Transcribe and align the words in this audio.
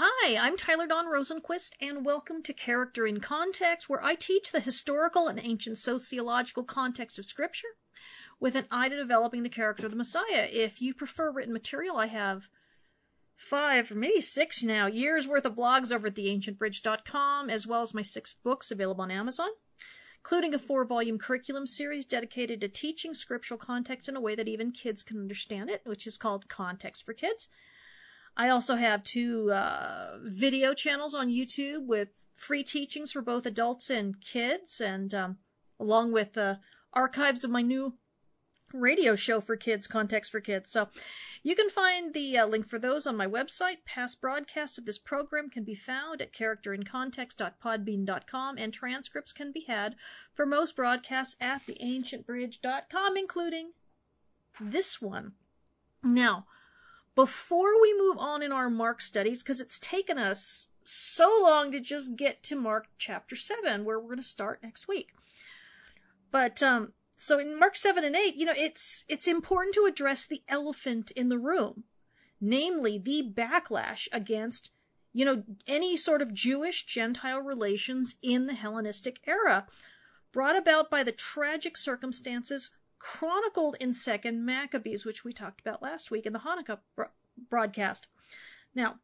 Hi, 0.00 0.36
I'm 0.36 0.56
Tyler 0.56 0.86
Don 0.86 1.06
Rosenquist, 1.06 1.72
and 1.80 2.04
welcome 2.04 2.40
to 2.44 2.52
Character 2.52 3.04
in 3.04 3.18
Context, 3.18 3.88
where 3.88 4.00
I 4.00 4.14
teach 4.14 4.52
the 4.52 4.60
historical 4.60 5.26
and 5.26 5.40
ancient 5.42 5.76
sociological 5.76 6.62
context 6.62 7.18
of 7.18 7.24
Scripture 7.24 7.66
with 8.38 8.54
an 8.54 8.66
eye 8.70 8.90
to 8.90 8.96
developing 8.96 9.42
the 9.42 9.48
character 9.48 9.86
of 9.86 9.90
the 9.90 9.98
Messiah. 9.98 10.46
If 10.52 10.80
you 10.80 10.94
prefer 10.94 11.32
written 11.32 11.52
material, 11.52 11.96
I 11.96 12.06
have 12.06 12.46
five 13.34 13.90
or 13.90 13.96
maybe 13.96 14.20
six 14.20 14.62
now 14.62 14.86
years 14.86 15.26
worth 15.26 15.44
of 15.44 15.56
blogs 15.56 15.90
over 15.90 16.06
at 16.06 16.14
theancientbridge.com, 16.14 17.50
as 17.50 17.66
well 17.66 17.82
as 17.82 17.92
my 17.92 18.02
six 18.02 18.32
books 18.32 18.70
available 18.70 19.02
on 19.02 19.10
Amazon, 19.10 19.48
including 20.20 20.54
a 20.54 20.60
four 20.60 20.84
volume 20.84 21.18
curriculum 21.18 21.66
series 21.66 22.04
dedicated 22.04 22.60
to 22.60 22.68
teaching 22.68 23.14
scriptural 23.14 23.58
context 23.58 24.08
in 24.08 24.14
a 24.14 24.20
way 24.20 24.36
that 24.36 24.46
even 24.46 24.70
kids 24.70 25.02
can 25.02 25.18
understand 25.18 25.68
it, 25.68 25.82
which 25.84 26.06
is 26.06 26.16
called 26.16 26.48
Context 26.48 27.04
for 27.04 27.14
Kids. 27.14 27.48
I 28.38 28.48
also 28.48 28.76
have 28.76 29.02
two 29.02 29.50
uh, 29.50 30.18
video 30.22 30.72
channels 30.72 31.12
on 31.12 31.28
YouTube 31.28 31.86
with 31.86 32.10
free 32.34 32.62
teachings 32.62 33.10
for 33.10 33.20
both 33.20 33.44
adults 33.44 33.90
and 33.90 34.20
kids, 34.20 34.80
and 34.80 35.12
um, 35.12 35.38
along 35.80 36.12
with 36.12 36.38
uh, 36.38 36.54
archives 36.92 37.42
of 37.42 37.50
my 37.50 37.62
new 37.62 37.94
radio 38.72 39.16
show 39.16 39.40
for 39.40 39.56
kids, 39.56 39.88
Context 39.88 40.30
for 40.30 40.40
Kids. 40.40 40.70
So 40.70 40.88
you 41.42 41.56
can 41.56 41.68
find 41.68 42.14
the 42.14 42.38
uh, 42.38 42.46
link 42.46 42.68
for 42.68 42.78
those 42.78 43.08
on 43.08 43.16
my 43.16 43.26
website. 43.26 43.78
Past 43.84 44.20
broadcasts 44.20 44.78
of 44.78 44.84
this 44.84 44.98
program 44.98 45.50
can 45.50 45.64
be 45.64 45.74
found 45.74 46.22
at 46.22 46.32
characterincontext.podbean.com, 46.32 48.56
and 48.56 48.72
transcripts 48.72 49.32
can 49.32 49.50
be 49.50 49.64
had 49.66 49.96
for 50.32 50.46
most 50.46 50.76
broadcasts 50.76 51.34
at 51.40 51.66
theancientbridge.com, 51.66 53.16
including 53.16 53.72
this 54.60 55.02
one. 55.02 55.32
Now, 56.04 56.46
before 57.18 57.82
we 57.82 57.92
move 57.98 58.16
on 58.16 58.44
in 58.44 58.52
our 58.52 58.70
Mark 58.70 59.00
studies, 59.00 59.42
because 59.42 59.60
it's 59.60 59.80
taken 59.80 60.18
us 60.18 60.68
so 60.84 61.28
long 61.42 61.72
to 61.72 61.80
just 61.80 62.14
get 62.14 62.44
to 62.44 62.54
Mark 62.54 62.86
chapter 62.96 63.34
7, 63.34 63.84
where 63.84 63.98
we're 63.98 64.06
going 64.06 64.18
to 64.18 64.22
start 64.22 64.62
next 64.62 64.86
week. 64.86 65.08
But, 66.30 66.62
um, 66.62 66.92
so 67.16 67.40
in 67.40 67.58
Mark 67.58 67.74
7 67.74 68.04
and 68.04 68.14
8, 68.14 68.36
you 68.36 68.44
know, 68.44 68.54
it's, 68.56 69.04
it's 69.08 69.26
important 69.26 69.74
to 69.74 69.86
address 69.88 70.26
the 70.26 70.42
elephant 70.46 71.10
in 71.10 71.28
the 71.28 71.40
room, 71.40 71.82
namely 72.40 72.98
the 72.98 73.28
backlash 73.28 74.06
against, 74.12 74.70
you 75.12 75.24
know, 75.24 75.42
any 75.66 75.96
sort 75.96 76.22
of 76.22 76.32
Jewish 76.32 76.86
Gentile 76.86 77.40
relations 77.40 78.14
in 78.22 78.46
the 78.46 78.54
Hellenistic 78.54 79.18
era, 79.26 79.66
brought 80.30 80.56
about 80.56 80.88
by 80.88 81.02
the 81.02 81.10
tragic 81.10 81.76
circumstances 81.76 82.70
chronicled 82.98 83.76
in 83.80 83.92
Second 83.92 84.44
Maccabees, 84.44 85.04
which 85.04 85.24
we 85.24 85.32
talked 85.32 85.60
about 85.60 85.82
last 85.82 86.10
week 86.10 86.26
in 86.26 86.32
the 86.32 86.40
Hanukkah 86.40 86.80
bro- 86.94 87.10
broadcast. 87.50 88.06
Now, 88.74 89.00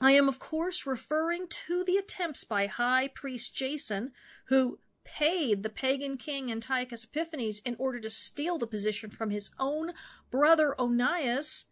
I 0.00 0.12
am 0.12 0.28
of 0.28 0.38
course 0.38 0.86
referring 0.86 1.46
to 1.48 1.84
the 1.84 1.96
attempts 1.96 2.44
by 2.44 2.66
High 2.66 3.08
Priest 3.08 3.54
Jason, 3.54 4.12
who 4.46 4.78
paid 5.04 5.62
the 5.62 5.70
pagan 5.70 6.16
king 6.16 6.50
Antiochus 6.50 7.04
Epiphanes 7.04 7.60
in 7.60 7.76
order 7.78 8.00
to 8.00 8.10
steal 8.10 8.58
the 8.58 8.66
position 8.66 9.10
from 9.10 9.30
his 9.30 9.50
own 9.58 9.92
brother 10.30 10.74
Onias. 10.78 11.64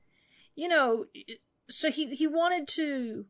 You 0.55 0.69
know, 0.69 1.07
so 1.69 1.91
he 1.91 2.15
he 2.15 2.27
wanted 2.27 2.69
to 2.69 3.27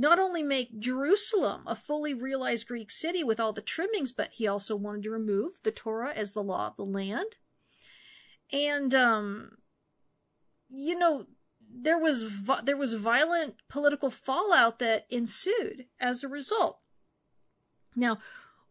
not 0.00 0.18
only 0.18 0.42
make 0.42 0.80
Jerusalem 0.80 1.62
a 1.66 1.76
fully 1.76 2.14
realized 2.14 2.66
Greek 2.66 2.90
city 2.90 3.22
with 3.22 3.38
all 3.38 3.52
the 3.52 3.60
trimmings, 3.60 4.12
but 4.12 4.32
he 4.32 4.46
also 4.46 4.74
wanted 4.74 5.02
to 5.02 5.10
remove 5.10 5.60
the 5.62 5.70
Torah 5.70 6.14
as 6.14 6.32
the 6.32 6.42
law 6.42 6.68
of 6.68 6.76
the 6.76 6.86
land. 6.86 7.36
And, 8.50 8.94
um, 8.94 9.58
you 10.70 10.98
know, 10.98 11.26
there 11.70 11.98
was, 11.98 12.44
there 12.64 12.78
was 12.78 12.94
violent 12.94 13.56
political 13.68 14.10
fallout 14.10 14.78
that 14.78 15.04
ensued 15.10 15.84
as 16.00 16.24
a 16.24 16.28
result. 16.28 16.78
Now, 17.94 18.20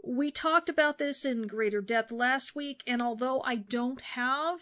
we 0.04 0.32
talked 0.32 0.68
about 0.68 0.98
this 0.98 1.26
in 1.26 1.44
greater 1.45 1.80
depth 1.82 2.12
last 2.12 2.56
week, 2.56 2.82
and 2.88 3.04
although 3.04 3.44
I 3.45 3.54
don't 3.56 4.02
have 4.02 4.62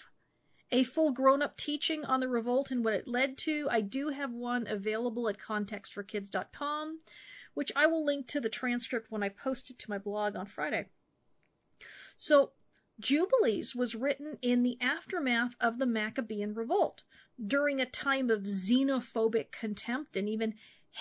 a 0.71 0.83
full 0.83 1.11
grown 1.11 1.41
up 1.41 1.57
teaching 1.57 2.03
on 2.05 2.19
the 2.19 2.27
revolt 2.27 2.71
and 2.71 2.83
what 2.83 2.93
it 2.93 3.07
led 3.07 3.37
to. 3.39 3.67
I 3.71 3.81
do 3.81 4.09
have 4.09 4.33
one 4.33 4.67
available 4.67 5.29
at 5.29 5.37
contextforkids.com, 5.37 6.99
which 7.53 7.71
I 7.75 7.85
will 7.87 8.05
link 8.05 8.27
to 8.27 8.41
the 8.41 8.49
transcript 8.49 9.09
when 9.09 9.23
I 9.23 9.29
post 9.29 9.69
it 9.69 9.79
to 9.79 9.89
my 9.89 9.97
blog 9.97 10.35
on 10.35 10.45
Friday. 10.45 10.87
So, 12.17 12.51
Jubilees 12.99 13.75
was 13.75 13.95
written 13.95 14.39
in 14.41 14.63
the 14.63 14.77
aftermath 14.81 15.55
of 15.61 15.77
the 15.77 15.85
Maccabean 15.85 16.55
revolt, 16.55 17.03
during 17.45 17.79
a 17.79 17.85
time 17.85 18.31
of 18.31 18.43
xenophobic 18.43 19.51
contempt 19.51 20.17
and 20.17 20.27
even 20.27 20.55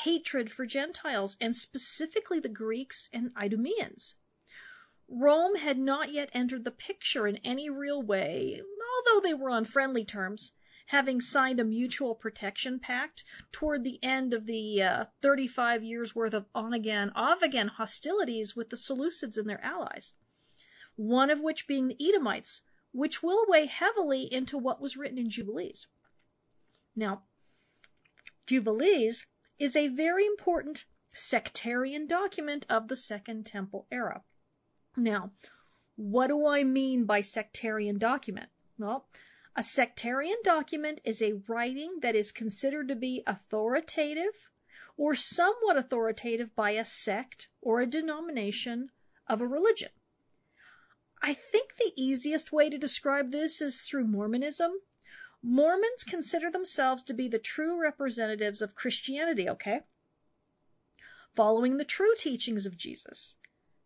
hatred 0.05 0.51
for 0.51 0.67
Gentiles, 0.67 1.37
and 1.41 1.57
specifically 1.57 2.39
the 2.39 2.51
Greeks 2.51 3.09
and 3.13 3.31
Idumeans. 3.35 4.15
Rome 5.09 5.55
had 5.57 5.79
not 5.79 6.13
yet 6.13 6.31
entered 6.35 6.65
the 6.65 6.71
picture 6.71 7.27
in 7.27 7.39
any 7.39 7.71
real 7.71 8.03
way, 8.03 8.61
although 8.97 9.21
they 9.21 9.35
were 9.35 9.51
on 9.51 9.65
friendly 9.65 10.05
terms, 10.05 10.53
having 10.87 11.21
signed 11.21 11.61
a 11.61 11.65
mutual 11.65 12.15
protection 12.15 12.79
pact 12.79 13.25
toward 13.53 13.83
the 13.83 13.99
end 14.03 14.33
of 14.33 14.47
the 14.47 14.83
uh, 14.83 15.05
35 15.21 15.83
years 15.83 16.15
worth 16.15 16.35
of 16.35 16.47
on 16.55 16.73
again, 16.73 17.11
off 17.15 17.43
again 17.43 17.69
hostilities 17.69 18.55
with 18.55 18.71
the 18.71 18.77
Seleucids 18.77 19.37
and 19.37 19.49
their 19.49 19.65
allies. 19.65 20.15
One 20.95 21.31
of 21.31 21.41
which 21.41 21.67
being 21.67 21.89
the 21.89 22.09
Edomites, 22.09 22.63
which 22.93 23.23
will 23.23 23.45
weigh 23.49 23.67
heavily 23.67 24.23
into 24.33 24.57
what 24.57 24.81
was 24.81 24.97
written 24.97 25.19
in 25.19 25.29
Jubilees. 25.29 25.87
Now, 26.95 27.23
Jubilees 28.47 29.27
is 29.59 29.77
a 29.77 29.89
very 29.89 30.25
important 30.25 30.85
sectarian 31.13 32.07
document 32.07 32.65
of 32.69 32.89
the 32.89 32.97
Second 32.97 33.45
Temple 33.45 33.87
era. 33.91 34.23
Now, 34.97 35.33
what 35.97 36.29
do 36.29 36.47
I 36.47 36.63
mean 36.63 37.05
by 37.05 37.21
sectarian 37.23 37.99
document? 37.99 38.49
Well, 38.79 39.07
a 39.57 39.63
sectarian 39.63 40.37
document 40.45 41.01
is 41.05 41.23
a 41.23 41.41
writing 41.49 42.01
that 42.03 42.15
is 42.15 42.31
considered 42.31 42.89
to 42.89 42.95
be 42.95 43.23
authoritative 43.27 44.51
or 44.97 45.15
somewhat 45.15 45.77
authoritative 45.77 46.55
by 46.55 46.71
a 46.71 46.85
sect 46.85 47.49
or 47.63 47.81
a 47.81 47.87
denomination 47.87 48.91
of 49.27 49.41
a 49.41 49.47
religion. 49.47 49.91
I 51.23 51.33
think 51.35 51.77
the 51.77 51.93
easiest 51.97 52.53
way 52.53 52.69
to 52.69 52.79
describe 52.79 53.31
this 53.31 53.61
is 53.63 53.81
through 53.81 54.07
Mormonism. 54.07 54.73
Mormons 55.43 56.05
consider 56.07 56.51
themselves 56.51 57.03
to 57.05 57.15
be 57.15 57.29
the 57.29 57.39
true 57.39 57.81
representatives 57.81 58.61
of 58.61 58.75
Christianity, 58.75 59.49
okay? 59.49 59.81
Following 61.35 61.77
the 61.77 61.85
true 61.85 62.15
teachings 62.17 62.67
of 62.67 62.77
Jesus. 62.77 63.37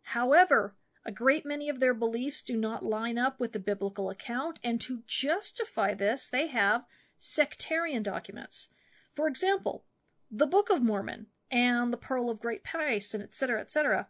However, 0.03 0.75
a 1.05 1.13
great 1.13 1.47
many 1.47 1.69
of 1.69 1.81
their 1.81 1.95
beliefs 1.95 2.43
do 2.43 2.57
not 2.57 2.85
line 2.85 3.19
up 3.19 3.41
with 3.41 3.53
the 3.53 3.59
biblical 3.59 4.11
account, 4.11 4.59
and 4.63 4.81
to 4.83 5.03
justify 5.07 5.95
this, 5.95 6.29
they 6.29 6.49
have 6.49 6.85
sectarian 7.19 8.03
documents. 8.03 8.69
For 9.15 9.27
example, 9.27 9.85
the 10.31 10.47
Book 10.47 10.71
of 10.71 10.83
Mormon 10.83 11.27
and 11.51 11.93
the 11.93 11.97
Pearl 11.97 12.31
of 12.31 12.41
Great 12.41 12.63
Price, 12.63 13.15
and 13.15 13.23
etc., 13.23 13.61
etc., 13.61 14.09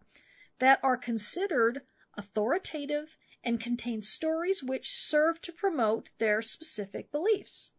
that 0.58 0.80
are 0.82 0.96
considered 0.96 1.82
authoritative 2.16 3.16
and 3.42 3.60
contain 3.60 4.02
stories 4.02 4.62
which 4.62 4.92
serve 4.92 5.40
to 5.42 5.52
promote 5.52 6.10
their 6.18 6.42
specific 6.42 7.10
beliefs. 7.10 7.70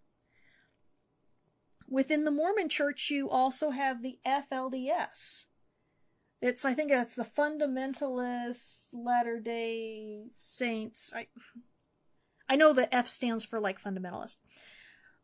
Within 1.88 2.24
the 2.24 2.32
Mormon 2.32 2.70
Church, 2.70 3.10
you 3.10 3.30
also 3.30 3.72
have 3.72 4.02
the 4.02 4.20
FLDS, 4.26 5.46
it's 6.42 6.66
I 6.66 6.74
think 6.74 6.92
it's 6.92 7.14
the 7.14 7.24
fundamentalist 7.24 8.88
Latter 8.94 9.40
Day 9.40 10.24
Saints. 10.38 11.14
I 11.16 11.28
I 12.50 12.56
know 12.56 12.74
the 12.74 12.94
F 12.94 13.08
stands 13.08 13.46
for 13.46 13.60
like 13.60 13.82
fundamentalist. 13.82 14.38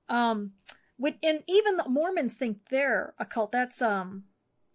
Um, 0.08 0.54
and 1.04 1.44
even 1.48 1.76
the 1.76 1.90
Mormons 1.90 2.36
think 2.36 2.70
they're 2.70 3.14
a 3.20 3.26
cult. 3.26 3.52
That's 3.52 3.82
um, 3.82 4.26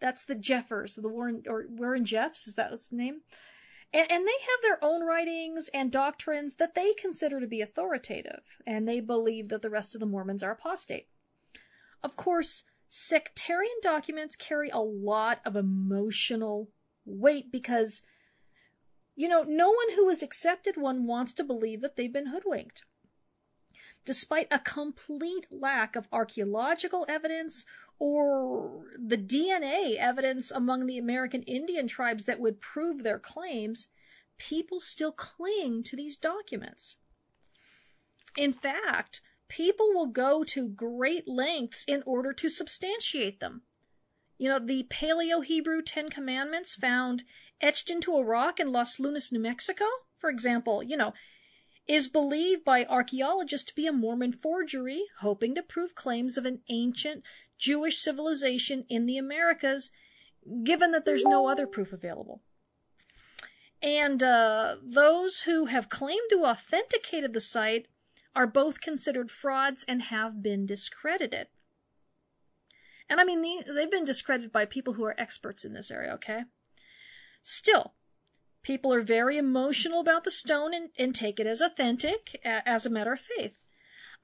that's 0.01 0.25
the 0.25 0.35
Jeffers, 0.35 0.97
the 0.97 1.09
Warren 1.09 1.45
or 1.47 1.65
Warren 1.69 2.05
Jeffs. 2.05 2.47
Is 2.47 2.57
that 2.57 2.71
the 2.71 2.97
name? 2.97 3.23
And, 3.93 4.11
and 4.11 4.27
they 4.27 4.33
have 4.33 4.63
their 4.63 4.79
own 4.83 5.07
writings 5.07 5.71
and 5.73 5.93
doctrines 5.93 6.57
that 6.57 6.75
they 6.75 6.93
consider 6.95 7.41
to 7.41 7.47
be 7.47 7.61
authoritative, 7.61 8.59
and 8.67 8.89
they 8.89 9.01
believe 9.01 9.49
that 9.49 9.63
the 9.63 9.71
rest 9.71 9.95
of 9.95 10.01
the 10.01 10.07
Mormons 10.07 10.43
are 10.43 10.53
apostate. 10.53 11.09
Of 12.03 12.17
course, 12.17 12.65
sectarian 12.95 13.73
documents 13.81 14.37
carry 14.37 14.69
a 14.69 14.77
lot 14.77 15.41
of 15.47 15.57
emotional 15.57 16.69
weight 17.07 17.51
because, 17.51 18.03
you 19.17 19.27
know, 19.27 19.45
no 19.49 19.71
one 19.71 19.97
who 19.97 20.11
has 20.11 20.23
accepted 20.23 20.77
one 20.77 21.07
wants 21.07 21.33
to 21.33 21.43
believe 21.43 21.81
that 21.81 21.97
they've 21.97 22.13
been 22.13 22.27
hoodwinked. 22.27 22.83
Despite 24.05 24.49
a 24.51 24.59
complete 24.59 25.47
lack 25.51 25.97
of 25.97 26.07
archaeological 26.13 27.07
evidence 27.09 27.65
or 27.99 28.85
the 28.99 29.17
DNA 29.17 29.97
evidence 29.97 30.51
among 30.51 30.85
the 30.85 30.99
American 30.99 31.45
Indian 31.45 31.89
tribes 31.89 32.27
that 32.27 32.41
would 32.41 32.61
prove 32.61 33.03
their 33.05 33.19
claims, 33.19 33.89
people 34.37 34.81
still 34.81 35.13
cling 35.13 35.83
to 35.85 35.97
these 35.97 36.19
documents. 36.19 36.97
In 38.37 38.53
fact, 38.53 39.23
people 39.57 39.93
will 39.93 40.07
go 40.07 40.43
to 40.43 40.69
great 40.69 41.29
lengths 41.29 41.85
in 41.87 42.03
order 42.07 42.33
to 42.33 42.49
substantiate 42.49 43.39
them. 43.39 43.63
You 44.39 44.49
know, 44.49 44.59
the 44.59 44.87
Paleo 44.91 45.45
Hebrew 45.45 45.83
Ten 45.83 46.09
Commandments 46.09 46.75
found 46.75 47.25
etched 47.61 47.91
into 47.91 48.13
a 48.13 48.25
rock 48.25 48.59
in 48.59 48.73
Las 48.73 48.99
Lunas, 48.99 49.31
New 49.31 49.41
Mexico, 49.41 49.85
for 50.17 50.31
example, 50.31 50.83
you 50.83 50.97
know, 50.97 51.13
is 51.87 52.09
believed 52.09 52.65
by 52.65 52.87
archaeologists 52.87 53.69
to 53.69 53.75
be 53.75 53.87
a 53.87 53.93
Mormon 53.93 54.33
forgery, 54.33 55.03
hoping 55.21 55.55
to 55.55 55.63
prove 55.63 55.95
claims 55.95 56.39
of 56.39 56.47
an 56.47 56.61
ancient 56.71 57.23
Jewish 57.59 57.99
civilization 57.99 58.87
in 58.89 59.05
the 59.05 59.19
Americas, 59.19 59.91
given 60.65 60.93
that 60.93 61.05
there's 61.05 61.25
no 61.25 61.47
other 61.47 61.67
proof 61.67 61.93
available. 61.93 62.41
And 63.83 64.23
uh, 64.23 64.77
those 64.83 65.41
who 65.41 65.67
have 65.67 65.89
claimed 65.89 66.31
to 66.31 66.45
authenticated 66.45 67.35
the 67.35 67.41
site 67.41 67.87
are 68.35 68.47
both 68.47 68.81
considered 68.81 69.31
frauds 69.31 69.85
and 69.87 70.03
have 70.03 70.43
been 70.43 70.67
discredited. 70.67 71.49
And 73.09 73.21
I 73.21 73.25
mean, 73.25 73.43
they've 73.43 73.91
been 73.91 74.05
discredited 74.05 74.53
by 74.53 74.65
people 74.65 74.95
who 74.95 75.05
are 75.05 75.15
experts 75.19 75.65
in 75.65 75.75
this 75.75 75.91
area, 75.91 76.13
okay? 76.15 76.45
Still, 77.43 77.95
People 78.63 78.95
are 78.95 79.03
very 79.03 79.37
emotional 79.37 80.01
about 80.01 80.23
the 80.23 80.31
stone 80.31 80.73
and, 80.73 80.91
and 80.97 81.15
take 81.15 81.41
it 81.41 81.47
as 81.47 81.61
authentic, 81.61 82.41
as 82.45 82.87
a 82.87 82.91
matter 82.91 83.13
of 83.13 83.21
faith. 83.21 83.59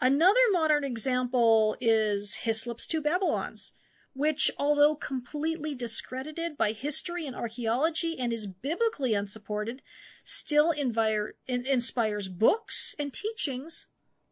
Another 0.00 0.40
modern 0.52 0.84
example 0.84 1.76
is 1.81 2.37
Hislop's 2.43 2.87
Two 2.87 3.02
Babylons, 3.02 3.72
which, 4.12 4.49
although 4.56 4.94
completely 4.94 5.75
discredited 5.75 6.56
by 6.56 6.70
history 6.70 7.26
and 7.26 7.34
archaeology 7.34 8.16
and 8.19 8.32
is 8.32 8.46
biblically 8.46 9.12
unsupported, 9.12 9.82
still 10.25 10.70
inspires 10.70 12.28
books 12.28 12.94
and 12.96 13.12
teachings 13.12 13.87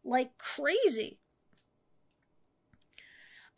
like 0.06 0.38
crazy. 0.38 1.18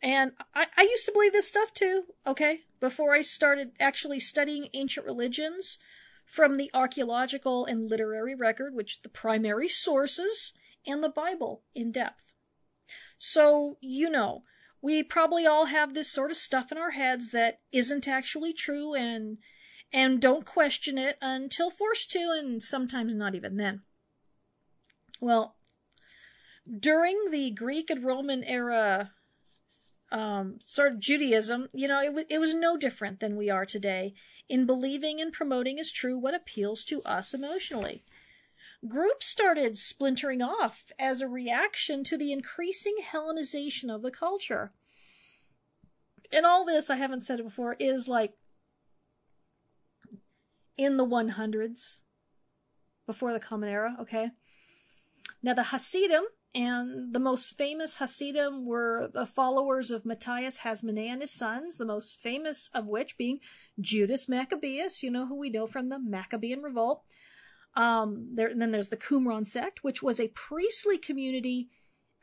And 0.01 0.31
I, 0.55 0.67
I 0.77 0.83
used 0.83 1.05
to 1.05 1.11
believe 1.11 1.33
this 1.33 1.47
stuff 1.47 1.73
too, 1.73 2.05
okay? 2.25 2.61
Before 2.79 3.13
I 3.13 3.21
started 3.21 3.71
actually 3.79 4.19
studying 4.19 4.69
ancient 4.73 5.05
religions, 5.05 5.77
from 6.29 6.57
the 6.57 6.69
archaeological 6.75 7.65
and 7.65 7.89
literary 7.89 8.35
record, 8.35 8.75
which 8.75 9.01
the 9.01 9.09
primary 9.09 9.67
sources, 9.67 10.53
and 10.85 11.03
the 11.03 11.09
Bible 11.09 11.63
in 11.73 11.91
depth. 11.91 12.23
So, 13.17 13.77
you 13.81 14.11
know, 14.11 14.43
we 14.79 15.01
probably 15.01 15.47
all 15.47 15.65
have 15.65 15.93
this 15.93 16.11
sort 16.11 16.29
of 16.29 16.37
stuff 16.37 16.71
in 16.71 16.77
our 16.77 16.91
heads 16.91 17.31
that 17.31 17.61
isn't 17.71 18.07
actually 18.07 18.53
true 18.53 18.93
and 18.93 19.39
and 19.91 20.21
don't 20.21 20.45
question 20.45 20.99
it 20.99 21.17
until 21.19 21.71
forced 21.71 22.11
to 22.11 22.35
and 22.37 22.61
sometimes 22.61 23.15
not 23.15 23.33
even 23.33 23.57
then. 23.57 23.81
Well, 25.19 25.55
during 26.77 27.31
the 27.31 27.51
Greek 27.51 27.89
and 27.89 28.03
Roman 28.03 28.43
era 28.43 29.11
um, 30.11 30.59
sort 30.61 30.93
of 30.93 30.99
Judaism, 30.99 31.69
you 31.73 31.87
know, 31.87 32.01
it, 32.01 32.07
w- 32.07 32.25
it 32.29 32.39
was 32.39 32.53
no 32.53 32.77
different 32.77 33.19
than 33.19 33.35
we 33.35 33.49
are 33.49 33.65
today 33.65 34.13
in 34.47 34.65
believing 34.65 35.21
and 35.21 35.31
promoting 35.31 35.79
as 35.79 35.91
true 35.91 36.17
what 36.17 36.33
appeals 36.33 36.83
to 36.85 37.01
us 37.03 37.33
emotionally. 37.33 38.03
Groups 38.87 39.27
started 39.27 39.77
splintering 39.77 40.41
off 40.41 40.85
as 40.97 41.21
a 41.21 41.27
reaction 41.27 42.03
to 42.05 42.17
the 42.17 42.31
increasing 42.31 42.95
Hellenization 43.11 43.93
of 43.93 44.01
the 44.01 44.11
culture. 44.11 44.71
And 46.31 46.45
all 46.45 46.65
this, 46.65 46.89
I 46.89 46.95
haven't 46.95 47.23
said 47.23 47.39
it 47.39 47.43
before, 47.43 47.75
is 47.79 48.07
like 48.07 48.33
in 50.77 50.97
the 50.97 51.05
100s 51.05 51.97
before 53.05 53.33
the 53.33 53.39
Common 53.39 53.69
Era, 53.69 53.95
okay? 53.99 54.29
Now, 55.43 55.53
the 55.53 55.63
Hasidim 55.63 56.25
and 56.55 57.13
the 57.13 57.19
most 57.19 57.55
famous 57.57 57.97
Hasidim 57.97 58.65
were 58.65 59.09
the 59.13 59.27
followers 59.27 59.91
of 59.91 60.05
Matthias 60.05 60.59
Hasmonee 60.59 61.07
and 61.07 61.21
his 61.21 61.31
sons, 61.31 61.77
the 61.77 61.85
most 61.85 62.19
famous 62.19 62.69
of 62.73 62.87
which 62.87 63.17
being 63.17 63.39
Judas 63.79 64.27
Maccabeus, 64.27 65.03
you 65.03 65.11
know 65.11 65.27
who 65.27 65.35
we 65.35 65.49
know 65.49 65.67
from 65.67 65.89
the 65.89 65.99
Maccabean 65.99 66.61
Revolt. 66.61 67.03
Um, 67.75 68.29
there, 68.33 68.51
then 68.55 68.71
there's 68.71 68.89
the 68.89 68.97
Qumran 68.97 69.45
sect, 69.45 69.83
which 69.83 70.01
was 70.01 70.19
a 70.19 70.29
priestly 70.29 70.97
community 70.97 71.69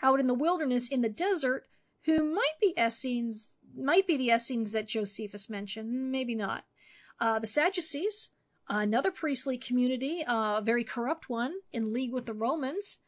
out 0.02 0.19
in 0.19 0.26
the 0.26 0.34
wilderness 0.34 0.88
in 0.88 1.02
the 1.02 1.08
desert 1.08 1.64
who 2.05 2.23
might 2.34 2.58
be 2.61 2.75
Essenes, 2.78 3.58
might 3.76 4.08
be 4.08 4.17
the 4.17 4.31
Essenes 4.31 4.73
that 4.73 4.88
Josephus 4.88 5.49
mentioned, 5.49 6.11
maybe 6.11 6.34
not. 6.34 6.64
Uh, 7.20 7.38
the 7.38 7.46
Sadducees, 7.46 8.31
another 8.69 9.12
priestly 9.12 9.56
community, 9.56 10.25
uh, 10.25 10.58
a 10.58 10.62
very 10.62 10.82
corrupt 10.82 11.28
one, 11.28 11.55
in 11.73 11.93
league 11.93 12.12
with 12.12 12.26
the 12.26 12.34
Romans 12.34 12.99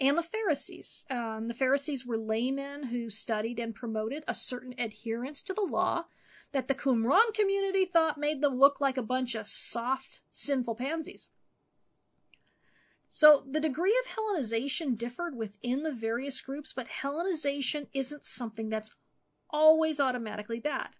and 0.00 0.16
the 0.16 0.22
Pharisees. 0.22 1.04
Um, 1.10 1.48
the 1.48 1.54
Pharisees 1.54 2.06
were 2.06 2.18
laymen 2.18 2.84
who 2.84 3.10
studied 3.10 3.58
and 3.58 3.74
promoted 3.74 4.24
a 4.26 4.34
certain 4.34 4.74
adherence 4.78 5.42
to 5.42 5.54
the 5.54 5.66
law 5.68 6.04
that 6.52 6.68
the 6.68 6.74
Qumran 6.74 7.34
community 7.34 7.84
thought 7.84 8.18
made 8.18 8.40
them 8.40 8.58
look 8.58 8.80
like 8.80 8.96
a 8.96 9.02
bunch 9.02 9.34
of 9.34 9.46
soft, 9.46 10.20
sinful 10.30 10.76
pansies. 10.76 11.28
So 13.08 13.44
the 13.50 13.60
degree 13.60 13.98
of 14.04 14.12
Hellenization 14.12 14.96
differed 14.96 15.34
within 15.34 15.82
the 15.82 15.92
various 15.92 16.40
groups, 16.40 16.72
but 16.72 16.88
Hellenization 17.02 17.88
isn't 17.92 18.24
something 18.24 18.68
that's 18.68 18.94
always 19.50 19.98
automatically 19.98 20.60
bad. 20.60 20.90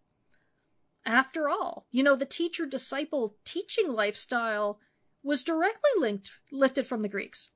After 1.04 1.48
all, 1.48 1.86
you 1.90 2.02
know, 2.02 2.16
the 2.16 2.26
teacher 2.26 2.66
disciple 2.66 3.36
teaching 3.44 3.92
lifestyle 3.92 4.80
was 5.22 5.44
directly 5.44 5.90
linked, 5.98 6.32
lifted 6.50 6.86
from 6.86 7.02
the 7.02 7.08
Greeks. 7.08 7.50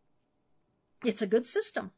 It's 1.04 1.22
a 1.22 1.26
good 1.26 1.46
system. 1.46 1.90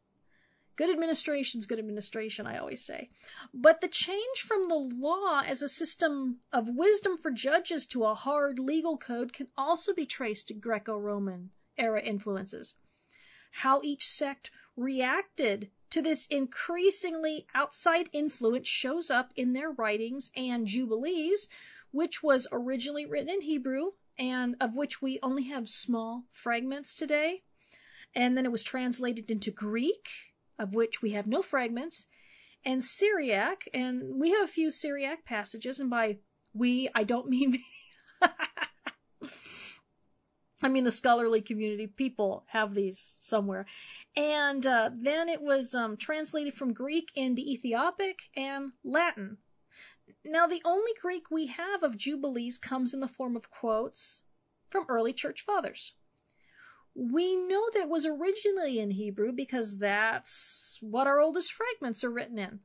Good 0.77 0.91
administration's 0.91 1.67
good 1.67 1.79
administration, 1.79 2.47
I 2.47 2.59
always 2.59 2.85
say. 2.85 3.11
But 3.53 3.81
the 3.81 3.89
change 3.89 4.39
from 4.39 4.69
the 4.69 4.75
law 4.75 5.43
as 5.47 5.63
a 5.63 5.69
system 5.69 6.39
of 6.53 6.69
wisdom 6.69 7.17
for 7.17 7.31
judges 7.31 7.87
to 7.89 8.05
a 8.05 8.15
hard 8.15 8.59
legal 8.59 8.97
code 8.97 9.33
can 9.33 9.49
also 9.57 9.95
be 9.95 10.07
traced 10.07 10.49
to 10.49 10.55
Greco 10.55 10.97
Roman 10.97 11.51
era 11.79 12.01
influences. 12.01 12.75
How 13.59 13.81
each 13.85 14.09
sect 14.09 14.51
reacted 14.77 15.71
to 15.91 16.03
this 16.03 16.27
increasingly 16.27 17.47
outside 17.55 18.09
influence 18.13 18.67
shows 18.67 19.11
up 19.11 19.31
in 19.37 19.53
their 19.53 19.71
writings 19.71 20.33
and 20.37 20.67
Jubilees, 20.67 21.49
which 21.93 22.21
was 22.21 22.49
originally 22.51 23.07
written 23.07 23.29
in 23.29 23.43
Hebrew 23.43 23.93
and 24.19 24.57
of 24.61 24.75
which 24.75 25.01
we 25.01 25.21
only 25.23 25.45
have 25.45 25.69
small 25.69 26.25
fragments 26.33 26.97
today 26.97 27.43
and 28.15 28.37
then 28.37 28.45
it 28.45 28.53
was 28.53 28.63
translated 28.63 29.31
into 29.31 29.51
Greek, 29.51 30.09
of 30.59 30.75
which 30.75 31.03
we 31.03 31.11
have 31.13 31.27
no 31.27 31.43
fragments, 31.43 32.07
and 32.65 32.83
Syriac, 32.83 33.69
and 33.75 34.21
we 34.21 34.31
have 34.31 34.45
a 34.45 34.53
few 34.53 34.71
Syriac 34.71 35.25
passages, 35.25 35.79
and 35.79 35.91
by 35.91 36.19
we, 36.55 36.89
I 36.95 37.05
don't 37.05 37.29
mean 37.29 37.51
me. 37.53 37.65
I 40.63 40.69
mean 40.69 40.85
the 40.85 40.91
scholarly 40.91 41.43
community 41.43 41.87
people 41.87 42.45
have 42.49 42.75
these 42.75 43.17
somewhere. 43.21 43.67
And 44.17 44.67
uh, 44.67 44.91
then 44.99 45.29
it 45.29 45.43
was 45.43 45.75
um, 45.75 45.97
translated 45.99 46.55
from 46.55 46.73
Greek 46.73 47.11
into 47.15 47.43
Ethiopic 47.43 48.21
and 48.35 48.73
Latin. 48.83 49.39
Now, 50.25 50.47
the 50.47 50.63
only 50.65 50.93
Greek 51.01 51.31
we 51.31 51.49
have 51.49 51.83
of 51.83 51.99
Jubilees 51.99 52.59
comes 52.59 52.95
in 52.95 53.01
the 53.01 53.09
form 53.09 53.37
of 53.37 53.51
quotes 53.51 54.23
from 54.71 54.87
early 54.89 55.13
church 55.13 55.43
fathers. 55.43 55.93
We 56.95 57.35
know 57.35 57.69
that 57.73 57.83
it 57.83 57.89
was 57.89 58.07
originally 58.07 58.79
in 58.79 58.93
Hebrew 58.93 59.33
because 59.33 59.79
that's 59.79 60.79
what 60.81 61.07
our 61.07 61.21
oldest 61.21 61.53
fragments 61.53 62.05
are 62.05 62.11
written 62.11 62.39
in. 62.39 62.61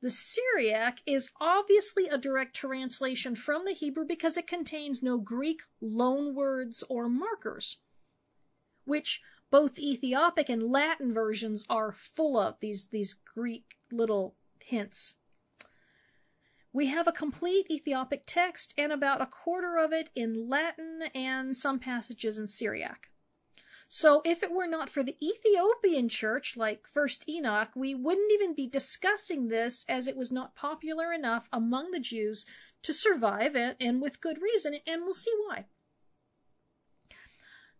The 0.00 0.10
Syriac 0.10 1.02
is 1.06 1.30
obviously 1.40 2.06
a 2.06 2.18
direct 2.18 2.54
translation 2.54 3.34
from 3.34 3.64
the 3.64 3.72
Hebrew 3.72 4.04
because 4.04 4.36
it 4.36 4.46
contains 4.46 5.02
no 5.02 5.18
Greek 5.18 5.62
loanwords 5.82 6.84
or 6.88 7.08
markers, 7.08 7.78
which 8.84 9.20
both 9.50 9.78
Ethiopic 9.78 10.48
and 10.48 10.70
Latin 10.70 11.12
versions 11.12 11.64
are 11.68 11.90
full 11.90 12.38
of 12.38 12.60
these, 12.60 12.88
these 12.88 13.14
Greek 13.14 13.78
little 13.90 14.36
hints. 14.60 15.14
We 16.72 16.88
have 16.88 17.08
a 17.08 17.12
complete 17.12 17.70
Ethiopic 17.70 18.22
text 18.26 18.74
and 18.78 18.92
about 18.92 19.22
a 19.22 19.26
quarter 19.26 19.78
of 19.78 19.92
it 19.92 20.10
in 20.14 20.48
Latin 20.48 21.04
and 21.14 21.56
some 21.56 21.78
passages 21.80 22.38
in 22.38 22.46
Syriac. 22.46 23.08
So 23.88 24.20
if 24.24 24.42
it 24.42 24.52
were 24.52 24.66
not 24.66 24.90
for 24.90 25.02
the 25.02 25.16
Ethiopian 25.22 26.08
church, 26.10 26.56
like 26.56 26.86
First 26.86 27.26
Enoch, 27.28 27.70
we 27.74 27.94
wouldn't 27.94 28.30
even 28.32 28.54
be 28.54 28.66
discussing 28.66 29.48
this 29.48 29.86
as 29.88 30.06
it 30.06 30.16
was 30.16 30.30
not 30.30 30.54
popular 30.54 31.12
enough 31.12 31.48
among 31.52 31.90
the 31.90 32.00
Jews 32.00 32.44
to 32.82 32.92
survive, 32.92 33.56
and, 33.56 33.76
and 33.80 34.02
with 34.02 34.20
good 34.20 34.42
reason, 34.42 34.76
and 34.86 35.02
we'll 35.02 35.14
see 35.14 35.32
why. 35.46 35.64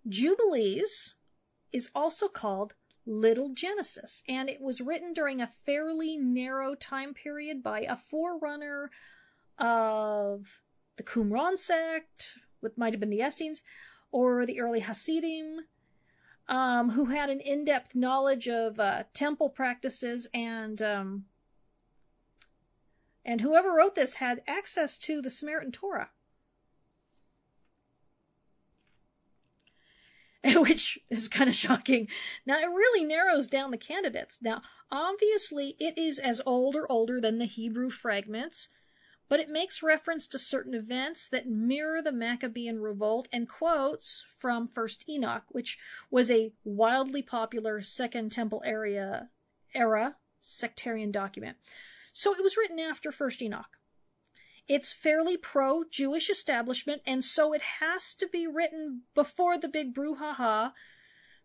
Jubilees 0.08 1.14
is 1.72 1.90
also 1.94 2.28
called 2.28 2.74
Little 3.04 3.50
Genesis, 3.50 4.22
and 4.26 4.48
it 4.48 4.62
was 4.62 4.80
written 4.80 5.12
during 5.12 5.42
a 5.42 5.46
fairly 5.46 6.16
narrow 6.16 6.74
time 6.74 7.12
period 7.12 7.62
by 7.62 7.80
a 7.80 7.96
forerunner 7.96 8.90
of 9.58 10.62
the 10.96 11.02
Qumran 11.02 11.58
sect, 11.58 12.38
what 12.60 12.78
might 12.78 12.94
have 12.94 13.00
been 13.00 13.10
the 13.10 13.20
Essenes, 13.20 13.62
or 14.10 14.46
the 14.46 14.60
early 14.60 14.80
Hasidim, 14.80 15.60
um, 16.48 16.90
who 16.90 17.06
had 17.06 17.30
an 17.30 17.40
in-depth 17.40 17.94
knowledge 17.94 18.48
of 18.48 18.78
uh, 18.78 19.04
temple 19.12 19.50
practices 19.50 20.28
and 20.32 20.80
um, 20.80 21.24
And 23.28 23.42
whoever 23.42 23.74
wrote 23.74 23.94
this 23.94 24.14
had 24.14 24.40
access 24.48 24.96
to 24.98 25.20
the 25.20 25.28
Samaritan 25.28 25.70
Torah. 25.70 26.08
Which 30.56 30.98
is 31.10 31.28
kind 31.28 31.50
of 31.50 31.54
shocking. 31.54 32.08
Now, 32.46 32.56
it 32.58 32.68
really 32.68 33.04
narrows 33.04 33.46
down 33.46 33.70
the 33.70 33.76
candidates. 33.76 34.38
Now, 34.40 34.62
obviously, 34.90 35.76
it 35.78 35.98
is 35.98 36.18
as 36.18 36.40
old 36.46 36.74
or 36.74 36.90
older 36.90 37.20
than 37.20 37.36
the 37.36 37.44
Hebrew 37.44 37.90
fragments, 37.90 38.70
but 39.28 39.40
it 39.40 39.48
makes 39.48 39.82
reference 39.82 40.26
to 40.28 40.38
certain 40.38 40.74
events 40.74 41.28
that 41.28 41.48
mirror 41.48 42.00
the 42.00 42.12
Maccabean 42.12 42.80
revolt 42.80 43.28
and 43.32 43.48
quotes 43.48 44.24
from 44.36 44.68
First 44.68 45.08
Enoch, 45.08 45.44
which 45.50 45.78
was 46.10 46.30
a 46.30 46.52
wildly 46.64 47.22
popular 47.22 47.82
Second 47.82 48.32
Temple 48.32 48.62
area 48.64 49.28
era 49.74 50.16
sectarian 50.40 51.10
document. 51.10 51.56
So 52.12 52.34
it 52.34 52.42
was 52.42 52.56
written 52.56 52.78
after 52.78 53.12
First 53.12 53.42
Enoch. 53.42 53.78
It's 54.66 54.92
fairly 54.92 55.36
pro 55.36 55.84
Jewish 55.90 56.28
establishment, 56.28 57.02
and 57.06 57.24
so 57.24 57.52
it 57.52 57.62
has 57.80 58.14
to 58.14 58.28
be 58.28 58.46
written 58.46 59.02
before 59.14 59.58
the 59.58 59.68
big 59.68 59.94
brouhaha 59.94 60.72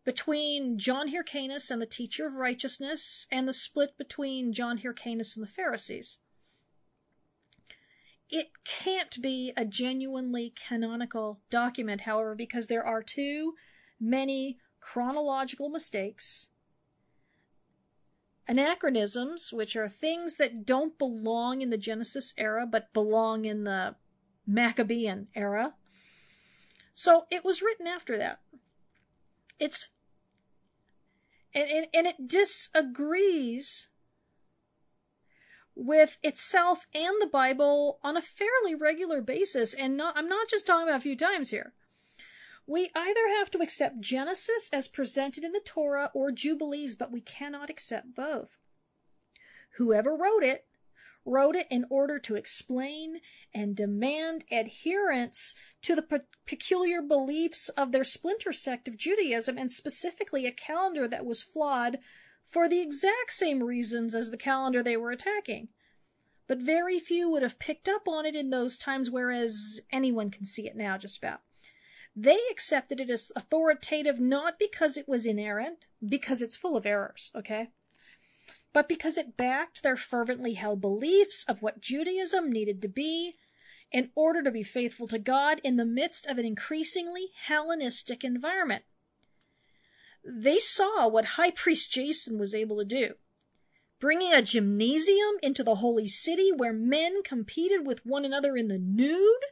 between 0.03 0.77
John 0.77 1.09
Hyrcanus 1.09 1.71
and 1.71 1.81
the 1.81 1.85
teacher 1.85 2.25
of 2.25 2.35
righteousness 2.35 3.25
and 3.31 3.47
the 3.47 3.53
split 3.53 3.97
between 3.97 4.51
John 4.51 4.79
Hyrcanus 4.79 5.37
and 5.37 5.43
the 5.45 5.49
Pharisees 5.49 6.17
it 8.29 8.47
can't 8.65 9.21
be 9.21 9.53
a 9.55 9.65
genuinely 9.65 10.53
canonical 10.67 11.39
document, 11.49 12.01
however, 12.01 12.35
because 12.35 12.67
there 12.67 12.85
are 12.85 13.03
too 13.03 13.53
many 13.99 14.57
chronological 14.79 15.69
mistakes, 15.69 16.47
anachronisms, 18.47 19.53
which 19.53 19.75
are 19.75 19.87
things 19.87 20.35
that 20.37 20.65
don't 20.65 20.97
belong 20.97 21.61
in 21.61 21.69
the 21.69 21.77
Genesis 21.77 22.33
era 22.37 22.67
but 22.69 22.93
belong 22.93 23.45
in 23.45 23.63
the 23.63 23.95
Maccabean 24.45 25.27
era. 25.35 25.75
So 26.93 27.25
it 27.31 27.45
was 27.45 27.61
written 27.61 27.87
after 27.87 28.17
that. 28.17 28.39
It's 29.59 29.87
and, 31.55 31.69
and, 31.69 31.87
and 31.93 32.07
it 32.07 32.27
disagrees 32.27 33.87
with 35.75 36.17
itself 36.23 36.85
and 36.93 37.15
the 37.19 37.27
Bible 37.27 37.99
on 38.03 38.17
a 38.17 38.21
fairly 38.21 38.75
regular 38.75 39.21
basis. 39.21 39.73
And 39.73 39.97
not, 39.97 40.17
I'm 40.17 40.29
not 40.29 40.49
just 40.49 40.67
talking 40.67 40.87
about 40.87 40.99
a 40.99 41.03
few 41.03 41.15
times 41.15 41.49
here. 41.49 41.73
We 42.65 42.89
either 42.95 43.27
have 43.37 43.51
to 43.51 43.59
accept 43.59 43.99
Genesis 43.99 44.69
as 44.71 44.87
presented 44.87 45.43
in 45.43 45.51
the 45.51 45.61
Torah 45.63 46.11
or 46.13 46.31
Jubilees, 46.31 46.95
but 46.95 47.11
we 47.11 47.19
cannot 47.21 47.69
accept 47.69 48.15
both. 48.15 48.57
Whoever 49.77 50.15
wrote 50.15 50.43
it 50.43 50.65
wrote 51.25 51.55
it 51.55 51.67
in 51.69 51.85
order 51.89 52.19
to 52.19 52.35
explain 52.35 53.21
and 53.53 53.75
demand 53.75 54.43
adherence 54.51 55.53
to 55.81 55.95
the 55.95 56.01
pe- 56.01 56.19
peculiar 56.45 57.01
beliefs 57.01 57.69
of 57.69 57.91
their 57.91 58.03
splinter 58.03 58.51
sect 58.51 58.87
of 58.87 58.97
Judaism 58.97 59.57
and 59.57 59.71
specifically 59.71 60.45
a 60.45 60.51
calendar 60.51 61.07
that 61.07 61.25
was 61.25 61.43
flawed 61.43 61.99
for 62.53 62.69
the 62.69 62.81
exact 62.81 63.33
same 63.33 63.63
reasons 63.63 64.13
as 64.13 64.29
the 64.29 64.37
calendar 64.37 64.83
they 64.83 64.95
were 64.95 65.11
attacking. 65.11 65.69
But 66.47 66.59
very 66.59 66.99
few 66.99 67.31
would 67.31 67.41
have 67.41 67.57
picked 67.57 67.89
up 67.89 68.07
on 68.07 68.27
it 68.27 68.35
in 68.35 68.51
those 68.51 68.77
times, 68.77 69.09
whereas 69.09 69.81
anyone 69.91 70.29
can 70.29 70.45
see 70.45 70.67
it 70.67 70.75
now, 70.75 70.99
just 70.99 71.17
about. 71.17 71.39
They 72.15 72.37
accepted 72.51 72.99
it 72.99 73.09
as 73.09 73.31
authoritative 73.35 74.19
not 74.19 74.59
because 74.59 74.97
it 74.97 75.07
was 75.07 75.25
inerrant, 75.25 75.85
because 76.07 76.43
it's 76.43 76.55
full 76.55 76.77
of 76.77 76.85
errors, 76.85 77.31
okay? 77.35 77.69
But 78.71 78.87
because 78.87 79.17
it 79.17 79.35
backed 79.35 79.81
their 79.81 79.97
fervently 79.97 80.53
held 80.53 80.79
beliefs 80.79 81.43
of 81.47 81.63
what 81.63 81.81
Judaism 81.81 82.51
needed 82.51 82.83
to 82.83 82.87
be 82.87 83.33
in 83.91 84.11
order 84.13 84.43
to 84.43 84.51
be 84.51 84.63
faithful 84.63 85.07
to 85.07 85.17
God 85.17 85.59
in 85.63 85.77
the 85.77 85.85
midst 85.85 86.27
of 86.27 86.37
an 86.37 86.45
increasingly 86.45 87.29
Hellenistic 87.45 88.23
environment 88.23 88.83
they 90.23 90.59
saw 90.59 91.07
what 91.07 91.25
High 91.25 91.51
Priest 91.51 91.91
Jason 91.91 92.37
was 92.37 92.55
able 92.55 92.77
to 92.77 92.85
do. 92.85 93.15
Bringing 93.99 94.33
a 94.33 94.41
gymnasium 94.41 95.35
into 95.41 95.63
the 95.63 95.75
holy 95.75 96.07
city 96.07 96.51
where 96.55 96.73
men 96.73 97.23
competed 97.23 97.85
with 97.85 98.05
one 98.05 98.25
another 98.25 98.57
in 98.57 98.67
the 98.67 98.79
nude, 98.79 99.43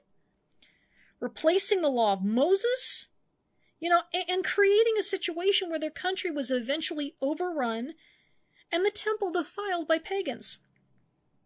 replacing 1.20 1.82
the 1.82 1.90
law 1.90 2.14
of 2.14 2.24
Moses, 2.24 3.08
you 3.80 3.90
know, 3.90 4.02
and, 4.14 4.26
and 4.28 4.44
creating 4.44 4.96
a 5.00 5.04
situation 5.04 5.70
where 5.70 5.80
their 5.80 5.90
country 5.90 6.32
was 6.32 6.52
eventually 6.52 7.16
overrun 7.22 7.94
and 8.72 8.86
the 8.86 8.92
temple 8.92 9.32
defiled 9.32 9.88
by 9.88 10.00
pagans. 10.00 10.58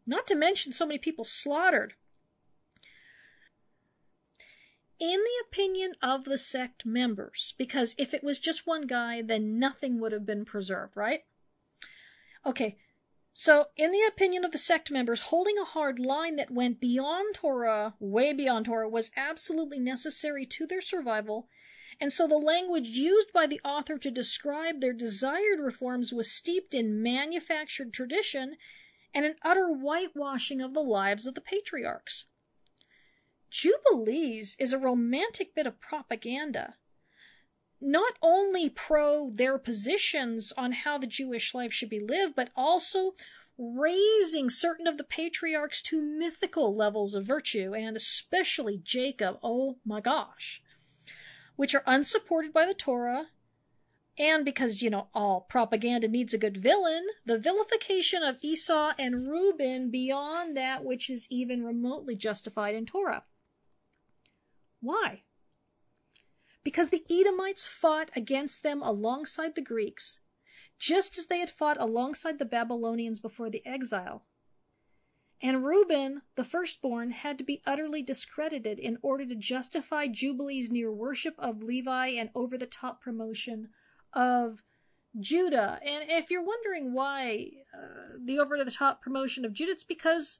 Not 0.05 0.27
to 0.27 0.35
mention 0.35 0.73
so 0.73 0.85
many 0.85 0.99
people 0.99 1.23
slaughtered 1.23 1.93
in 4.99 5.19
the 5.19 5.43
opinion 5.47 5.93
of 6.01 6.25
the 6.25 6.37
sect 6.37 6.85
members, 6.85 7.53
because 7.57 7.95
if 7.97 8.13
it 8.13 8.23
was 8.23 8.39
just 8.39 8.67
one 8.67 8.87
guy, 8.87 9.21
then 9.21 9.59
nothing 9.59 9.99
would 9.99 10.11
have 10.11 10.25
been 10.25 10.45
preserved, 10.45 10.95
right? 10.95 11.21
Okay, 12.45 12.77
so 13.33 13.65
in 13.75 13.91
the 13.91 14.05
opinion 14.07 14.45
of 14.45 14.51
the 14.51 14.57
sect 14.57 14.89
members, 14.89 15.21
holding 15.21 15.57
a 15.57 15.65
hard 15.65 15.99
line 15.99 16.37
that 16.37 16.51
went 16.51 16.79
beyond 16.79 17.35
Torah, 17.35 17.95
way 17.99 18.31
beyond 18.31 18.65
Torah, 18.65 18.87
was 18.87 19.11
absolutely 19.17 19.79
necessary 19.79 20.45
to 20.45 20.65
their 20.65 20.81
survival, 20.81 21.49
and 21.99 22.13
so 22.13 22.27
the 22.27 22.37
language 22.37 22.89
used 22.89 23.33
by 23.33 23.47
the 23.47 23.59
author 23.65 23.97
to 23.97 24.11
describe 24.11 24.79
their 24.79 24.93
desired 24.93 25.59
reforms 25.59 26.13
was 26.13 26.31
steeped 26.31 26.73
in 26.73 27.03
manufactured 27.03 27.93
tradition 27.93 28.55
and 29.13 29.25
an 29.25 29.35
utter 29.43 29.67
whitewashing 29.67 30.61
of 30.61 30.73
the 30.73 30.81
lives 30.81 31.25
of 31.25 31.35
the 31.35 31.41
patriarchs. 31.41 32.25
Jubilees 33.55 34.57
is 34.59 34.73
a 34.73 34.77
romantic 34.77 35.55
bit 35.55 35.65
of 35.65 35.79
propaganda. 35.79 36.75
Not 37.79 38.15
only 38.21 38.69
pro 38.69 39.29
their 39.29 39.57
positions 39.57 40.51
on 40.57 40.73
how 40.73 40.97
the 40.97 41.07
Jewish 41.07 41.53
life 41.53 41.71
should 41.71 41.89
be 41.89 42.01
lived, 42.01 42.35
but 42.35 42.51
also 42.53 43.15
raising 43.57 44.49
certain 44.49 44.87
of 44.87 44.97
the 44.97 45.05
patriarchs 45.05 45.81
to 45.83 46.01
mythical 46.01 46.75
levels 46.75 47.15
of 47.15 47.25
virtue, 47.25 47.73
and 47.73 47.95
especially 47.95 48.81
Jacob, 48.83 49.39
oh 49.41 49.77
my 49.85 50.01
gosh, 50.01 50.61
which 51.55 51.73
are 51.73 51.83
unsupported 51.87 52.51
by 52.51 52.65
the 52.65 52.73
Torah. 52.73 53.27
And 54.17 54.43
because, 54.43 54.81
you 54.81 54.89
know, 54.89 55.07
all 55.13 55.39
propaganda 55.39 56.09
needs 56.09 56.33
a 56.33 56.37
good 56.37 56.57
villain, 56.57 57.07
the 57.25 57.37
vilification 57.37 58.21
of 58.21 58.35
Esau 58.41 58.91
and 58.99 59.29
Reuben 59.29 59.91
beyond 59.91 60.57
that 60.57 60.83
which 60.83 61.09
is 61.09 61.25
even 61.29 61.63
remotely 61.63 62.17
justified 62.17 62.75
in 62.75 62.85
Torah. 62.85 63.23
Why? 64.85 65.23
Because 66.63 66.89
the 66.89 67.03
Edomites 67.09 67.65
fought 67.65 68.11
against 68.15 68.61
them 68.61 68.83
alongside 68.83 69.55
the 69.55 69.61
Greeks, 69.61 70.19
just 70.77 71.17
as 71.17 71.25
they 71.25 71.39
had 71.39 71.49
fought 71.49 71.79
alongside 71.79 72.37
the 72.37 72.45
Babylonians 72.45 73.19
before 73.19 73.49
the 73.49 73.65
exile. 73.65 74.25
And 75.41 75.65
Reuben, 75.65 76.21
the 76.35 76.43
firstborn, 76.43 77.11
had 77.11 77.39
to 77.39 77.43
be 77.43 77.63
utterly 77.65 78.03
discredited 78.03 78.79
in 78.79 78.99
order 79.01 79.25
to 79.25 79.35
justify 79.35 80.07
Jubilee's 80.07 80.71
near 80.71 80.91
worship 80.91 81.35
of 81.39 81.63
Levi 81.63 82.09
and 82.09 82.29
over 82.35 82.55
the 82.55 82.65
top 82.67 83.01
promotion 83.01 83.69
of 84.13 84.61
Judah. 85.19 85.79
And 85.83 86.09
if 86.09 86.29
you're 86.29 86.45
wondering 86.45 86.93
why 86.93 87.49
uh, 87.73 88.17
the 88.23 88.39
over 88.39 88.63
the 88.63 88.71
top 88.71 89.01
promotion 89.01 89.45
of 89.45 89.53
Judah, 89.53 89.71
it's 89.71 89.83
because 89.83 90.39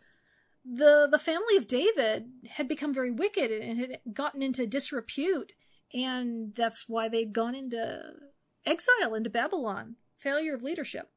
the 0.66 1.08
the 1.10 1.20
family 1.20 1.56
of 1.58 1.68
David 1.68 2.32
had 2.52 2.68
become 2.68 2.94
very 2.94 3.12
wicked 3.12 3.52
and 3.52 3.80
had 3.80 4.00
gotten 4.12 4.42
into 4.42 4.66
disrepute, 4.66 5.54
and 5.94 6.56
that's 6.56 6.90
why 6.90 7.08
they'd 7.08 7.34
gone 7.34 7.54
into 7.54 8.14
exile 8.66 9.14
into 9.14 9.30
Babylon. 9.30 9.96
Failure 10.18 10.56
of 10.56 10.64
leadership. 10.64 11.12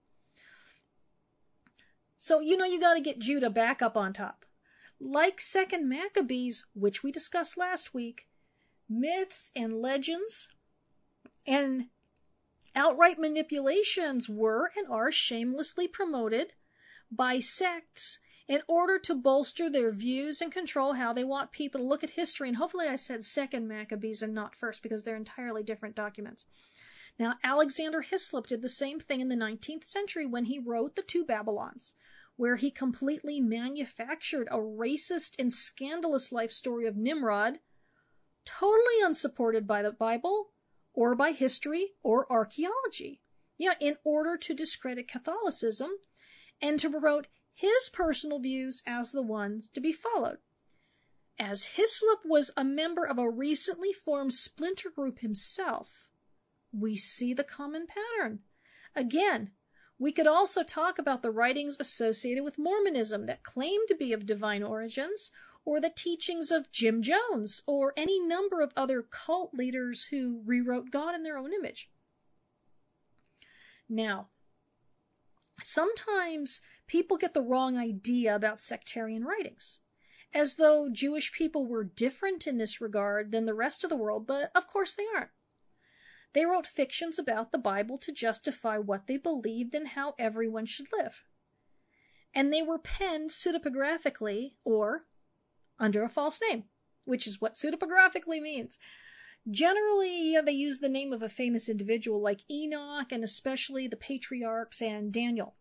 So 2.18 2.40
you 2.40 2.56
know 2.56 2.66
you 2.66 2.78
got 2.78 2.94
to 2.94 3.00
get 3.00 3.20
Judah 3.20 3.48
back 3.48 3.80
up 3.80 3.96
on 3.96 4.12
top. 4.12 4.44
Like 5.00 5.40
Second 5.40 5.88
Maccabees, 5.88 6.66
which 6.74 7.02
we 7.02 7.10
discussed 7.10 7.56
last 7.56 7.94
week, 7.94 8.26
myths 8.88 9.50
and 9.56 9.80
legends 9.80 10.48
and 11.46 11.86
outright 12.74 13.18
manipulations 13.18 14.28
were 14.28 14.70
and 14.76 14.86
are 14.90 15.10
shamelessly 15.10 15.88
promoted 15.88 16.52
by 17.10 17.40
sects 17.40 18.18
in 18.48 18.62
order 18.66 18.98
to 18.98 19.14
bolster 19.14 19.68
their 19.68 19.92
views 19.92 20.40
and 20.40 20.50
control 20.50 20.94
how 20.94 21.12
they 21.12 21.24
want 21.24 21.52
people 21.52 21.80
to 21.80 21.86
look 21.86 22.02
at 22.02 22.10
history. 22.10 22.48
And 22.48 22.56
hopefully 22.56 22.86
I 22.88 22.96
said 22.96 23.24
second 23.24 23.68
Maccabees 23.68 24.22
and 24.22 24.34
not 24.34 24.56
first 24.56 24.82
because 24.82 25.02
they're 25.02 25.16
entirely 25.16 25.62
different 25.62 25.94
documents. 25.94 26.46
Now, 27.18 27.34
Alexander 27.44 28.00
Hislop 28.00 28.46
did 28.46 28.62
the 28.62 28.68
same 28.68 29.00
thing 29.00 29.20
in 29.20 29.28
the 29.28 29.34
19th 29.34 29.84
century 29.84 30.24
when 30.24 30.46
he 30.46 30.58
wrote 30.58 30.96
The 30.96 31.02
Two 31.02 31.24
Babylons, 31.24 31.92
where 32.36 32.56
he 32.56 32.70
completely 32.70 33.40
manufactured 33.40 34.48
a 34.50 34.56
racist 34.56 35.34
and 35.38 35.52
scandalous 35.52 36.32
life 36.32 36.52
story 36.52 36.86
of 36.86 36.96
Nimrod, 36.96 37.58
totally 38.46 39.02
unsupported 39.02 39.66
by 39.66 39.82
the 39.82 39.92
Bible 39.92 40.50
or 40.94 41.14
by 41.14 41.32
history 41.32 41.94
or 42.02 42.30
archaeology. 42.32 43.20
Yeah, 43.58 43.74
in 43.80 43.96
order 44.04 44.38
to 44.38 44.54
discredit 44.54 45.08
Catholicism 45.08 45.90
and 46.62 46.78
to 46.78 46.88
promote 46.88 47.26
his 47.58 47.90
personal 47.92 48.38
views 48.38 48.84
as 48.86 49.10
the 49.10 49.22
ones 49.22 49.68
to 49.68 49.80
be 49.80 49.90
followed. 49.92 50.38
As 51.40 51.74
Hislop 51.74 52.20
was 52.24 52.52
a 52.56 52.62
member 52.62 53.04
of 53.04 53.18
a 53.18 53.28
recently 53.28 53.92
formed 53.92 54.32
splinter 54.32 54.90
group 54.90 55.18
himself, 55.18 56.08
we 56.72 56.96
see 56.96 57.34
the 57.34 57.42
common 57.42 57.88
pattern. 57.88 58.40
Again, 58.94 59.50
we 59.98 60.12
could 60.12 60.28
also 60.28 60.62
talk 60.62 61.00
about 61.00 61.22
the 61.22 61.32
writings 61.32 61.76
associated 61.80 62.44
with 62.44 62.60
Mormonism 62.60 63.26
that 63.26 63.42
claim 63.42 63.80
to 63.88 63.96
be 63.96 64.12
of 64.12 64.24
divine 64.24 64.62
origins, 64.62 65.32
or 65.64 65.80
the 65.80 65.90
teachings 65.90 66.52
of 66.52 66.70
Jim 66.70 67.02
Jones, 67.02 67.64
or 67.66 67.92
any 67.96 68.20
number 68.20 68.60
of 68.60 68.72
other 68.76 69.02
cult 69.02 69.52
leaders 69.52 70.04
who 70.10 70.42
rewrote 70.46 70.92
God 70.92 71.16
in 71.16 71.24
their 71.24 71.36
own 71.36 71.52
image. 71.52 71.90
Now, 73.88 74.28
sometimes 75.60 76.60
people 76.88 77.16
get 77.16 77.34
the 77.34 77.42
wrong 77.42 77.76
idea 77.76 78.34
about 78.34 78.60
sectarian 78.60 79.24
writings, 79.24 79.78
as 80.34 80.56
though 80.56 80.88
Jewish 80.90 81.32
people 81.32 81.66
were 81.66 81.84
different 81.84 82.46
in 82.46 82.58
this 82.58 82.80
regard 82.80 83.30
than 83.30 83.46
the 83.46 83.54
rest 83.54 83.84
of 83.84 83.90
the 83.90 83.96
world, 83.96 84.26
but 84.26 84.50
of 84.56 84.66
course 84.66 84.94
they 84.94 85.06
aren't. 85.14 85.30
They 86.34 86.44
wrote 86.44 86.66
fictions 86.66 87.18
about 87.18 87.52
the 87.52 87.58
Bible 87.58 87.98
to 87.98 88.12
justify 88.12 88.78
what 88.78 89.06
they 89.06 89.16
believed 89.16 89.74
and 89.74 89.88
how 89.88 90.14
everyone 90.18 90.66
should 90.66 90.88
live. 90.92 91.22
And 92.34 92.52
they 92.52 92.62
were 92.62 92.78
penned 92.78 93.30
pseudepigraphically 93.30 94.52
or 94.64 95.04
under 95.78 96.02
a 96.02 96.08
false 96.08 96.40
name, 96.40 96.64
which 97.04 97.26
is 97.26 97.40
what 97.40 97.54
pseudepigraphically 97.54 98.40
means. 98.40 98.78
Generally, 99.50 100.36
they 100.44 100.52
use 100.52 100.80
the 100.80 100.90
name 100.90 101.12
of 101.12 101.22
a 101.22 101.28
famous 101.28 101.68
individual 101.68 102.20
like 102.20 102.40
Enoch 102.50 103.10
and 103.10 103.24
especially 103.24 103.86
the 103.86 103.96
patriarchs 103.96 104.82
and 104.82 105.12
Daniel. 105.12 105.54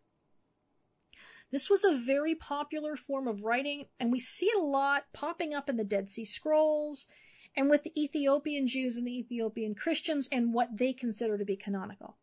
This 1.52 1.70
was 1.70 1.84
a 1.84 1.98
very 1.98 2.36
popular 2.36 2.96
form 2.96 3.28
of 3.28 3.44
writing, 3.44 3.86
and 4.00 4.12
we 4.12 4.20
see 4.20 4.48
it 4.48 4.58
a 4.58 4.62
lot 4.62 5.06
popping 5.14 5.54
up 5.54 5.70
in 5.70 5.78
the 5.78 5.84
Dead 5.84 6.10
Sea 6.10 6.26
Scrolls 6.26 7.08
and 7.56 7.70
with 7.70 7.84
the 7.84 8.02
Ethiopian 8.02 8.68
Jews 8.68 8.98
and 8.98 9.08
the 9.08 9.18
Ethiopian 9.18 9.74
Christians 9.74 10.28
and 10.32 10.54
what 10.54 10.78
they 10.78 10.94
consider 10.94 11.38
to 11.38 11.46
be 11.46 11.56
canonical. 11.56 12.18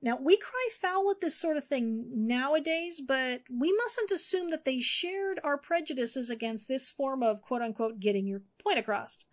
Now, 0.00 0.16
we 0.20 0.36
cry 0.36 0.68
foul 0.80 1.10
at 1.10 1.20
this 1.20 1.36
sort 1.36 1.56
of 1.56 1.64
thing 1.64 2.06
nowadays, 2.14 3.00
but 3.00 3.42
we 3.50 3.72
mustn't 3.72 4.12
assume 4.12 4.50
that 4.50 4.64
they 4.64 4.80
shared 4.80 5.40
our 5.42 5.58
prejudices 5.58 6.30
against 6.30 6.68
this 6.68 6.90
form 6.90 7.22
of 7.22 7.42
quote 7.42 7.62
unquote 7.62 7.98
getting 7.98 8.26
your 8.26 8.42
point 8.62 8.78
across 8.78 9.24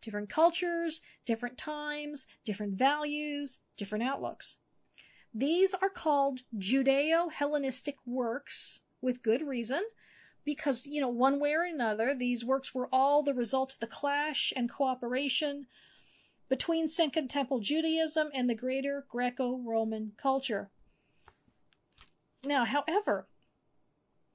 different 0.00 0.28
cultures, 0.28 1.00
different 1.24 1.56
times, 1.56 2.26
different 2.44 2.74
values, 2.74 3.60
different 3.76 4.04
outlooks. 4.04 4.56
These 5.34 5.74
are 5.74 5.88
called 5.88 6.40
Judeo 6.56 7.32
Hellenistic 7.32 7.96
works 8.06 8.80
with 9.00 9.22
good 9.22 9.42
reason, 9.42 9.82
because, 10.44 10.86
you 10.86 11.00
know, 11.00 11.08
one 11.08 11.40
way 11.40 11.52
or 11.54 11.64
another, 11.64 12.14
these 12.14 12.44
works 12.44 12.74
were 12.74 12.88
all 12.92 13.22
the 13.22 13.34
result 13.34 13.72
of 13.72 13.80
the 13.80 13.86
clash 13.86 14.52
and 14.54 14.70
cooperation 14.70 15.66
between 16.48 16.88
Second 16.88 17.30
Temple 17.30 17.60
Judaism 17.60 18.28
and 18.32 18.48
the 18.48 18.54
greater 18.54 19.06
Greco 19.10 19.58
Roman 19.58 20.12
culture. 20.22 20.70
Now, 22.44 22.64
however, 22.64 23.26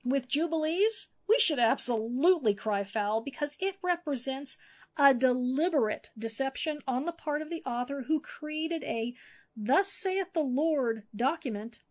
with 0.03 0.27
Jubilees, 0.27 1.07
we 1.29 1.39
should 1.39 1.59
absolutely 1.59 2.55
cry 2.55 2.83
foul 2.83 3.21
because 3.21 3.55
it 3.59 3.75
represents 3.83 4.57
a 4.97 5.13
deliberate 5.13 6.09
deception 6.17 6.79
on 6.87 7.05
the 7.05 7.11
part 7.11 7.41
of 7.41 7.49
the 7.49 7.61
author 7.65 8.05
who 8.07 8.19
created 8.19 8.83
a 8.83 9.13
Thus 9.61 9.91
saith 9.91 10.31
the 10.33 10.39
Lord 10.39 11.03
document 11.13 11.81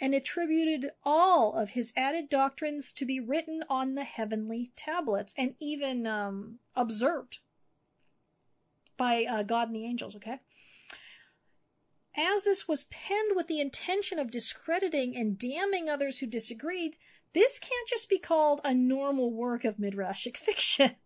and 0.00 0.12
attributed 0.12 0.90
all 1.04 1.54
of 1.54 1.70
his 1.70 1.92
added 1.96 2.28
doctrines 2.28 2.90
to 2.92 3.04
be 3.04 3.20
written 3.20 3.62
on 3.70 3.94
the 3.94 4.02
heavenly 4.02 4.72
tablets 4.74 5.32
and 5.38 5.54
even 5.60 6.04
um, 6.08 6.58
observed 6.74 7.38
by 8.96 9.24
uh, 9.24 9.44
God 9.44 9.68
and 9.68 9.76
the 9.76 9.84
angels, 9.84 10.16
okay? 10.16 10.40
As 12.16 12.42
this 12.42 12.66
was 12.66 12.84
penned 12.90 13.36
with 13.36 13.46
the 13.46 13.60
intention 13.60 14.18
of 14.18 14.32
discrediting 14.32 15.16
and 15.16 15.38
damning 15.38 15.88
others 15.88 16.18
who 16.18 16.26
disagreed, 16.26 16.96
this 17.34 17.60
can't 17.60 17.88
just 17.88 18.08
be 18.08 18.18
called 18.18 18.60
a 18.64 18.74
normal 18.74 19.30
work 19.30 19.64
of 19.64 19.76
midrashic 19.76 20.36
fiction. 20.36 20.96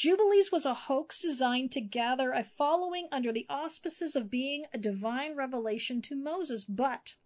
Jubilees 0.00 0.50
was 0.50 0.64
a 0.64 0.72
hoax 0.72 1.18
designed 1.18 1.72
to 1.72 1.80
gather 1.82 2.32
a 2.32 2.42
following 2.42 3.06
under 3.12 3.30
the 3.30 3.44
auspices 3.50 4.16
of 4.16 4.30
being 4.30 4.64
a 4.72 4.78
divine 4.78 5.36
revelation 5.36 6.00
to 6.00 6.16
Moses. 6.16 6.64
But, 6.64 7.16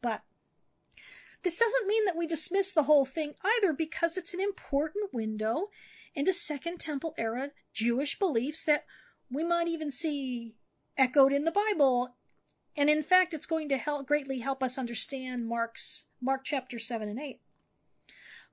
but, 0.00 0.22
this 1.42 1.58
doesn't 1.58 1.88
mean 1.88 2.04
that 2.04 2.16
we 2.16 2.28
dismiss 2.28 2.72
the 2.72 2.84
whole 2.84 3.06
thing 3.06 3.34
either 3.44 3.72
because 3.72 4.16
it's 4.16 4.32
an 4.32 4.40
important 4.40 5.12
window 5.12 5.70
into 6.14 6.32
Second 6.32 6.78
Temple 6.78 7.12
era 7.18 7.50
Jewish 7.74 8.16
beliefs 8.20 8.62
that 8.62 8.84
we 9.28 9.42
might 9.42 9.66
even 9.66 9.90
see 9.90 10.54
echoed 10.96 11.32
in 11.32 11.42
the 11.42 11.50
Bible. 11.50 12.14
And 12.76 12.88
in 12.88 13.02
fact, 13.02 13.34
it's 13.34 13.46
going 13.46 13.68
to 13.70 13.78
help 13.78 14.06
greatly 14.06 14.38
help 14.38 14.62
us 14.62 14.78
understand 14.78 15.48
Mark's 15.48 16.04
Mark 16.22 16.42
chapter 16.44 16.78
7 16.78 17.08
and 17.08 17.18
8. 17.18 17.40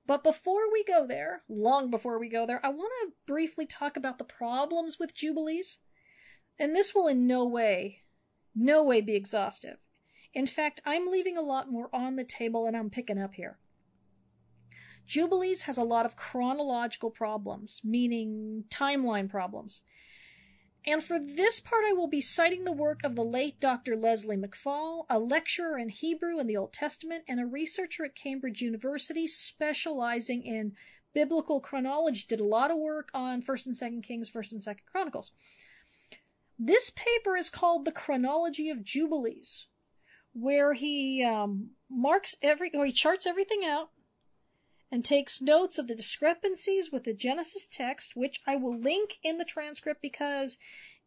But 0.06 0.22
before 0.22 0.70
we 0.70 0.84
go 0.84 1.06
there, 1.06 1.42
long 1.48 1.90
before 1.90 2.18
we 2.18 2.28
go 2.28 2.46
there, 2.46 2.64
I 2.64 2.68
want 2.68 2.92
to 3.02 3.12
briefly 3.26 3.66
talk 3.66 3.96
about 3.96 4.18
the 4.18 4.24
problems 4.24 4.98
with 4.98 5.14
Jubilees. 5.14 5.78
And 6.58 6.74
this 6.74 6.94
will 6.94 7.08
in 7.08 7.26
no 7.26 7.44
way, 7.44 8.02
no 8.54 8.84
way 8.84 9.00
be 9.00 9.14
exhaustive. 9.14 9.78
In 10.34 10.46
fact, 10.46 10.80
I'm 10.84 11.10
leaving 11.10 11.36
a 11.36 11.42
lot 11.42 11.70
more 11.70 11.88
on 11.92 12.16
the 12.16 12.24
table 12.24 12.66
and 12.66 12.76
I'm 12.76 12.90
picking 12.90 13.18
up 13.20 13.34
here. 13.34 13.58
Jubilees 15.06 15.62
has 15.62 15.78
a 15.78 15.84
lot 15.84 16.06
of 16.06 16.16
chronological 16.16 17.10
problems, 17.10 17.80
meaning 17.84 18.64
timeline 18.70 19.28
problems. 19.28 19.82
And 20.86 21.02
for 21.02 21.18
this 21.18 21.60
part, 21.60 21.84
I 21.88 21.92
will 21.92 22.08
be 22.08 22.20
citing 22.20 22.64
the 22.64 22.72
work 22.72 23.02
of 23.04 23.14
the 23.14 23.24
late 23.24 23.58
Dr. 23.58 23.96
Leslie 23.96 24.36
McFall, 24.36 25.06
a 25.08 25.18
lecturer 25.18 25.78
in 25.78 25.88
Hebrew 25.88 26.38
in 26.38 26.46
the 26.46 26.58
Old 26.58 26.74
Testament 26.74 27.24
and 27.26 27.40
a 27.40 27.46
researcher 27.46 28.04
at 28.04 28.14
Cambridge 28.14 28.60
University 28.60 29.26
specializing 29.26 30.42
in 30.42 30.72
biblical 31.14 31.60
chronology. 31.60 32.26
Did 32.28 32.40
a 32.40 32.44
lot 32.44 32.70
of 32.70 32.76
work 32.76 33.08
on 33.14 33.40
1st 33.40 33.66
and 33.66 33.74
2nd 33.74 34.02
Kings, 34.02 34.30
1st 34.30 34.52
and 34.52 34.60
2nd 34.60 34.84
Chronicles. 34.90 35.32
This 36.58 36.90
paper 36.90 37.34
is 37.34 37.48
called 37.48 37.84
The 37.84 37.92
Chronology 37.92 38.68
of 38.68 38.84
Jubilees, 38.84 39.66
where 40.34 40.74
he 40.74 41.24
um, 41.24 41.70
marks 41.90 42.34
every, 42.42 42.70
or 42.74 42.84
he 42.84 42.92
charts 42.92 43.26
everything 43.26 43.64
out 43.64 43.90
and 44.90 45.04
takes 45.04 45.40
notes 45.40 45.78
of 45.78 45.88
the 45.88 45.94
discrepancies 45.94 46.90
with 46.92 47.04
the 47.04 47.14
Genesis 47.14 47.66
text, 47.66 48.14
which 48.14 48.40
I 48.46 48.56
will 48.56 48.78
link 48.78 49.18
in 49.22 49.38
the 49.38 49.44
transcript 49.44 50.00
because 50.02 50.56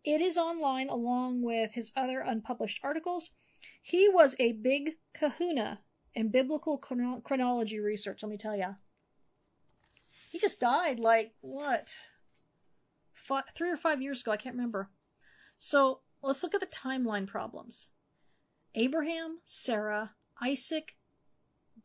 it 0.04 0.22
is 0.22 0.38
online 0.38 0.90
along 0.90 1.42
with 1.42 1.74
his 1.74 1.92
other 1.96 2.20
unpublished 2.20 2.80
articles. 2.84 3.32
He 3.82 4.10
was 4.10 4.36
a 4.40 4.54
big 4.54 4.92
kahuna 5.14 5.80
in 6.14 6.30
biblical 6.30 6.78
chrono- 6.78 7.22
chronology 7.22 7.80
research, 7.80 8.24
let 8.24 8.30
me 8.30 8.38
tell 8.38 8.56
you. 8.56 8.76
He 10.32 10.40
just 10.40 10.60
died 10.60 11.00
like, 11.00 11.34
what? 11.42 11.94
Five, 13.14 13.46
three 13.56 13.70
or 13.70 13.78
five 13.78 14.02
years 14.02 14.22
ago, 14.22 14.32
I 14.32 14.38
can't 14.38 14.56
remember. 14.56 14.90
So 15.58 16.02
let's 16.22 16.44
look 16.44 16.54
at 16.54 16.60
the 16.60 16.68
timeline 16.68 17.28
problems. 17.28 17.88
Abraham, 18.76 19.40
Sarah, 19.46 20.12
Isaac, 20.42 20.97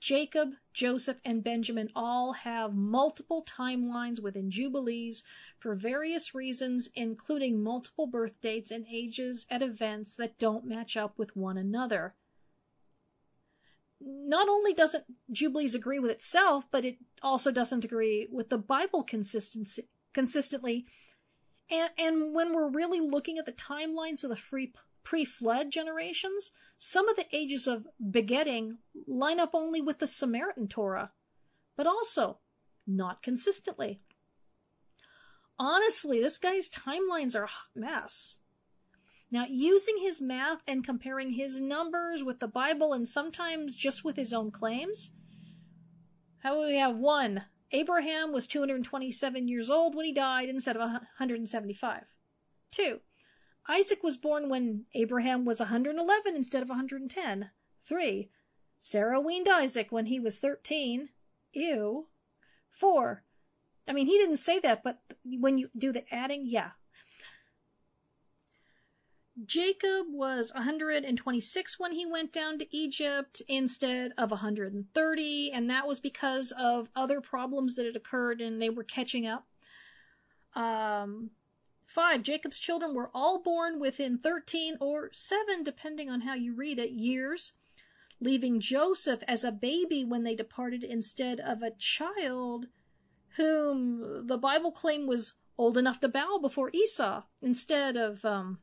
Jacob, 0.03 0.55
Joseph, 0.73 1.19
and 1.25 1.45
Benjamin 1.45 1.89
all 1.95 2.33
have 2.33 2.75
multiple 2.75 3.45
timelines 3.45 4.21
within 4.21 4.51
Jubilees 4.51 5.23
for 5.61 5.77
various 5.77 6.35
reasons, 6.35 6.89
including 6.97 7.63
multiple 7.63 8.09
birth 8.09 8.41
dates 8.41 8.73
and 8.73 8.85
ages 8.91 9.47
at 9.49 9.63
events 9.63 10.17
that 10.17 10.41
don't 10.41 10.65
match 10.65 10.97
up 10.97 11.17
with 11.17 11.37
one 11.37 11.57
another. 11.57 12.17
Not 14.01 14.49
only 14.49 14.75
doesn't 14.75 15.05
Jubilees 15.31 15.77
agree 15.77 16.01
with 16.01 16.11
itself, 16.11 16.67
but 16.73 16.85
it 16.85 16.97
also 17.23 17.53
doesn't 17.53 17.85
agree 17.85 18.27
with 18.29 18.49
the 18.49 18.59
Bible 18.59 19.05
consistency, 19.05 19.85
consistently. 20.13 20.85
And, 21.71 21.91
and 21.97 22.35
when 22.35 22.53
we're 22.53 22.69
really 22.69 22.99
looking 22.99 23.39
at 23.39 23.47
the 23.47 23.53
timelines 23.53 24.25
of 24.25 24.31
the 24.31 24.37
free 24.37 24.73
pre-flood 25.05 25.71
generations, 25.71 26.51
some 26.79 27.09
of 27.09 27.17
the 27.17 27.27
ages 27.33 27.67
of 27.67 27.87
begetting 28.11 28.79
line 29.07 29.41
up 29.41 29.51
only 29.55 29.81
with 29.81 29.99
the 29.99 30.07
Samaritan 30.07 30.69
Torah, 30.69 31.13
but 31.77 31.87
also 31.87 32.39
not 32.87 33.23
consistently. 33.23 34.01
Honestly, 35.59 36.21
this 36.21 36.39
guy's 36.39 36.69
timelines 36.69 37.35
are 37.35 37.45
a 37.45 37.49
hot 37.49 37.69
mess. 37.75 38.39
Now, 39.31 39.47
using 39.49 39.97
his 39.99 40.21
math 40.21 40.59
and 40.67 40.85
comparing 40.85 41.33
his 41.33 41.59
numbers 41.59 42.23
with 42.23 42.41
the 42.41 42.49
Bible 42.49 42.93
and 42.93 43.09
sometimes 43.09 43.77
just 43.77 44.05
with 44.05 44.17
his 44.17 44.33
own 44.33 44.51
claims, 44.51 45.11
how 46.39 46.61
we 46.61 46.77
have 46.77 46.97
one, 46.97 47.45
Abraham 47.71 48.33
was 48.33 48.47
227 48.47 49.49
years 49.49 49.71
old 49.71 49.95
when 49.95 50.05
he 50.05 50.13
died 50.13 50.49
instead 50.49 50.77
of 50.77 50.83
175. 50.83 52.03
Two, 52.71 53.01
Isaac 53.69 54.03
was 54.03 54.17
born 54.17 54.49
when 54.49 54.87
Abraham 54.95 55.45
was 55.45 55.61
111 55.61 56.35
instead 56.35 56.63
of 56.63 56.69
110. 56.69 57.51
3. 57.83 58.31
Sarah 58.79 59.21
weaned 59.21 59.49
Isaac 59.49 59.93
when 59.93 60.07
he 60.07 60.19
was 60.19 60.39
13. 60.39 61.11
Ew. 61.53 62.07
4. 62.71 63.23
I 63.87 63.93
mean, 63.93 64.07
he 64.07 64.19
didn't 64.19 64.37
say 64.37 64.59
that, 64.61 64.83
but 64.83 65.01
when 65.25 65.59
you 65.59 65.71
do 65.77 65.93
the 65.93 66.05
adding, 66.13 66.45
yeah. 66.47 66.71
Jacob 69.45 70.07
was 70.11 70.53
126 70.55 71.81
when 71.81 71.93
he 71.93 72.05
went 72.05 72.33
down 72.33 72.59
to 72.59 72.77
Egypt 72.77 73.41
instead 73.49 74.13
of 74.19 74.31
130, 74.31 75.51
and 75.53 75.71
that 75.71 75.87
was 75.87 76.01
because 76.01 76.53
of 76.53 76.89
other 76.95 77.21
problems 77.21 77.77
that 77.77 77.87
had 77.87 77.97
occurred 77.97 78.41
and 78.41 78.61
they 78.61 78.71
were 78.71 78.85
catching 78.85 79.27
up. 79.27 79.47
Um, 80.55 81.31
five, 81.93 82.23
Jacob's 82.23 82.59
children 82.59 82.95
were 82.95 83.11
all 83.13 83.43
born 83.43 83.79
within 83.79 84.17
13 84.19 84.77
or 84.81 85.11
7, 85.13 85.63
depending 85.63 86.09
on 86.09 86.23
how 86.23 86.35
you 86.35 86.55
read 86.55 86.79
it, 86.79 86.91
years, 86.91 87.53
leaving 88.21 88.61
Joseph 88.61 89.23
as 89.29 89.45
a 89.45 89.53
baby 89.53 90.05
when 90.05 90.23
they 90.23 90.35
departed 90.35 90.83
instead 90.83 91.39
of 91.39 91.63
a 91.63 91.73
child 91.73 92.67
whom 93.37 94.27
the 94.27 94.39
Bible 94.39 94.73
claimed 94.73 95.09
was 95.09 95.35
old 95.59 95.77
enough 95.77 96.01
to 96.01 96.09
bow 96.09 96.39
before 96.41 96.71
Esau 96.73 97.25
instead 97.43 97.97
of, 97.97 98.25
um, 98.25 98.59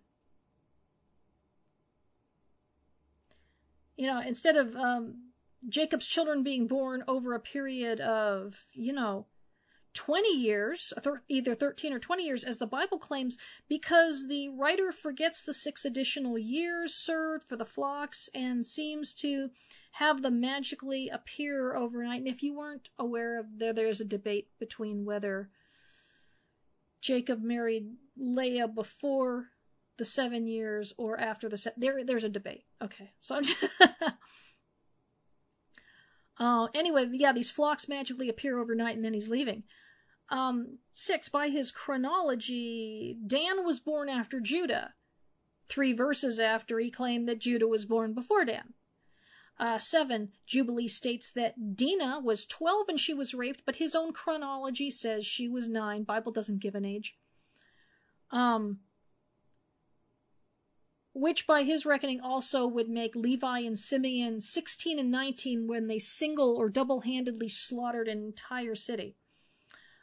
you 3.95 4.07
know, 4.07 4.19
instead 4.21 4.55
of 4.55 4.75
um, 4.75 5.29
Jacob's 5.67 6.07
children 6.07 6.41
being 6.41 6.67
born 6.67 7.03
over 7.07 7.33
a 7.33 7.39
period 7.39 7.99
of, 7.99 8.65
you 8.73 8.93
know, 8.93 9.27
20 9.99 10.29
years, 10.29 10.93
either 11.27 11.53
13 11.53 11.91
or 11.91 11.99
20 11.99 12.23
years, 12.23 12.45
as 12.45 12.57
the 12.57 12.65
Bible 12.65 12.97
claims, 12.97 13.37
because 13.67 14.29
the 14.29 14.47
writer 14.47 14.93
forgets 14.93 15.43
the 15.43 15.53
six 15.53 15.83
additional 15.83 16.37
years 16.37 16.93
served 16.93 17.43
for 17.43 17.57
the 17.57 17.65
flocks 17.65 18.29
and 18.33 18.65
seems 18.65 19.13
to 19.13 19.49
have 19.93 20.21
them 20.21 20.39
magically 20.39 21.09
appear 21.09 21.75
overnight. 21.75 22.21
And 22.21 22.29
if 22.29 22.41
you 22.41 22.57
weren't 22.57 22.87
aware 22.97 23.37
of 23.37 23.59
there, 23.59 23.73
there's 23.73 23.99
a 23.99 24.05
debate 24.05 24.47
between 24.57 25.03
whether 25.03 25.49
Jacob 27.01 27.43
married 27.43 27.97
Leah 28.17 28.69
before 28.69 29.47
the 29.97 30.05
seven 30.05 30.47
years 30.47 30.93
or 30.97 31.19
after 31.19 31.49
the 31.49 31.57
se- 31.57 31.73
there 31.75 32.05
there's 32.05 32.23
a 32.23 32.29
debate. 32.29 32.63
Okay, 32.81 33.11
so 33.19 33.35
I'm 33.35 33.43
just 33.43 33.65
uh, 36.39 36.67
anyway, 36.73 37.09
yeah, 37.11 37.33
these 37.33 37.51
flocks 37.51 37.89
magically 37.89 38.29
appear 38.29 38.59
overnight 38.59 38.95
and 38.95 39.03
then 39.03 39.13
he's 39.13 39.27
leaving. 39.27 39.63
Um, 40.31 40.77
six, 40.93 41.29
by 41.29 41.49
his 41.49 41.71
chronology, 41.71 43.17
Dan 43.25 43.65
was 43.65 43.79
born 43.79 44.09
after 44.09 44.39
Judah, 44.39 44.93
three 45.67 45.93
verses 45.93 46.39
after 46.39 46.79
he 46.79 46.91
claimed 46.91 47.27
that 47.27 47.39
Judah 47.39 47.67
was 47.67 47.85
born 47.85 48.13
before 48.13 48.45
Dan. 48.45 48.73
Uh, 49.59 49.77
seven, 49.77 50.29
Jubilee 50.47 50.87
states 50.87 51.31
that 51.31 51.75
Dinah 51.75 52.21
was 52.23 52.45
12 52.45 52.89
and 52.89 52.99
she 52.99 53.13
was 53.13 53.33
raped, 53.33 53.63
but 53.65 53.75
his 53.75 53.93
own 53.93 54.13
chronology 54.13 54.89
says 54.89 55.25
she 55.25 55.49
was 55.49 55.67
nine. 55.67 56.03
Bible 56.03 56.31
doesn't 56.31 56.61
give 56.61 56.75
an 56.75 56.85
age. 56.85 57.17
Um, 58.31 58.79
which 61.13 61.45
by 61.45 61.63
his 61.63 61.85
reckoning 61.85 62.21
also 62.21 62.65
would 62.65 62.87
make 62.87 63.15
Levi 63.15 63.59
and 63.59 63.77
Simeon 63.77 64.39
16 64.39 64.97
and 64.97 65.11
19 65.11 65.67
when 65.67 65.87
they 65.87 65.99
single 65.99 66.55
or 66.55 66.69
double 66.69 67.01
handedly 67.01 67.49
slaughtered 67.49 68.07
an 68.07 68.23
entire 68.23 68.75
city. 68.75 69.17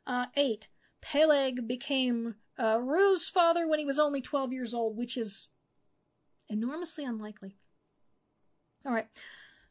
Uh, 0.06 0.26
8. 0.36 0.68
Peleg 1.00 1.66
became 1.66 2.36
uh, 2.58 2.78
Reu's 2.80 3.28
father 3.28 3.68
when 3.68 3.78
he 3.78 3.84
was 3.84 3.98
only 3.98 4.20
12 4.20 4.52
years 4.52 4.74
old, 4.74 4.96
which 4.96 5.16
is 5.16 5.48
enormously 6.48 7.04
unlikely. 7.04 7.56
All 8.84 8.92
right. 8.92 9.08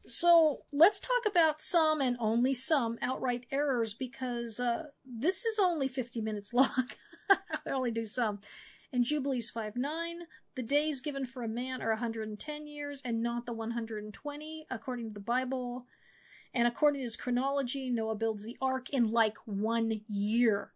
So 0.08 0.64
let's 0.72 1.00
talk 1.00 1.26
about 1.26 1.62
some 1.62 2.00
and 2.00 2.16
only 2.20 2.54
some 2.54 2.98
outright 3.02 3.48
errors 3.52 3.94
because 3.94 4.60
uh, 4.60 4.88
this 5.04 5.46
is 5.46 5.58
only 5.58 5.88
50 5.88 6.22
minutes 6.22 6.54
long. 6.54 6.90
I 7.30 7.72
only 7.72 7.92
do 7.92 8.06
some. 8.06 8.40
In 8.94 9.04
Jubilees 9.04 9.50
5 9.50 9.76
9, 9.76 10.20
the 10.56 10.64
days 10.64 11.02
given 11.02 11.26
for 11.26 11.44
a 11.44 11.50
man 11.50 11.82
are 11.82 11.90
110 11.90 12.68
years 12.68 13.02
and 13.04 13.22
not 13.22 13.46
the 13.46 13.54
120, 13.54 14.68
according 14.70 15.08
to 15.08 15.14
the 15.14 15.20
Bible. 15.20 15.86
And 16.56 16.70
according 16.70 17.02
to 17.02 17.04
his 17.04 17.18
chronology, 17.18 17.90
Noah 17.90 18.16
builds 18.16 18.46
the 18.46 18.58
ark 18.62 18.90
in 18.90 19.12
like 19.12 19.36
one 19.44 20.02
year. 20.08 20.72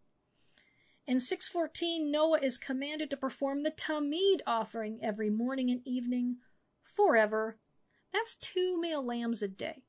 In 1.08 1.22
614, 1.22 2.12
Noah 2.12 2.39
is 2.42 2.58
commanded 2.58 3.10
to 3.10 3.18
perform 3.18 3.63
the 3.63 3.72
Tamid 3.72 4.42
offering 4.46 5.00
every 5.02 5.30
morning 5.30 5.72
and 5.72 5.82
evening 5.86 6.36
forever. 6.84 7.58
That's 8.12 8.36
two 8.36 8.80
male 8.80 9.04
lambs 9.04 9.42
a 9.42 9.48
day. 9.48 9.84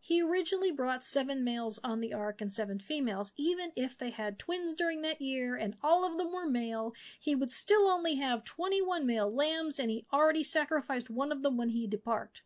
He 0.00 0.20
originally 0.20 0.72
brought 0.72 1.04
seven 1.04 1.44
males 1.44 1.78
on 1.84 2.00
the 2.00 2.12
ark 2.12 2.40
and 2.40 2.52
seven 2.52 2.80
females. 2.80 3.30
Even 3.36 3.70
if 3.76 3.96
they 3.96 4.10
had 4.10 4.38
twins 4.38 4.74
during 4.74 5.02
that 5.02 5.20
year 5.20 5.54
and 5.54 5.76
all 5.80 6.04
of 6.04 6.18
them 6.18 6.32
were 6.32 6.48
male, 6.48 6.92
he 7.20 7.36
would 7.36 7.52
still 7.52 7.88
only 7.88 8.16
have 8.16 8.42
21 8.42 9.06
male 9.06 9.32
lambs 9.32 9.78
and 9.78 9.90
he 9.90 10.06
already 10.12 10.42
sacrificed 10.42 11.08
one 11.08 11.30
of 11.30 11.42
them 11.42 11.56
when 11.56 11.68
he 11.68 11.86
depart. 11.86 12.42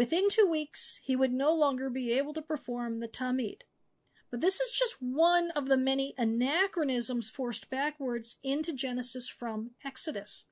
Within 0.00 0.30
two 0.30 0.48
weeks, 0.50 0.98
he 1.02 1.14
would 1.14 1.30
no 1.30 1.52
longer 1.52 1.90
be 1.90 2.10
able 2.14 2.32
to 2.32 2.40
perform 2.40 3.00
the 3.00 3.06
Tamid. 3.06 3.64
But 4.30 4.40
this 4.40 4.58
is 4.58 4.70
just 4.70 4.96
one 4.98 5.50
of 5.50 5.68
the 5.68 5.76
many 5.76 6.14
anachronisms 6.16 7.28
forced 7.28 7.68
backwards 7.68 8.36
into 8.42 8.72
Genesis 8.72 9.28
from 9.28 9.72
Exodus. 9.84 10.46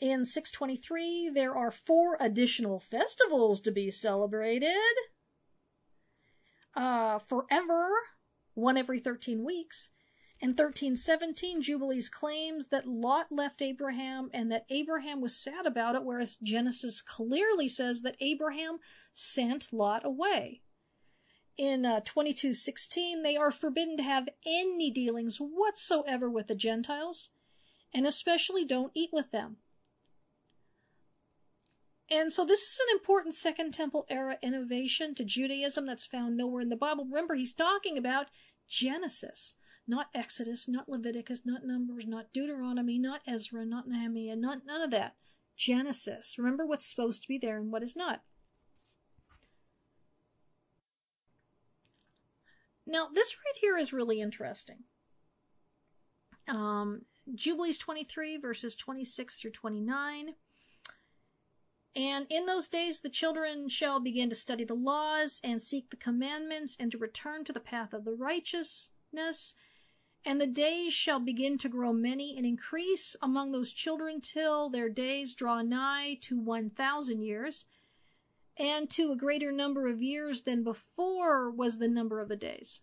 In 0.00 0.24
623, 0.24 1.28
there 1.34 1.54
are 1.54 1.70
four 1.70 2.16
additional 2.18 2.80
festivals 2.80 3.60
to 3.60 3.70
be 3.70 3.90
celebrated. 3.90 4.70
Uh, 6.74 7.18
forever, 7.18 7.90
one 8.54 8.78
every 8.78 8.98
13 8.98 9.44
weeks. 9.44 9.90
In 10.40 10.50
1317, 10.50 11.62
Jubilees 11.62 12.08
claims 12.08 12.66
that 12.66 12.86
Lot 12.86 13.26
left 13.30 13.62
Abraham 13.62 14.30
and 14.34 14.50
that 14.50 14.66
Abraham 14.68 15.20
was 15.20 15.36
sad 15.36 15.64
about 15.64 15.94
it, 15.94 16.04
whereas 16.04 16.36
Genesis 16.42 17.00
clearly 17.00 17.68
says 17.68 18.02
that 18.02 18.16
Abraham 18.20 18.78
sent 19.14 19.72
Lot 19.72 20.04
away. 20.04 20.60
In 21.56 21.86
uh, 21.86 22.00
2216, 22.00 23.22
they 23.22 23.36
are 23.36 23.52
forbidden 23.52 23.96
to 23.96 24.02
have 24.02 24.28
any 24.44 24.90
dealings 24.90 25.38
whatsoever 25.38 26.28
with 26.28 26.48
the 26.48 26.56
Gentiles, 26.56 27.30
and 27.94 28.06
especially 28.06 28.64
don't 28.64 28.92
eat 28.94 29.10
with 29.12 29.30
them. 29.30 29.58
And 32.10 32.32
so 32.32 32.44
this 32.44 32.62
is 32.62 32.78
an 32.80 32.96
important 32.96 33.34
Second 33.34 33.72
Temple 33.72 34.04
era 34.10 34.36
innovation 34.42 35.14
to 35.14 35.24
Judaism 35.24 35.86
that's 35.86 36.06
found 36.06 36.36
nowhere 36.36 36.60
in 36.60 36.68
the 36.68 36.76
Bible. 36.76 37.04
Remember, 37.04 37.34
he's 37.34 37.54
talking 37.54 37.96
about 37.96 38.26
Genesis, 38.68 39.54
not 39.86 40.06
Exodus, 40.14 40.66
not 40.68 40.88
Leviticus, 40.88 41.42
not 41.44 41.64
Numbers, 41.64 42.06
not 42.06 42.32
Deuteronomy, 42.32 42.98
not 42.98 43.20
Ezra, 43.26 43.64
not 43.64 43.88
Nehemiah, 43.88 44.36
not 44.36 44.66
none 44.66 44.82
of 44.82 44.90
that. 44.90 45.14
Genesis. 45.56 46.36
Remember 46.38 46.66
what's 46.66 46.86
supposed 46.86 47.22
to 47.22 47.28
be 47.28 47.38
there 47.38 47.58
and 47.58 47.70
what 47.70 47.82
is 47.82 47.94
not. 47.94 48.22
Now, 52.86 53.08
this 53.12 53.36
right 53.36 53.58
here 53.60 53.78
is 53.78 53.92
really 53.92 54.20
interesting. 54.20 54.84
Um, 56.48 57.02
Jubilees 57.34 57.78
23, 57.78 58.36
verses 58.36 58.76
26 58.76 59.40
through 59.40 59.52
29. 59.52 60.34
And 61.96 62.26
in 62.28 62.46
those 62.46 62.68
days 62.68 63.00
the 63.00 63.08
children 63.08 63.68
shall 63.68 64.00
begin 64.00 64.28
to 64.28 64.34
study 64.34 64.64
the 64.64 64.74
laws 64.74 65.40
and 65.44 65.62
seek 65.62 65.90
the 65.90 65.96
commandments 65.96 66.76
and 66.78 66.90
to 66.90 66.98
return 66.98 67.44
to 67.44 67.52
the 67.52 67.60
path 67.60 67.92
of 67.92 68.04
the 68.04 68.12
righteousness. 68.12 69.54
And 70.26 70.40
the 70.40 70.46
days 70.46 70.94
shall 70.94 71.20
begin 71.20 71.58
to 71.58 71.68
grow 71.68 71.92
many 71.92 72.36
and 72.36 72.46
increase 72.46 73.14
among 73.20 73.52
those 73.52 73.72
children 73.72 74.22
till 74.22 74.70
their 74.70 74.88
days 74.88 75.34
draw 75.34 75.60
nigh 75.60 76.16
to 76.22 76.40
one 76.40 76.70
thousand 76.70 77.20
years, 77.22 77.66
and 78.56 78.88
to 78.90 79.12
a 79.12 79.16
greater 79.16 79.52
number 79.52 79.86
of 79.86 80.00
years 80.00 80.42
than 80.42 80.64
before 80.64 81.50
was 81.50 81.78
the 81.78 81.88
number 81.88 82.20
of 82.20 82.28
the 82.28 82.36
days. 82.36 82.80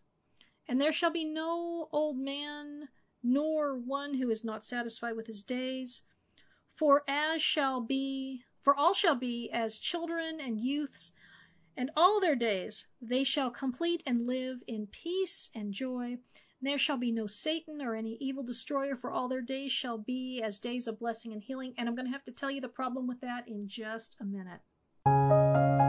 And 0.67 0.79
there 0.79 0.91
shall 0.91 1.11
be 1.11 1.25
no 1.25 1.89
old 1.91 2.17
man, 2.17 2.89
nor 3.23 3.75
one 3.75 4.15
who 4.15 4.29
is 4.29 4.43
not 4.43 4.63
satisfied 4.63 5.15
with 5.15 5.27
his 5.27 5.41
days. 5.41 6.01
For 6.75 7.03
as 7.07 7.41
shall 7.41 7.81
be 7.81 8.43
for 8.61 8.75
all 8.75 8.93
shall 8.93 9.15
be 9.15 9.49
as 9.51 9.79
children 9.79 10.39
and 10.39 10.59
youths, 10.59 11.11
and 11.75 11.89
all 11.97 12.19
their 12.19 12.35
days 12.35 12.85
they 13.01 13.23
shall 13.23 13.49
complete 13.49 14.03
and 14.05 14.27
live 14.27 14.59
in 14.67 14.85
peace 14.85 15.49
and 15.55 15.73
joy. 15.73 16.17
There 16.63 16.77
shall 16.77 16.97
be 16.97 17.11
no 17.11 17.25
Satan 17.25 17.81
or 17.81 17.95
any 17.95 18.17
evil 18.19 18.43
destroyer, 18.43 18.95
for 18.95 19.09
all 19.09 19.27
their 19.27 19.41
days 19.41 19.71
shall 19.71 19.97
be 19.97 20.41
as 20.43 20.59
days 20.59 20.87
of 20.87 20.99
blessing 20.99 21.33
and 21.33 21.41
healing. 21.41 21.73
And 21.75 21.89
I'm 21.89 21.95
going 21.95 22.05
to 22.05 22.11
have 22.11 22.23
to 22.25 22.31
tell 22.31 22.51
you 22.51 22.61
the 22.61 22.67
problem 22.67 23.07
with 23.07 23.19
that 23.21 23.47
in 23.47 23.67
just 23.67 24.15
a 24.19 24.23
minute. 24.23 25.80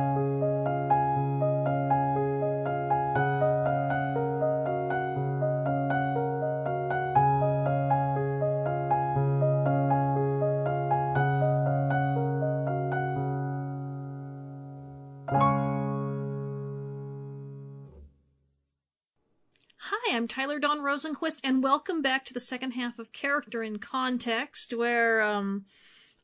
I'm 20.11 20.27
Tyler 20.29 20.59
Don 20.59 20.81
Rosenquist, 20.81 21.38
and 21.45 21.62
welcome 21.62 22.03
back 22.03 22.25
to 22.25 22.35
the 22.35 22.41
second 22.41 22.73
half 22.73 22.99
of 22.99 23.12
Character 23.12 23.62
in 23.62 23.79
Context, 23.79 24.75
where 24.75 25.23
um, 25.23 25.65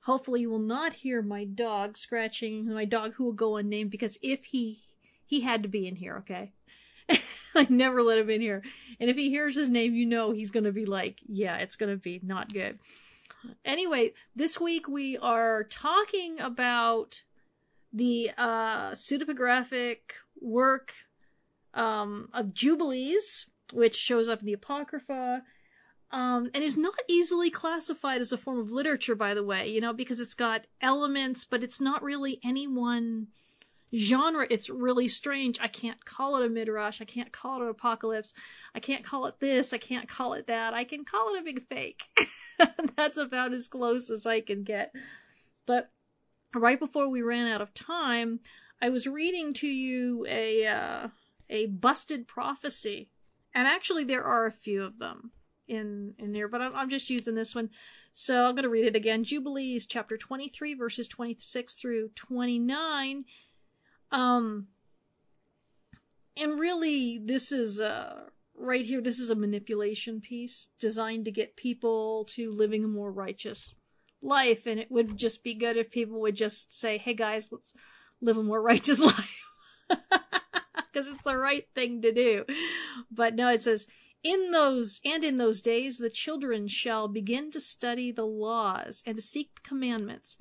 hopefully 0.02 0.42
you 0.42 0.50
will 0.50 0.58
not 0.58 0.94
hear 0.94 1.22
my 1.22 1.44
dog 1.44 1.96
scratching 1.96 2.66
my 2.66 2.84
dog 2.84 3.14
who 3.14 3.24
will 3.24 3.32
go 3.32 3.56
unnamed 3.56 3.90
because 3.90 4.18
if 4.20 4.46
he 4.46 4.80
he 5.24 5.42
had 5.42 5.62
to 5.62 5.68
be 5.68 5.86
in 5.86 5.96
here, 5.96 6.16
okay. 6.18 6.52
I 7.54 7.66
never 7.70 8.02
let 8.02 8.18
him 8.18 8.28
in 8.28 8.40
here, 8.40 8.62
and 9.00 9.08
if 9.08 9.16
he 9.16 9.30
hears 9.30 9.54
his 9.54 9.70
name, 9.70 9.94
you 9.94 10.04
know 10.04 10.32
he's 10.32 10.50
gonna 10.50 10.72
be 10.72 10.84
like, 10.84 11.20
yeah, 11.26 11.56
it's 11.58 11.76
gonna 11.76 11.96
be 11.96 12.20
not 12.22 12.52
good. 12.52 12.78
Anyway, 13.64 14.12
this 14.34 14.60
week 14.60 14.88
we 14.88 15.16
are 15.16 15.64
talking 15.64 16.40
about 16.40 17.22
the 17.92 18.32
uh, 18.36 18.90
pseudepigraphic 18.90 19.98
work 20.40 20.92
um, 21.74 22.28
of 22.34 22.52
Jubilees, 22.52 23.46
which 23.72 23.96
shows 23.96 24.28
up 24.28 24.40
in 24.40 24.46
the 24.46 24.52
Apocrypha, 24.52 25.42
um, 26.10 26.50
and 26.54 26.64
is 26.64 26.76
not 26.76 26.98
easily 27.08 27.50
classified 27.50 28.20
as 28.20 28.32
a 28.32 28.38
form 28.38 28.58
of 28.58 28.72
literature, 28.72 29.14
by 29.14 29.34
the 29.34 29.44
way, 29.44 29.68
you 29.68 29.80
know, 29.80 29.92
because 29.92 30.20
it's 30.20 30.34
got 30.34 30.66
elements, 30.80 31.44
but 31.44 31.62
it's 31.62 31.80
not 31.80 32.02
really 32.02 32.40
any 32.42 32.66
one 32.66 33.28
genre. 33.94 34.46
It's 34.50 34.70
really 34.70 35.08
strange. 35.08 35.58
I 35.60 35.68
can't 35.68 36.04
call 36.04 36.36
it 36.36 36.46
a 36.46 36.48
midrash. 36.48 37.00
I 37.00 37.04
can't 37.04 37.32
call 37.32 37.60
it 37.60 37.64
an 37.64 37.70
apocalypse. 37.70 38.32
I 38.74 38.80
can't 38.80 39.04
call 39.04 39.26
it 39.26 39.40
this. 39.40 39.72
I 39.72 39.78
can't 39.78 40.08
call 40.08 40.34
it 40.34 40.46
that. 40.46 40.74
I 40.74 40.84
can 40.84 41.04
call 41.04 41.34
it 41.34 41.40
a 41.40 41.44
big 41.44 41.62
fake. 41.62 42.04
That's 42.96 43.18
about 43.18 43.52
as 43.52 43.68
close 43.68 44.10
as 44.10 44.26
I 44.26 44.40
can 44.40 44.62
get. 44.62 44.92
But 45.66 45.90
right 46.54 46.78
before 46.78 47.10
we 47.10 47.22
ran 47.22 47.46
out 47.46 47.60
of 47.60 47.74
time, 47.74 48.40
I 48.80 48.88
was 48.90 49.06
reading 49.06 49.52
to 49.54 49.66
you 49.66 50.26
a 50.28 50.66
uh, 50.66 51.08
a 51.50 51.66
busted 51.66 52.26
prophecy, 52.26 53.08
and 53.58 53.66
actually 53.66 54.04
there 54.04 54.22
are 54.22 54.46
a 54.46 54.52
few 54.52 54.84
of 54.84 55.00
them 55.00 55.32
in 55.66 56.14
in 56.16 56.32
there, 56.32 56.46
but 56.46 56.62
I'm, 56.62 56.76
I'm 56.76 56.90
just 56.90 57.10
using 57.10 57.34
this 57.34 57.56
one. 57.56 57.70
So 58.12 58.44
I'm 58.44 58.54
going 58.54 58.62
to 58.62 58.68
read 58.68 58.84
it 58.84 58.94
again. 58.94 59.24
Jubilees, 59.24 59.84
chapter 59.84 60.16
23, 60.16 60.74
verses 60.74 61.08
26 61.08 61.74
through 61.74 62.10
29. 62.14 63.24
Um, 64.12 64.68
and 66.36 66.60
really, 66.60 67.18
this 67.18 67.50
is 67.50 67.80
right 68.56 68.84
here. 68.84 69.00
This 69.00 69.18
is 69.18 69.28
a 69.28 69.34
manipulation 69.34 70.20
piece 70.20 70.68
designed 70.78 71.24
to 71.24 71.32
get 71.32 71.56
people 71.56 72.26
to 72.26 72.52
living 72.52 72.84
a 72.84 72.88
more 72.88 73.10
righteous 73.10 73.74
life, 74.22 74.68
and 74.68 74.78
it 74.78 74.88
would 74.88 75.16
just 75.16 75.42
be 75.42 75.54
good 75.54 75.76
if 75.76 75.90
people 75.90 76.20
would 76.20 76.36
just 76.36 76.72
say, 76.72 76.96
"Hey 76.96 77.14
guys, 77.14 77.48
let's 77.50 77.74
live 78.20 78.38
a 78.38 78.42
more 78.44 78.62
righteous 78.70 79.00
life." 79.00 79.42
because 80.92 81.06
it's 81.06 81.24
the 81.24 81.36
right 81.36 81.66
thing 81.74 82.02
to 82.02 82.12
do. 82.12 82.44
But 83.10 83.34
no, 83.34 83.48
it 83.48 83.62
says, 83.62 83.86
in 84.22 84.50
those 84.50 85.00
and 85.04 85.22
in 85.22 85.36
those 85.36 85.62
days 85.62 85.98
the 85.98 86.10
children 86.10 86.66
shall 86.66 87.06
begin 87.06 87.50
to 87.52 87.60
study 87.60 88.10
the 88.10 88.26
laws 88.26 89.02
and 89.06 89.16
to 89.16 89.22
seek 89.22 89.54
the 89.54 89.68
commandments 89.68 90.38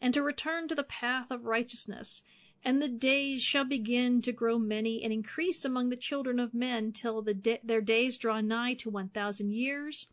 and 0.00 0.14
to 0.14 0.22
return 0.22 0.68
to 0.68 0.74
the 0.74 0.84
path 0.84 1.30
of 1.30 1.44
righteousness. 1.44 2.22
And 2.64 2.82
the 2.82 2.88
days 2.88 3.42
shall 3.42 3.64
begin 3.64 4.22
to 4.22 4.32
grow 4.32 4.58
many 4.58 5.02
and 5.02 5.12
increase 5.12 5.64
among 5.64 5.88
the 5.88 5.96
children 5.96 6.40
of 6.40 6.54
men 6.54 6.92
till 6.92 7.22
the 7.22 7.34
de- 7.34 7.60
their 7.62 7.80
days 7.80 8.18
draw 8.18 8.40
nigh 8.40 8.74
to 8.74 8.90
1000 8.90 9.52
years. 9.52 10.06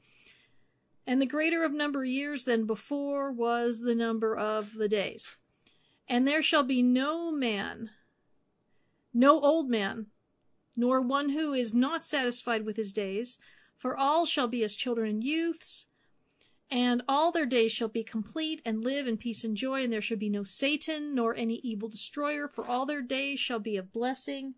And 1.06 1.22
the 1.22 1.26
greater 1.26 1.64
of 1.64 1.72
number 1.74 2.04
years 2.06 2.46
than 2.46 2.66
before 2.66 3.32
was 3.32 3.82
the 3.82 3.96
number 3.96 4.38
of 4.38 4.74
the 4.76 4.88
days. 4.88 5.36
And 6.08 6.28
there 6.28 6.44
shall 6.44 6.64
be 6.64 6.82
no 6.82 7.32
man 7.32 7.90
no 9.14 9.40
old 9.40 9.70
man, 9.70 10.08
nor 10.76 11.02
one 11.02 11.30
who 11.30 11.54
is 11.54 11.74
not 11.74 12.04
satisfied 12.04 12.66
with 12.66 12.78
his 12.78 12.92
days, 12.92 13.38
for 13.78 13.96
all 13.98 14.26
shall 14.26 14.48
be 14.48 14.64
as 14.64 14.76
children 14.76 15.10
and 15.10 15.24
youths, 15.24 15.86
and 16.72 17.04
all 17.08 17.32
their 17.32 17.46
days 17.46 17.72
shall 17.72 17.90
be 17.90 18.04
complete, 18.04 18.62
and 18.66 18.84
live 18.84 19.06
in 19.06 19.18
peace 19.18 19.44
and 19.44 19.56
joy, 19.56 19.84
and 19.84 19.94
there 19.94 20.02
shall 20.02 20.18
be 20.18 20.30
no 20.30 20.44
Satan, 20.44 21.14
nor 21.14 21.36
any 21.36 21.56
evil 21.64 21.90
destroyer, 21.90 22.48
for 22.48 22.66
all 22.66 22.86
their 22.86 23.02
days 23.02 23.40
shall 23.40 23.60
be 23.60 23.78
of 23.78 23.94
blessing 23.94 24.56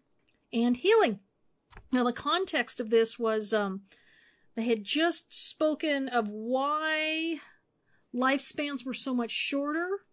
and 0.53 0.77
healing. 0.77 1.19
Now, 1.91 2.03
the 2.03 2.13
context 2.13 2.79
of 2.79 2.89
this 2.89 3.19
was 3.19 3.53
um, 3.53 3.81
they 4.55 4.65
had 4.65 4.83
just 4.83 5.33
spoken 5.33 6.07
of 6.07 6.29
why 6.29 7.41
lifespans 8.13 8.85
were 8.85 8.93
so 8.93 9.13
much 9.13 9.31
shorter 9.31 10.05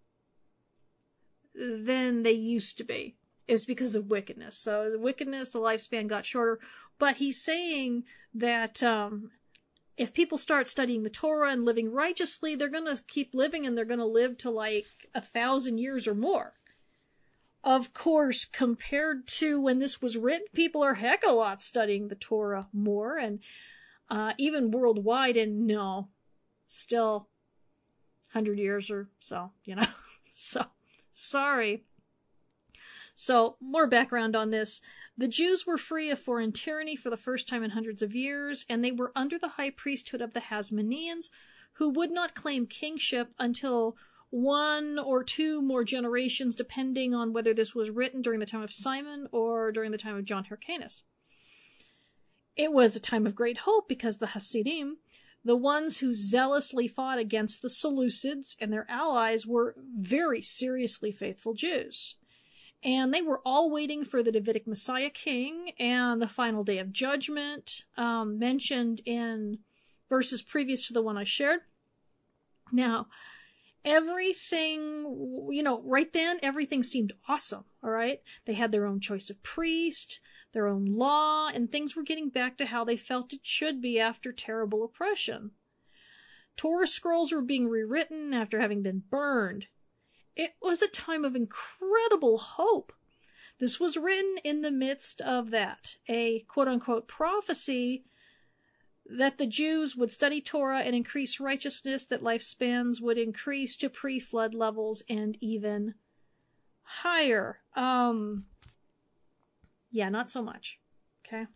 than 1.55 2.24
they 2.24 2.33
used 2.33 2.78
to 2.78 2.85
be 2.85 3.16
is 3.53 3.67
because 3.67 3.95
of 3.95 4.11
wickedness. 4.11 4.57
So 4.57 4.88
the 4.91 4.99
wickedness, 4.99 5.53
the 5.53 5.59
lifespan 5.59 6.07
got 6.09 6.25
shorter. 6.25 6.59
But 6.99 7.17
he's 7.17 7.43
saying 7.43 8.05
that 8.33 8.83
um, 8.83 9.31
if 9.99 10.15
people 10.15 10.38
start 10.38 10.69
studying 10.69 11.03
the 11.03 11.11
Torah 11.11 11.53
and 11.53 11.62
living 11.62 11.93
righteously, 11.93 12.57
they're 12.57 12.71
going 12.71 12.87
to 12.87 13.03
keep 13.07 13.35
living 13.35 13.67
and 13.67 13.77
they're 13.77 13.85
going 13.85 14.01
to 14.01 14.07
live 14.07 14.38
to 14.38 14.51
like 14.51 14.87
a 15.15 15.21
thousand 15.21 15.79
years 15.79 16.09
or 16.09 16.15
more. 16.15 16.55
Of 17.62 17.93
course, 17.93 18.47
compared 18.47 19.27
to 19.38 19.61
when 19.61 19.81
this 19.81 20.01
was 20.01 20.17
written, 20.17 20.47
people 20.55 20.83
are 20.83 20.95
heck 20.95 21.23
a 21.23 21.33
lot 21.33 21.61
studying 21.61 22.09
the 22.09 22.15
Torah 22.15 22.69
more 22.73 23.19
and 23.19 23.38
uh, 24.11 24.33
even 24.38 24.71
worldwide. 24.71 25.37
And 25.37 25.67
no, 25.67 26.09
still 26.67 27.29
100 28.33 28.59
years 28.59 28.91
or 28.91 29.11
so, 29.21 29.53
you 29.62 29.75
know. 29.75 29.87
so, 30.33 30.65
sorry. 31.12 31.85
So, 33.14 33.57
more 33.61 33.87
background 33.87 34.35
on 34.35 34.51
this. 34.51 34.81
The 35.16 35.29
Jews 35.29 35.66
were 35.66 35.79
free 35.79 36.11
of 36.11 36.18
foreign 36.18 36.53
tyranny 36.53 36.96
for 36.96 37.11
the 37.11 37.16
first 37.16 37.48
time 37.48 37.62
in 37.62 37.70
hundreds 37.70 38.03
of 38.03 38.14
years, 38.14 38.64
and 38.68 38.83
they 38.83 38.92
were 38.92 39.12
under 39.14 39.38
the 39.38 39.51
high 39.51 39.70
priesthood 39.70 40.22
of 40.22 40.33
the 40.33 40.40
Hasmoneans, 40.40 41.31
who 41.75 41.90
would 41.90 42.11
not 42.11 42.35
claim 42.35 42.66
kingship 42.66 43.33
until 43.38 43.96
one 44.31 44.98
or 44.98 45.22
two 45.22 45.61
more 45.61 45.85
generations, 45.85 46.55
depending 46.55 47.14
on 47.14 47.35
whether 47.35 47.53
this 47.53 47.75
was 47.75 47.90
written 47.90 48.22
during 48.22 48.40
the 48.40 48.46
time 48.46 48.62
of 48.62 48.72
Simon 48.72 49.29
or 49.31 49.70
during 49.72 49.90
the 49.90 49.98
time 49.98 50.16
of 50.16 50.25
John 50.25 50.44
Hyrcanus. 50.44 51.03
It 52.57 52.72
was 52.72 52.96
a 52.96 53.01
time 53.01 53.27
of 53.27 53.35
great 53.35 53.59
hope 53.59 53.88
because 53.88 54.18
the 54.18 54.29
Hasidim, 54.29 54.98
the 55.44 55.57
ones 55.57 55.98
who 55.98 56.14
zealously 56.14 56.88
fought 56.88 57.18
against 57.18 57.61
the 57.61 57.68
Seleucids 57.68 58.57
and 58.59 58.72
their 58.72 58.87
allies, 58.88 59.46
were 59.46 59.75
very 59.98 60.40
seriously 60.40 61.12
faithful 61.12 61.53
Jews 61.53 62.16
and 62.83 63.12
they 63.12 63.23
were 63.23 63.40
all 63.45 63.71
waiting 63.71 64.05
for 64.05 64.23
the 64.23 64.33
Davidic 64.33 64.66
Messiah 64.66 65.11
King 65.11 65.73
and 65.79 66.21
the 66.21 66.29
final 66.29 66.64
day 66.64 66.79
of 66.79 66.92
judgment, 66.92 67.85
um, 67.97 68.38
mentioned 68.38 69.01
in 69.05 69.59
verses 70.09 70.42
previous 70.42 70.87
to 70.87 70.92
the 70.92 71.03
one 71.03 71.16
I 71.16 71.25
shared. 71.25 71.61
Now, 72.73 73.07
everything, 73.85 75.49
you 75.51 75.62
know, 75.62 75.83
right 75.85 76.12
then, 76.12 76.38
everything 76.42 76.83
seemed 76.83 77.12
awesome, 77.29 77.64
all 77.83 77.90
right? 77.90 78.21
They 78.47 78.55
had 78.55 78.73
their 78.73 78.87
own 78.87 79.01
choice 79.01 79.31
of 79.31 79.42
priest, 79.42 80.21
their 80.53 80.66
own 80.66 80.85
law, 80.87 81.49
and 81.49 81.71
things 81.71 81.97
were 81.97 82.03
getting 82.03 82.29
back 82.31 82.57
to 82.59 82.66
how 82.66 82.85
they 82.85 82.97
felt 82.97 83.33
it 83.33 83.40
should 83.42 83.81
be 83.81 83.99
after 84.01 84.33
terrible 84.33 84.85
oppression. 84.85 85.53
Torah 86.57 86.87
scrolls 86.87 87.33
were 87.33 87.42
being 87.42 87.68
rewritten 87.68 88.35
after 88.35 88.61
having 88.61 88.83
been 88.83 89.03
burned. 89.11 89.66
It 90.35 90.55
was 90.62 90.83
a 90.83 90.88
time 90.88 91.25
of 91.25 91.37
incredible 91.37 92.38
hope. 92.38 92.92
This 93.59 93.79
was 93.79 93.97
written 93.97 94.37
in 94.45 94.62
the 94.62 94.71
midst 94.71 95.21
of 95.21 95.51
that, 95.51 95.97
a 96.09 96.40
quote 96.49 96.68
unquote 96.68 97.07
prophecy 97.07 98.05
that 99.05 99.38
the 99.38 99.47
Jews 99.47 99.95
would 99.95 100.11
study 100.11 100.40
Torah 100.40 100.81
and 100.81 100.97
increase 100.97 101.38
righteousness, 101.38 102.05
that 102.07 102.23
lifespans 102.23 103.01
would 103.01 103.18
increase 103.18 103.77
to 103.77 103.90
pre 103.90 104.18
flood 104.18 104.55
levels 104.55 105.03
and 105.09 105.37
even 105.40 105.95
higher. 106.83 107.61
Um, 107.77 108.47
yeah, 109.90 110.09
not 110.09 110.31
so 110.31 110.42
much. 110.42 110.79
Okay. 111.27 111.47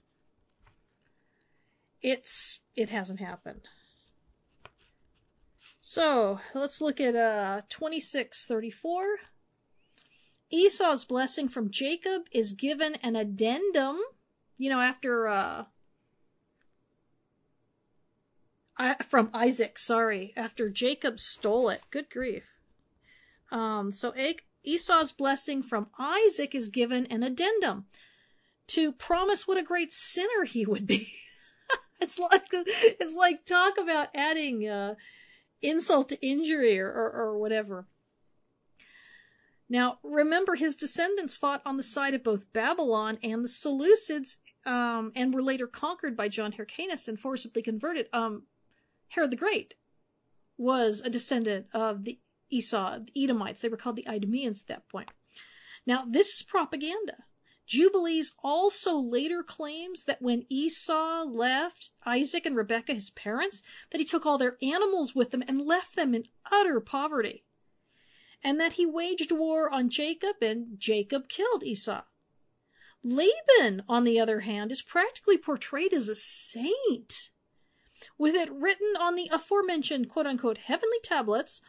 It's, 2.02 2.60
it 2.74 2.90
hasn't 2.90 3.20
happened. 3.20 3.68
So 5.88 6.40
let's 6.52 6.80
look 6.80 7.00
at 7.00 7.14
uh, 7.14 7.60
2634. 7.68 9.04
Esau's 10.50 11.04
blessing 11.04 11.48
from 11.48 11.70
Jacob 11.70 12.22
is 12.32 12.54
given 12.54 12.96
an 13.04 13.14
addendum, 13.14 14.00
you 14.58 14.68
know, 14.68 14.80
after 14.80 15.28
uh, 15.28 15.66
I, 18.76 18.94
from 18.94 19.30
Isaac, 19.32 19.78
sorry, 19.78 20.32
after 20.36 20.68
Jacob 20.68 21.20
stole 21.20 21.68
it. 21.68 21.82
Good 21.92 22.10
grief. 22.10 22.42
Um, 23.52 23.92
so 23.92 24.12
Esau's 24.64 25.12
blessing 25.12 25.62
from 25.62 25.86
Isaac 26.00 26.52
is 26.52 26.68
given 26.68 27.06
an 27.06 27.22
addendum 27.22 27.86
to 28.66 28.90
promise 28.90 29.46
what 29.46 29.56
a 29.56 29.62
great 29.62 29.92
sinner 29.92 30.42
he 30.46 30.66
would 30.66 30.88
be. 30.88 31.06
it's 32.00 32.18
like 32.18 32.48
it's 32.50 33.14
like 33.14 33.46
talk 33.46 33.78
about 33.78 34.08
adding 34.16 34.68
uh, 34.68 34.96
insult 35.62 36.08
to 36.10 36.26
injury 36.26 36.78
or, 36.78 36.88
or, 36.88 37.10
or 37.12 37.38
whatever. 37.38 37.86
Now, 39.68 39.98
remember, 40.02 40.54
his 40.54 40.76
descendants 40.76 41.36
fought 41.36 41.62
on 41.66 41.76
the 41.76 41.82
side 41.82 42.14
of 42.14 42.22
both 42.22 42.52
Babylon 42.52 43.18
and 43.22 43.42
the 43.42 43.48
Seleucids 43.48 44.36
um, 44.64 45.10
and 45.16 45.34
were 45.34 45.42
later 45.42 45.66
conquered 45.66 46.16
by 46.16 46.28
John 46.28 46.52
Hyrcanus 46.52 47.08
and 47.08 47.18
forcibly 47.18 47.62
converted. 47.62 48.08
Um, 48.12 48.44
Herod 49.08 49.32
the 49.32 49.36
Great 49.36 49.74
was 50.56 51.00
a 51.00 51.10
descendant 51.10 51.66
of 51.72 52.04
the 52.04 52.20
Esau, 52.48 53.00
the 53.00 53.24
Edomites. 53.24 53.62
They 53.62 53.68
were 53.68 53.76
called 53.76 53.96
the 53.96 54.06
Idumeans 54.06 54.62
at 54.62 54.68
that 54.68 54.88
point. 54.88 55.10
Now, 55.84 56.04
this 56.08 56.34
is 56.34 56.42
propaganda. 56.42 57.24
Jubilees 57.66 58.32
also 58.44 58.96
later 58.96 59.42
claims 59.42 60.04
that 60.04 60.22
when 60.22 60.46
Esau 60.48 61.24
left 61.24 61.90
Isaac 62.04 62.46
and 62.46 62.54
Rebekah, 62.54 62.94
his 62.94 63.10
parents, 63.10 63.60
that 63.90 63.98
he 63.98 64.04
took 64.04 64.24
all 64.24 64.38
their 64.38 64.56
animals 64.62 65.14
with 65.14 65.32
them 65.32 65.42
and 65.48 65.66
left 65.66 65.96
them 65.96 66.14
in 66.14 66.28
utter 66.50 66.80
poverty. 66.80 67.44
And 68.42 68.60
that 68.60 68.74
he 68.74 68.86
waged 68.86 69.32
war 69.32 69.68
on 69.68 69.90
Jacob 69.90 70.36
and 70.40 70.78
Jacob 70.78 71.28
killed 71.28 71.64
Esau. 71.64 72.02
Laban, 73.02 73.82
on 73.88 74.04
the 74.04 74.20
other 74.20 74.40
hand, 74.40 74.70
is 74.70 74.82
practically 74.82 75.36
portrayed 75.38 75.92
as 75.92 76.08
a 76.08 76.16
saint, 76.16 77.30
with 78.16 78.34
it 78.34 78.50
written 78.52 78.94
on 78.98 79.16
the 79.16 79.28
aforementioned 79.32 80.08
quote 80.08 80.26
unquote 80.26 80.58
heavenly 80.58 80.98
tablets 81.02 81.60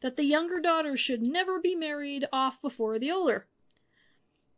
that 0.00 0.16
the 0.16 0.24
younger 0.24 0.60
daughter 0.60 0.96
should 0.96 1.22
never 1.22 1.60
be 1.60 1.74
married 1.74 2.26
off 2.32 2.60
before 2.60 2.98
the 2.98 3.10
older. 3.10 3.48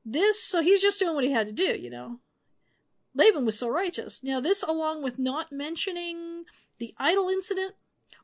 This, 0.05 0.43
so 0.43 0.61
he's 0.61 0.83
just 0.83 0.99
doing 0.99 1.14
what 1.14 1.25
he 1.25 1.33
had 1.33 1.47
to 1.47 1.53
do, 1.53 1.79
you 1.79 1.90
know. 1.90 2.21
Laban 3.14 3.45
was 3.45 3.59
so 3.59 3.69
righteous. 3.69 4.23
Now, 4.23 4.40
this, 4.40 4.62
along 4.62 5.03
with 5.03 5.19
not 5.19 5.53
mentioning 5.53 6.45
the 6.79 6.95
idol 6.99 7.29
incident 7.29 7.75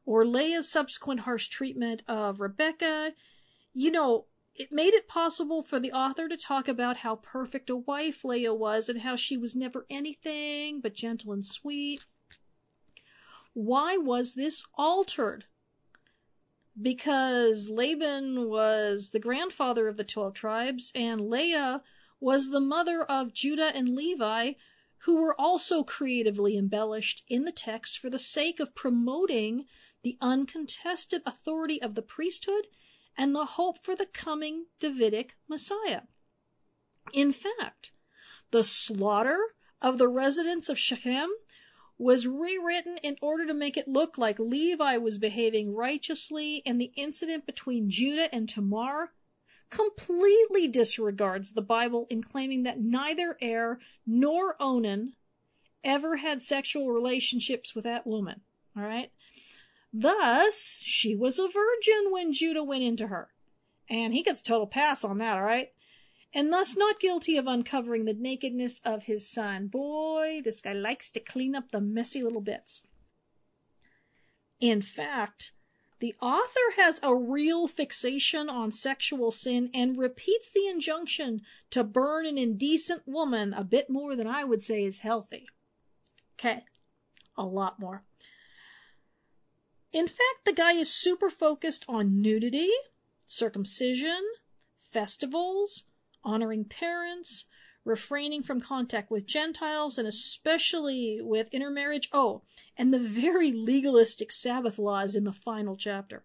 or 0.04 0.26
Leah's 0.26 0.70
subsequent 0.70 1.20
harsh 1.20 1.48
treatment 1.48 2.02
of 2.08 2.40
Rebecca, 2.40 3.12
you 3.72 3.90
know, 3.90 4.26
it 4.54 4.72
made 4.72 4.94
it 4.94 5.08
possible 5.08 5.62
for 5.62 5.78
the 5.78 5.92
author 5.92 6.28
to 6.28 6.36
talk 6.36 6.68
about 6.68 6.98
how 6.98 7.16
perfect 7.16 7.70
a 7.70 7.76
wife 7.76 8.24
Leah 8.24 8.52
was 8.52 8.88
and 8.88 9.02
how 9.02 9.16
she 9.16 9.36
was 9.36 9.54
never 9.54 9.86
anything 9.88 10.80
but 10.80 10.92
gentle 10.92 11.32
and 11.32 11.46
sweet. 11.46 12.00
Why 13.52 13.96
was 13.96 14.34
this 14.34 14.64
altered? 14.74 15.44
Because 16.80 17.68
Laban 17.68 18.48
was 18.48 19.10
the 19.10 19.18
grandfather 19.18 19.88
of 19.88 19.96
the 19.96 20.04
12 20.04 20.34
tribes 20.34 20.92
and 20.94 21.20
Leah 21.20 21.82
was 22.20 22.50
the 22.50 22.60
mother 22.60 23.02
of 23.02 23.32
Judah 23.32 23.72
and 23.74 23.88
Levi, 23.88 24.52
who 25.04 25.20
were 25.20 25.38
also 25.38 25.82
creatively 25.82 26.56
embellished 26.56 27.24
in 27.28 27.44
the 27.44 27.52
text 27.52 27.98
for 27.98 28.10
the 28.10 28.18
sake 28.18 28.60
of 28.60 28.74
promoting 28.74 29.64
the 30.02 30.16
uncontested 30.20 31.22
authority 31.26 31.80
of 31.80 31.94
the 31.94 32.02
priesthood 32.02 32.66
and 33.16 33.34
the 33.34 33.44
hope 33.44 33.82
for 33.82 33.94
the 33.94 34.06
coming 34.06 34.66
Davidic 34.78 35.36
Messiah. 35.48 36.02
In 37.12 37.32
fact, 37.32 37.92
the 38.50 38.64
slaughter 38.64 39.38
of 39.82 39.98
the 39.98 40.08
residents 40.08 40.68
of 40.68 40.78
Shechem 40.78 41.30
was 42.00 42.26
rewritten 42.26 42.96
in 43.02 43.14
order 43.20 43.46
to 43.46 43.52
make 43.52 43.76
it 43.76 43.86
look 43.86 44.16
like 44.16 44.38
Levi 44.38 44.96
was 44.96 45.18
behaving 45.18 45.74
righteously, 45.74 46.62
and 46.64 46.80
the 46.80 46.92
incident 46.96 47.44
between 47.44 47.90
Judah 47.90 48.34
and 48.34 48.48
Tamar 48.48 49.12
completely 49.68 50.66
disregards 50.66 51.52
the 51.52 51.62
Bible 51.62 52.06
in 52.08 52.22
claiming 52.22 52.62
that 52.62 52.80
neither 52.80 53.36
Er 53.42 53.78
nor 54.06 54.56
Onan 54.58 55.12
ever 55.84 56.16
had 56.16 56.40
sexual 56.40 56.90
relationships 56.90 57.74
with 57.74 57.84
that 57.84 58.06
woman. 58.06 58.40
All 58.74 58.82
right? 58.82 59.12
Thus, 59.92 60.78
she 60.80 61.14
was 61.14 61.38
a 61.38 61.48
virgin 61.48 62.10
when 62.10 62.32
Judah 62.32 62.64
went 62.64 62.82
into 62.82 63.08
her. 63.08 63.28
And 63.90 64.14
he 64.14 64.22
gets 64.22 64.40
total 64.40 64.66
pass 64.66 65.04
on 65.04 65.18
that, 65.18 65.36
all 65.36 65.44
right? 65.44 65.68
And 66.32 66.52
thus 66.52 66.76
not 66.76 67.00
guilty 67.00 67.36
of 67.36 67.46
uncovering 67.46 68.04
the 68.04 68.14
nakedness 68.14 68.80
of 68.84 69.04
his 69.04 69.28
son. 69.28 69.66
Boy, 69.66 70.40
this 70.44 70.60
guy 70.60 70.72
likes 70.72 71.10
to 71.12 71.20
clean 71.20 71.54
up 71.54 71.70
the 71.70 71.80
messy 71.80 72.22
little 72.22 72.40
bits. 72.40 72.82
In 74.60 74.82
fact, 74.82 75.52
the 76.00 76.14
author 76.20 76.76
has 76.76 76.98
a 77.02 77.14
real 77.14 77.66
fixation 77.66 78.48
on 78.48 78.72
sexual 78.72 79.30
sin 79.30 79.70
and 79.74 79.98
repeats 79.98 80.50
the 80.50 80.66
injunction 80.66 81.42
to 81.70 81.84
burn 81.84 82.26
an 82.26 82.38
indecent 82.38 83.02
woman 83.06 83.52
a 83.52 83.64
bit 83.64 83.90
more 83.90 84.16
than 84.16 84.26
I 84.26 84.44
would 84.44 84.62
say 84.62 84.84
is 84.84 85.00
healthy. 85.00 85.46
Okay, 86.38 86.64
a 87.36 87.44
lot 87.44 87.78
more. 87.78 88.02
In 89.92 90.06
fact, 90.06 90.44
the 90.46 90.52
guy 90.52 90.72
is 90.72 90.92
super 90.92 91.28
focused 91.28 91.84
on 91.88 92.22
nudity, 92.22 92.70
circumcision, 93.26 94.22
festivals, 94.78 95.84
honoring 96.24 96.64
parents, 96.64 97.46
refraining 97.84 98.42
from 98.42 98.60
contact 98.60 99.10
with 99.10 99.26
Gentiles, 99.26 99.98
and 99.98 100.06
especially 100.06 101.20
with 101.20 101.52
intermarriage. 101.52 102.08
Oh, 102.12 102.42
and 102.76 102.92
the 102.92 102.98
very 102.98 103.52
legalistic 103.52 104.32
Sabbath 104.32 104.78
laws 104.78 105.16
in 105.16 105.24
the 105.24 105.32
final 105.32 105.76
chapter. 105.76 106.24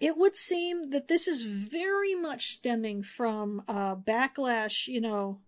It 0.00 0.16
would 0.16 0.36
seem 0.36 0.90
that 0.90 1.08
this 1.08 1.26
is 1.28 1.42
very 1.42 2.14
much 2.14 2.52
stemming 2.52 3.02
from 3.02 3.62
uh, 3.68 3.94
backlash, 3.94 4.86
you 4.86 5.00
know, 5.00 5.40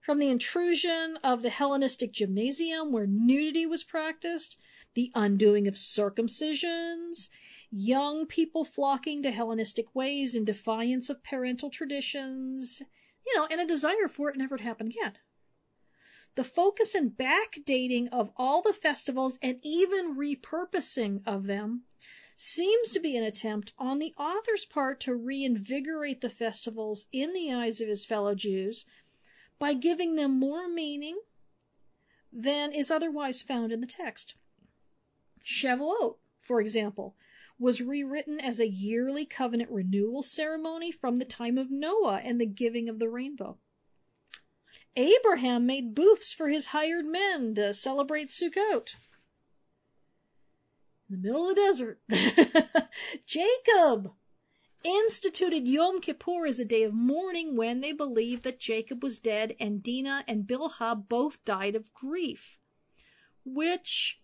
from 0.00 0.18
the 0.18 0.28
intrusion 0.28 1.18
of 1.22 1.42
the 1.42 1.50
Hellenistic 1.50 2.12
gymnasium 2.12 2.92
where 2.92 3.06
nudity 3.06 3.66
was 3.66 3.84
practiced, 3.84 4.56
the 4.94 5.10
undoing 5.14 5.66
of 5.68 5.74
circumcisions, 5.74 7.28
young 7.70 8.26
people 8.26 8.64
flocking 8.64 9.22
to 9.22 9.30
Hellenistic 9.30 9.94
ways 9.94 10.34
in 10.34 10.44
defiance 10.44 11.10
of 11.10 11.24
parental 11.24 11.70
traditions, 11.70 12.82
you 13.26 13.36
know, 13.36 13.46
and 13.50 13.60
a 13.60 13.66
desire 13.66 14.08
for 14.08 14.30
it 14.30 14.36
never 14.36 14.56
to 14.56 14.64
happen 14.64 14.86
again. 14.86 15.14
The 16.34 16.44
focus 16.44 16.94
and 16.94 17.10
backdating 17.10 18.08
of 18.12 18.30
all 18.36 18.62
the 18.62 18.72
festivals 18.72 19.38
and 19.42 19.58
even 19.62 20.16
repurposing 20.16 21.20
of 21.26 21.46
them 21.46 21.82
seems 22.36 22.90
to 22.90 23.00
be 23.00 23.16
an 23.16 23.24
attempt 23.24 23.72
on 23.76 23.98
the 23.98 24.14
author's 24.16 24.64
part 24.64 25.00
to 25.00 25.14
reinvigorate 25.14 26.20
the 26.20 26.30
festivals 26.30 27.06
in 27.10 27.32
the 27.32 27.52
eyes 27.52 27.80
of 27.80 27.88
his 27.88 28.04
fellow 28.04 28.36
Jews 28.36 28.84
by 29.58 29.74
giving 29.74 30.14
them 30.14 30.38
more 30.38 30.68
meaning 30.68 31.18
than 32.32 32.70
is 32.70 32.90
otherwise 32.90 33.42
found 33.42 33.72
in 33.72 33.80
the 33.80 33.86
text. 33.86 34.34
Shavuot, 35.44 36.18
for 36.40 36.60
example, 36.60 37.16
was 37.58 37.80
rewritten 37.80 38.40
as 38.40 38.60
a 38.60 38.68
yearly 38.68 39.24
covenant 39.24 39.70
renewal 39.70 40.22
ceremony 40.22 40.92
from 40.92 41.16
the 41.16 41.24
time 41.24 41.58
of 41.58 41.70
Noah 41.70 42.20
and 42.24 42.40
the 42.40 42.46
giving 42.46 42.88
of 42.88 42.98
the 42.98 43.08
rainbow. 43.08 43.58
Abraham 44.96 45.66
made 45.66 45.94
booths 45.94 46.32
for 46.32 46.48
his 46.48 46.66
hired 46.66 47.06
men 47.06 47.54
to 47.54 47.74
celebrate 47.74 48.30
Sukkot. 48.30 48.94
In 51.08 51.20
the 51.20 51.28
middle 51.28 51.48
of 51.48 51.54
the 51.56 51.62
desert, 51.62 52.00
Jacob 53.26 54.12
instituted 54.84 55.66
Yom 55.66 56.00
Kippur 56.00 56.46
as 56.46 56.60
a 56.60 56.64
day 56.64 56.82
of 56.82 56.92
mourning 56.92 57.56
when 57.56 57.80
they 57.80 57.92
believed 57.92 58.44
that 58.44 58.60
Jacob 58.60 59.02
was 59.02 59.18
dead 59.18 59.54
and 59.58 59.82
Dinah 59.82 60.24
and 60.28 60.46
Bilhah 60.46 61.08
both 61.08 61.44
died 61.44 61.74
of 61.74 61.92
grief, 61.92 62.58
which 63.44 64.20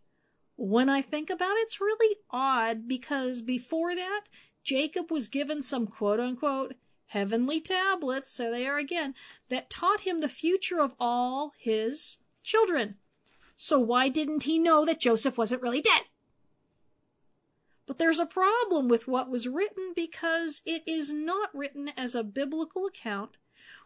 when 0.57 0.89
I 0.89 1.03
think 1.03 1.31
about 1.31 1.57
it, 1.57 1.65
it's 1.67 1.81
really 1.81 2.17
odd 2.31 2.87
because 2.87 3.43
before 3.43 3.95
that, 3.95 4.23
Jacob 4.63 5.11
was 5.11 5.29
given 5.29 5.63
some 5.63 5.87
quote 5.87 6.21
unquote 6.21 6.75
heavenly 7.07 7.61
tablets, 7.61 8.33
so 8.33 8.51
they 8.51 8.67
are 8.67 8.79
again, 8.79 9.15
that 9.49 9.71
taught 9.71 10.01
him 10.01 10.21
the 10.21 10.29
future 10.29 10.81
of 10.81 10.95
all 10.99 11.53
his 11.59 12.19
children. 12.43 12.97
So 13.57 13.79
why 13.79 14.09
didn't 14.09 14.45
he 14.45 14.59
know 14.59 14.85
that 14.85 15.01
Joseph 15.01 15.39
wasn't 15.39 15.63
really 15.63 15.81
dead? 15.81 16.03
But 17.87 17.99
there's 17.99 18.19
a 18.19 18.27
problem 18.27 18.89
with 18.89 19.07
what 19.07 19.31
was 19.31 19.47
written 19.47 19.93
because 19.95 20.63
it 20.65 20.83
is 20.87 21.13
not 21.13 21.55
written 21.55 21.91
as 21.97 22.15
a 22.15 22.25
biblical 22.25 22.87
account 22.87 23.37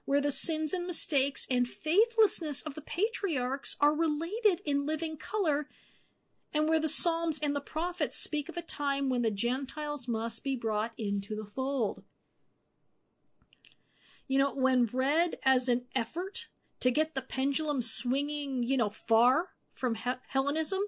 where 0.04 0.20
the 0.22 0.32
sins 0.32 0.72
and 0.72 0.86
mistakes 0.86 1.46
and 1.50 1.68
faithlessness 1.68 2.62
of 2.62 2.74
the 2.74 2.80
patriarchs 2.80 3.76
are 3.78 3.94
related 3.94 4.62
in 4.64 4.86
living 4.86 5.18
color 5.18 5.68
and 6.52 6.68
where 6.68 6.80
the 6.80 6.88
Psalms 6.88 7.38
and 7.42 7.54
the 7.54 7.60
prophets 7.60 8.16
speak 8.16 8.48
of 8.48 8.56
a 8.56 8.62
time 8.62 9.08
when 9.08 9.22
the 9.22 9.30
Gentiles 9.30 10.08
must 10.08 10.42
be 10.42 10.56
brought 10.56 10.92
into 10.96 11.36
the 11.36 11.44
fold. 11.44 12.02
You 14.26 14.38
know, 14.38 14.54
when 14.54 14.88
read 14.92 15.36
as 15.44 15.68
an 15.68 15.86
effort 15.94 16.46
to 16.80 16.90
get 16.90 17.14
the 17.14 17.22
pendulum 17.22 17.82
swinging, 17.82 18.62
you 18.62 18.76
know, 18.76 18.90
far 18.90 19.48
from 19.72 19.96
Hellenism, 20.28 20.80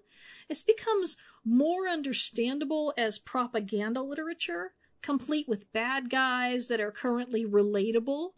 it 0.48 0.62
becomes 0.66 1.16
more 1.44 1.88
understandable 1.88 2.92
as 2.96 3.18
propaganda 3.18 4.02
literature, 4.02 4.74
complete 5.02 5.48
with 5.48 5.72
bad 5.72 6.10
guys 6.10 6.68
that 6.68 6.80
are 6.80 6.90
currently 6.90 7.46
relatable 7.46 8.30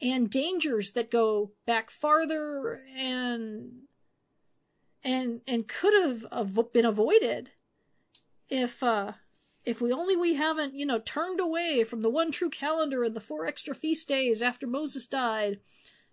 and 0.00 0.30
dangers 0.30 0.92
that 0.92 1.10
go 1.10 1.52
back 1.66 1.90
farther 1.90 2.80
and 2.96 3.87
and 5.04 5.40
and 5.46 5.68
could 5.68 5.94
have 5.94 6.72
been 6.72 6.84
avoided 6.84 7.50
if 8.48 8.82
uh 8.82 9.12
if 9.64 9.80
we 9.80 9.92
only 9.92 10.16
we 10.16 10.34
haven't 10.34 10.74
you 10.74 10.86
know 10.86 10.98
turned 10.98 11.40
away 11.40 11.84
from 11.84 12.02
the 12.02 12.10
one 12.10 12.30
true 12.30 12.50
calendar 12.50 13.04
and 13.04 13.14
the 13.14 13.20
four 13.20 13.46
extra 13.46 13.74
feast 13.74 14.08
days 14.08 14.42
after 14.42 14.66
Moses 14.66 15.06
died 15.06 15.60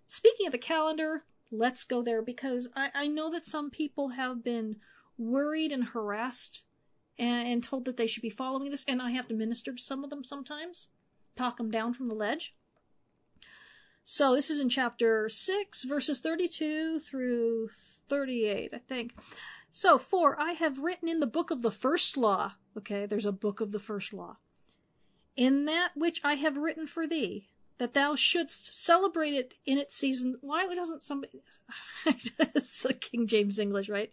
speaking 0.06 0.46
of 0.46 0.52
the 0.52 0.58
calendar, 0.58 1.24
let's 1.50 1.84
go 1.84 2.02
there 2.02 2.22
because 2.22 2.68
I, 2.74 2.90
I 2.94 3.06
know 3.08 3.30
that 3.30 3.44
some 3.44 3.70
people 3.70 4.10
have 4.10 4.42
been 4.42 4.76
worried 5.18 5.72
and 5.72 5.84
harassed 5.84 6.64
and, 7.18 7.48
and 7.48 7.64
told 7.64 7.84
that 7.84 7.96
they 7.96 8.06
should 8.06 8.22
be 8.22 8.30
following 8.30 8.70
this, 8.70 8.84
and 8.86 9.02
I 9.02 9.10
have 9.12 9.28
to 9.28 9.34
minister 9.34 9.72
to 9.72 9.82
some 9.82 10.04
of 10.04 10.10
them 10.10 10.24
sometimes, 10.24 10.88
talk 11.34 11.56
them 11.56 11.70
down 11.70 11.94
from 11.94 12.08
the 12.08 12.14
ledge. 12.14 12.54
So 14.08 14.36
this 14.36 14.50
is 14.50 14.60
in 14.60 14.68
chapter 14.68 15.28
6, 15.28 15.82
verses 15.82 16.20
32 16.20 17.00
through 17.00 17.70
38, 18.08 18.70
I 18.72 18.78
think. 18.78 19.12
So, 19.72 19.98
for 19.98 20.40
I 20.40 20.52
have 20.52 20.78
written 20.78 21.08
in 21.08 21.18
the 21.18 21.26
book 21.26 21.50
of 21.50 21.60
the 21.60 21.72
first 21.72 22.16
law, 22.16 22.52
okay, 22.78 23.06
there's 23.06 23.26
a 23.26 23.32
book 23.32 23.60
of 23.60 23.72
the 23.72 23.80
first 23.80 24.12
law, 24.14 24.36
in 25.34 25.64
that 25.64 25.90
which 25.96 26.20
I 26.22 26.34
have 26.34 26.56
written 26.56 26.86
for 26.86 27.08
thee, 27.08 27.48
that 27.78 27.94
thou 27.94 28.14
shouldst 28.14 28.80
celebrate 28.80 29.34
it 29.34 29.54
in 29.66 29.76
its 29.76 29.96
season. 29.96 30.36
Why 30.40 30.72
doesn't 30.72 31.02
somebody. 31.02 31.42
it's 32.06 32.86
King 33.00 33.26
James 33.26 33.58
English, 33.58 33.88
right? 33.88 34.12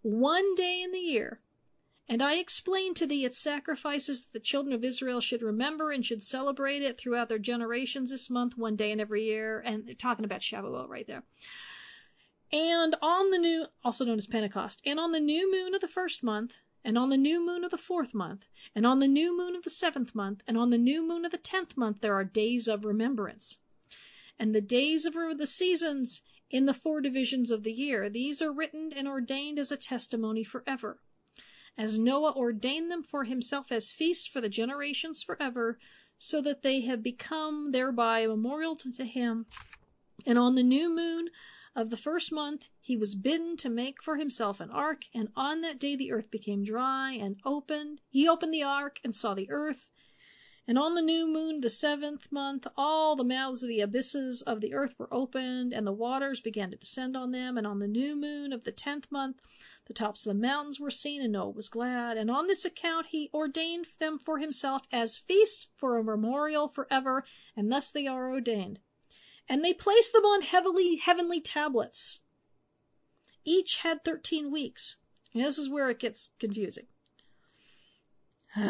One 0.00 0.54
day 0.54 0.80
in 0.82 0.92
the 0.92 0.98
year. 0.98 1.40
And 2.08 2.22
I 2.22 2.34
explained 2.34 2.96
to 2.96 3.06
thee 3.06 3.24
its 3.24 3.38
sacrifices 3.38 4.22
that 4.22 4.32
the 4.32 4.40
children 4.40 4.74
of 4.74 4.84
Israel 4.84 5.20
should 5.20 5.42
remember 5.42 5.90
and 5.90 6.04
should 6.04 6.22
celebrate 6.22 6.82
it 6.82 6.98
throughout 6.98 7.30
their 7.30 7.38
generations 7.38 8.10
this 8.10 8.28
month, 8.28 8.58
one 8.58 8.76
day 8.76 8.92
in 8.92 9.00
every 9.00 9.24
year. 9.24 9.62
And 9.64 9.86
they're 9.86 9.94
talking 9.94 10.24
about 10.24 10.40
Shavuot 10.40 10.88
right 10.88 11.06
there. 11.06 11.22
And 12.52 12.94
on 13.00 13.30
the 13.30 13.38
new, 13.38 13.66
also 13.82 14.04
known 14.04 14.18
as 14.18 14.26
Pentecost, 14.26 14.82
and 14.84 15.00
on 15.00 15.12
the 15.12 15.20
new 15.20 15.50
moon 15.50 15.74
of 15.74 15.80
the 15.80 15.88
first 15.88 16.22
month, 16.22 16.58
and 16.84 16.98
on 16.98 17.08
the 17.08 17.16
new 17.16 17.44
moon 17.44 17.64
of 17.64 17.70
the 17.70 17.78
fourth 17.78 18.12
month, 18.12 18.46
and 18.74 18.86
on 18.86 18.98
the 18.98 19.08
new 19.08 19.36
moon 19.36 19.56
of 19.56 19.64
the 19.64 19.70
seventh 19.70 20.14
month, 20.14 20.42
and 20.46 20.58
on 20.58 20.68
the 20.68 20.78
new 20.78 21.06
moon 21.06 21.24
of 21.24 21.32
the 21.32 21.38
tenth 21.38 21.76
month, 21.76 22.02
there 22.02 22.14
are 22.14 22.24
days 22.24 22.68
of 22.68 22.84
remembrance. 22.84 23.56
And 24.38 24.54
the 24.54 24.60
days 24.60 25.06
of 25.06 25.14
the 25.14 25.46
seasons 25.46 26.20
in 26.50 26.66
the 26.66 26.74
four 26.74 27.00
divisions 27.00 27.50
of 27.50 27.62
the 27.62 27.72
year, 27.72 28.10
these 28.10 28.42
are 28.42 28.52
written 28.52 28.92
and 28.94 29.08
ordained 29.08 29.58
as 29.58 29.72
a 29.72 29.76
testimony 29.78 30.44
forever. 30.44 30.98
As 31.76 31.98
Noah 31.98 32.32
ordained 32.36 32.90
them 32.90 33.02
for 33.02 33.24
himself 33.24 33.72
as 33.72 33.90
feasts 33.90 34.26
for 34.26 34.40
the 34.40 34.48
generations 34.48 35.22
forever, 35.22 35.78
so 36.18 36.40
that 36.40 36.62
they 36.62 36.82
have 36.82 37.02
become 37.02 37.72
thereby 37.72 38.20
a 38.20 38.28
memorial 38.28 38.76
to 38.76 39.04
him. 39.04 39.46
And 40.26 40.38
on 40.38 40.54
the 40.54 40.62
new 40.62 40.94
moon 40.94 41.28
of 41.74 41.90
the 41.90 41.96
first 41.96 42.30
month 42.30 42.68
he 42.80 42.96
was 42.96 43.14
bidden 43.14 43.56
to 43.58 43.68
make 43.68 44.02
for 44.02 44.16
himself 44.16 44.60
an 44.60 44.70
ark, 44.70 45.06
and 45.14 45.30
on 45.34 45.60
that 45.62 45.80
day 45.80 45.96
the 45.96 46.12
earth 46.12 46.30
became 46.30 46.64
dry 46.64 47.12
and 47.12 47.36
opened. 47.44 48.00
He 48.08 48.28
opened 48.28 48.54
the 48.54 48.62
ark 48.62 49.00
and 49.02 49.14
saw 49.14 49.34
the 49.34 49.50
earth. 49.50 49.90
And 50.66 50.78
on 50.78 50.94
the 50.94 51.02
new 51.02 51.26
moon, 51.26 51.60
the 51.60 51.68
seventh 51.68 52.32
month, 52.32 52.66
all 52.74 53.16
the 53.16 53.24
mouths 53.24 53.62
of 53.62 53.68
the 53.68 53.80
abysses 53.80 54.40
of 54.40 54.62
the 54.62 54.72
earth 54.72 54.94
were 54.98 55.12
opened, 55.12 55.74
and 55.74 55.86
the 55.86 55.92
waters 55.92 56.40
began 56.40 56.70
to 56.70 56.76
descend 56.76 57.16
on 57.16 57.32
them. 57.32 57.58
And 57.58 57.66
on 57.66 57.80
the 57.80 57.86
new 57.86 58.16
moon 58.16 58.50
of 58.50 58.64
the 58.64 58.72
tenth 58.72 59.12
month, 59.12 59.42
the 59.86 59.94
tops 59.94 60.26
of 60.26 60.34
the 60.34 60.40
mountains 60.40 60.80
were 60.80 60.90
seen, 60.90 61.22
and 61.22 61.32
Noah 61.32 61.50
was 61.50 61.68
glad. 61.68 62.16
And 62.16 62.30
on 62.30 62.46
this 62.46 62.64
account 62.64 63.06
he 63.06 63.30
ordained 63.34 63.86
them 63.98 64.18
for 64.18 64.38
himself 64.38 64.82
as 64.92 65.18
feasts 65.18 65.68
for 65.76 65.96
a 65.96 66.04
memorial 66.04 66.68
forever, 66.68 67.24
and 67.56 67.70
thus 67.70 67.90
they 67.90 68.06
are 68.06 68.30
ordained 68.30 68.78
and 69.48 69.64
they 69.64 69.74
placed 69.74 70.12
them 70.12 70.24
on 70.24 70.42
heavily 70.42 70.96
heavenly 70.96 71.40
tablets. 71.40 72.20
Each 73.44 73.78
had 73.78 74.04
13 74.04 74.50
weeks. 74.50 74.96
And 75.32 75.42
this 75.42 75.58
is 75.58 75.68
where 75.68 75.90
it 75.90 75.98
gets 75.98 76.30
confusing. 76.38 76.86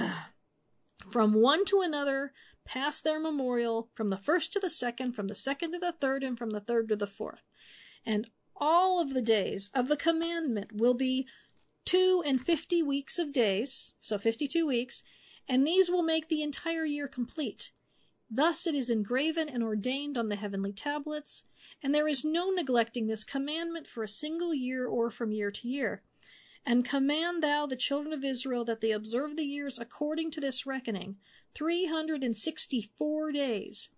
from 1.11 1.35
one 1.35 1.65
to 1.67 1.81
another 1.83 2.33
passed 2.65 3.05
their 3.05 3.21
memorial, 3.21 3.91
from 3.95 4.09
the 4.09 4.17
first 4.17 4.53
to 4.55 4.61
the 4.61 4.71
second, 4.71 5.13
from 5.13 5.29
the 5.29 5.35
second 5.35 5.73
to 5.73 5.79
the 5.79 5.93
third, 5.93 6.23
and 6.23 6.39
from 6.39 6.51
the 6.51 6.61
third 6.61 6.89
to 6.89 6.97
the 6.97 7.07
fourth. 7.07 7.43
And 8.07 8.29
all 8.57 9.01
of 9.01 9.15
the 9.15 9.23
days 9.23 9.71
of 9.75 9.89
the 9.89 9.97
commandment 9.97 10.73
will 10.73 10.95
be 10.95 11.27
two 11.85 12.23
and 12.27 12.41
fifty 12.41 12.83
weeks 12.83 13.19
of 13.19 13.33
days, 13.33 13.93
so 14.01 14.19
52 14.19 14.67
weeks, 14.67 15.03
and 15.49 15.67
these 15.67 15.91
will 15.91 16.03
make 16.03 16.29
the 16.29 16.43
entire 16.43 16.85
year 16.85 17.07
complete. 17.07 17.71
Thus 18.31 18.67
it 18.67 18.75
is 18.75 18.91
engraven 18.91 19.49
and 19.49 19.63
ordained 19.63 20.17
on 20.17 20.29
the 20.29 20.37
heavenly 20.37 20.73
tablets, 20.73 21.43
and 21.83 21.95
there 21.95 22.09
is 22.09 22.25
no 22.25 22.51
neglecting 22.51 23.07
this 23.07 23.25
commandment 23.25 23.87
for 23.87 24.03
a 24.03 24.09
single 24.09 24.55
year 24.55 24.87
or 24.87 25.11
from 25.11 25.33
year 25.33 25.51
to 25.51 25.69
year. 25.69 26.03
And 26.67 26.85
command 26.85 27.43
thou 27.43 27.67
the 27.67 27.77
children 27.77 28.15
of 28.15 28.25
Israel 28.25 28.65
that 28.65 28.81
they 28.81 28.91
observe 28.91 29.37
the 29.37 29.45
years 29.45 29.79
according 29.79 30.31
to 30.33 30.41
this 30.41 30.65
reckoning, 30.65 31.17
three 31.55 31.87
hundred 31.87 32.25
and 32.25 32.35
sixty 32.35 32.91
four 32.97 33.31
days, 33.33 33.91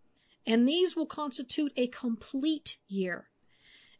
and 0.44 0.68
these 0.68 0.96
will 0.96 1.06
constitute 1.06 1.72
a 1.76 1.86
complete 1.86 2.78
year. 2.88 3.28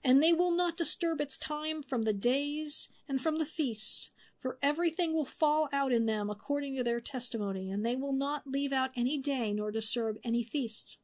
And 0.07 0.23
they 0.23 0.33
will 0.33 0.53
not 0.53 0.77
disturb 0.77 1.21
its 1.21 1.37
time 1.37 1.83
from 1.83 2.03
the 2.03 2.13
days 2.13 2.91
and 3.09 3.21
from 3.21 3.39
the 3.39 3.45
feasts, 3.45 4.11
for 4.39 4.57
everything 4.63 5.13
will 5.13 5.25
fall 5.25 5.69
out 5.73 5.91
in 5.91 6.07
them 6.07 6.31
according 6.31 6.77
to 6.77 6.85
their 6.85 7.01
testimony, 7.01 7.73
and 7.73 7.85
they 7.85 7.97
will 7.97 8.13
not 8.13 8.47
leave 8.47 8.73
out 8.73 8.93
any 8.95 9.19
day 9.19 9.53
nor 9.53 9.73
disturb 9.73 10.19
any 10.23 10.45
feasts. 10.45 10.99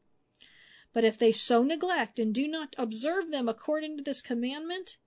But 0.93 1.03
if 1.03 1.19
they 1.19 1.33
so 1.33 1.65
neglect 1.65 2.21
and 2.21 2.33
do 2.33 2.47
not 2.47 2.77
observe 2.79 3.33
them 3.33 3.49
according 3.49 3.97
to 3.97 4.05
this 4.05 4.23
commandment, 4.23 4.99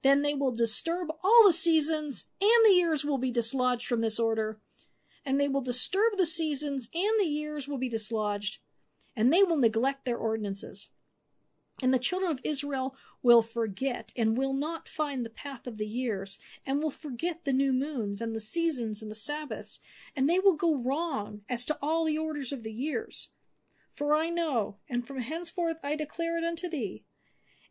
then 0.00 0.22
they 0.22 0.32
will 0.32 0.52
disturb 0.52 1.08
all 1.22 1.42
the 1.44 1.52
seasons, 1.52 2.24
and 2.40 2.64
the 2.64 2.72
years 2.72 3.04
will 3.04 3.18
be 3.18 3.30
dislodged 3.30 3.86
from 3.86 4.00
this 4.00 4.18
order. 4.18 4.58
And 5.22 5.38
they 5.38 5.48
will 5.48 5.60
disturb 5.60 6.16
the 6.16 6.24
seasons, 6.24 6.88
and 6.94 7.20
the 7.20 7.28
years 7.28 7.68
will 7.68 7.78
be 7.78 7.90
dislodged, 7.90 8.56
and 9.14 9.30
they 9.30 9.42
will 9.42 9.58
neglect 9.58 10.06
their 10.06 10.16
ordinances. 10.16 10.88
And 11.82 11.92
the 11.92 11.98
children 11.98 12.30
of 12.30 12.40
Israel 12.42 12.94
will 13.24 13.42
forget 13.42 14.12
and 14.16 14.36
will 14.36 14.52
not 14.52 14.88
find 14.88 15.24
the 15.24 15.30
path 15.30 15.66
of 15.66 15.78
the 15.78 15.86
years 15.86 16.38
and 16.64 16.80
will 16.80 16.90
forget 16.90 17.44
the 17.44 17.52
new 17.52 17.72
moons 17.72 18.20
and 18.20 18.36
the 18.36 18.40
seasons 18.40 19.02
and 19.02 19.10
the 19.10 19.16
Sabbaths, 19.16 19.80
and 20.14 20.28
they 20.28 20.38
will 20.38 20.56
go 20.56 20.76
wrong 20.76 21.40
as 21.48 21.64
to 21.64 21.78
all 21.82 22.04
the 22.04 22.18
orders 22.18 22.52
of 22.52 22.62
the 22.62 22.72
years. 22.72 23.30
For 23.92 24.14
I 24.14 24.28
know, 24.28 24.76
and 24.88 25.06
from 25.06 25.20
henceforth 25.20 25.78
I 25.82 25.96
declare 25.96 26.38
it 26.38 26.44
unto 26.44 26.68
thee, 26.68 27.02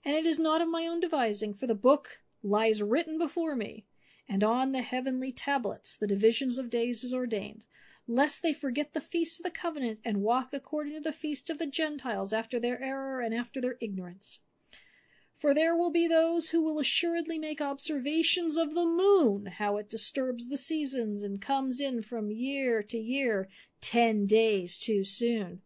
and 0.04 0.16
it 0.16 0.26
is 0.26 0.40
not 0.40 0.62
of 0.62 0.68
my 0.68 0.88
own 0.88 1.00
devising, 1.00 1.54
for 1.54 1.68
the 1.68 1.76
book 1.76 2.22
lies 2.42 2.82
written 2.82 3.18
before 3.18 3.56
me, 3.56 3.86
and 4.28 4.44
on 4.44 4.72
the 4.72 4.82
heavenly 4.82 5.32
tablets 5.32 5.96
the 5.96 6.08
divisions 6.08 6.58
of 6.58 6.70
days 6.70 7.04
is 7.04 7.14
ordained 7.14 7.66
lest 8.08 8.44
they 8.44 8.54
forget 8.54 8.94
the 8.94 9.02
feast 9.02 9.40
of 9.40 9.46
the 9.46 9.52
covenant 9.52 10.00
and 10.04 10.18
walk 10.18 10.50
according 10.54 10.94
to 10.94 11.00
the 11.00 11.14
feast 11.14 11.50
of 11.50 11.58
the 11.58 11.68
Gentiles 11.68 12.34
after 12.34 12.60
their 12.60 12.82
error 12.84 13.22
and 13.22 13.34
after 13.34 13.62
their 13.62 13.78
ignorance. 13.80 14.40
For 15.44 15.54
there 15.54 15.76
will 15.76 15.92
be 15.92 16.08
those 16.08 16.52
who 16.52 16.62
will 16.62 16.80
assuredly 16.80 17.38
make 17.38 17.60
observations 17.60 18.56
of 18.56 18.74
the 18.74 18.86
moon, 18.86 19.48
how 19.58 19.76
it 19.76 19.90
disturbs 19.90 20.48
the 20.48 20.56
seasons 20.56 21.22
and 21.22 21.42
comes 21.42 21.82
in 21.82 22.02
from 22.02 22.32
year 22.32 22.82
to 22.84 22.98
year 22.98 23.50
ten 23.82 24.26
days 24.26 24.78
too 24.78 25.04
soon. 25.04 25.62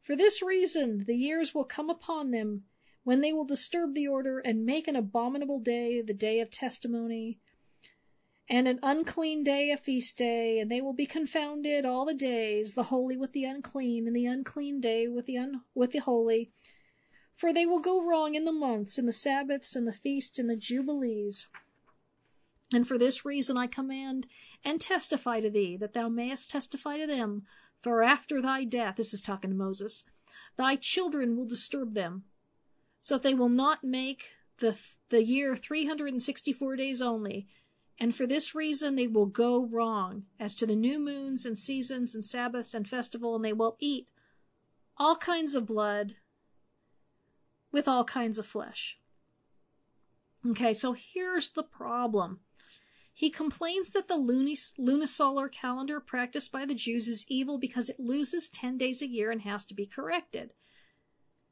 For 0.00 0.16
this 0.16 0.40
reason 0.40 1.04
the 1.06 1.18
years 1.18 1.54
will 1.54 1.64
come 1.64 1.90
upon 1.90 2.30
them 2.30 2.64
when 3.04 3.20
they 3.20 3.30
will 3.30 3.44
disturb 3.44 3.94
the 3.94 4.08
order 4.08 4.38
and 4.38 4.64
make 4.64 4.88
an 4.88 4.96
abominable 4.96 5.60
day 5.60 6.00
the 6.00 6.14
day 6.14 6.40
of 6.40 6.50
testimony, 6.50 7.40
and 8.48 8.66
an 8.66 8.80
unclean 8.82 9.44
day 9.44 9.70
a 9.70 9.76
feast 9.76 10.16
day, 10.16 10.58
and 10.58 10.70
they 10.70 10.80
will 10.80 10.94
be 10.94 11.04
confounded 11.04 11.84
all 11.84 12.06
the 12.06 12.14
days, 12.14 12.72
the 12.72 12.84
holy 12.84 13.18
with 13.18 13.34
the 13.34 13.44
unclean, 13.44 14.06
and 14.06 14.16
the 14.16 14.24
unclean 14.24 14.80
day 14.80 15.06
with 15.06 15.26
the 15.26 15.36
un- 15.36 15.60
with 15.74 15.92
the 15.92 15.98
holy. 15.98 16.52
For 17.38 17.52
they 17.52 17.66
will 17.66 17.80
go 17.80 18.04
wrong 18.04 18.34
in 18.34 18.44
the 18.44 18.52
months, 18.52 18.98
in 18.98 19.06
the 19.06 19.12
Sabbaths, 19.12 19.76
and 19.76 19.86
the 19.86 19.92
feasts, 19.92 20.40
and 20.40 20.50
the 20.50 20.56
jubilees. 20.56 21.46
And 22.74 22.86
for 22.86 22.98
this 22.98 23.24
reason 23.24 23.56
I 23.56 23.68
command 23.68 24.26
and 24.64 24.80
testify 24.80 25.38
to 25.40 25.48
thee, 25.48 25.76
that 25.76 25.94
thou 25.94 26.08
mayest 26.08 26.50
testify 26.50 26.98
to 26.98 27.06
them. 27.06 27.44
For 27.80 28.02
after 28.02 28.42
thy 28.42 28.64
death, 28.64 28.96
this 28.96 29.14
is 29.14 29.22
talking 29.22 29.50
to 29.50 29.56
Moses, 29.56 30.02
thy 30.56 30.74
children 30.74 31.36
will 31.36 31.46
disturb 31.46 31.94
them, 31.94 32.24
so 33.00 33.14
that 33.14 33.22
they 33.22 33.34
will 33.34 33.48
not 33.48 33.84
make 33.84 34.30
the 34.58 34.76
the 35.10 35.22
year 35.22 35.54
three 35.54 35.86
hundred 35.86 36.12
and 36.12 36.22
sixty 36.22 36.52
four 36.52 36.74
days 36.74 37.00
only, 37.00 37.46
and 38.00 38.16
for 38.16 38.26
this 38.26 38.52
reason 38.52 38.96
they 38.96 39.06
will 39.06 39.26
go 39.26 39.64
wrong 39.64 40.24
as 40.40 40.56
to 40.56 40.66
the 40.66 40.74
new 40.74 40.98
moons 40.98 41.46
and 41.46 41.56
seasons 41.56 42.16
and 42.16 42.24
Sabbaths 42.24 42.74
and 42.74 42.88
festival, 42.88 43.36
and 43.36 43.44
they 43.44 43.52
will 43.52 43.76
eat 43.78 44.08
all 44.96 45.14
kinds 45.14 45.54
of 45.54 45.66
blood 45.66 46.16
with 47.72 47.88
all 47.88 48.04
kinds 48.04 48.38
of 48.38 48.46
flesh. 48.46 48.98
Okay, 50.46 50.72
so 50.72 50.92
here's 50.92 51.50
the 51.50 51.62
problem. 51.62 52.40
He 53.12 53.30
complains 53.30 53.92
that 53.92 54.06
the 54.06 54.14
lunisolar 54.14 55.50
calendar 55.50 55.98
practiced 55.98 56.52
by 56.52 56.64
the 56.64 56.74
Jews 56.74 57.08
is 57.08 57.26
evil 57.28 57.58
because 57.58 57.88
it 57.88 57.98
loses 57.98 58.48
10 58.48 58.78
days 58.78 59.02
a 59.02 59.08
year 59.08 59.30
and 59.30 59.42
has 59.42 59.64
to 59.66 59.74
be 59.74 59.86
corrected. 59.86 60.52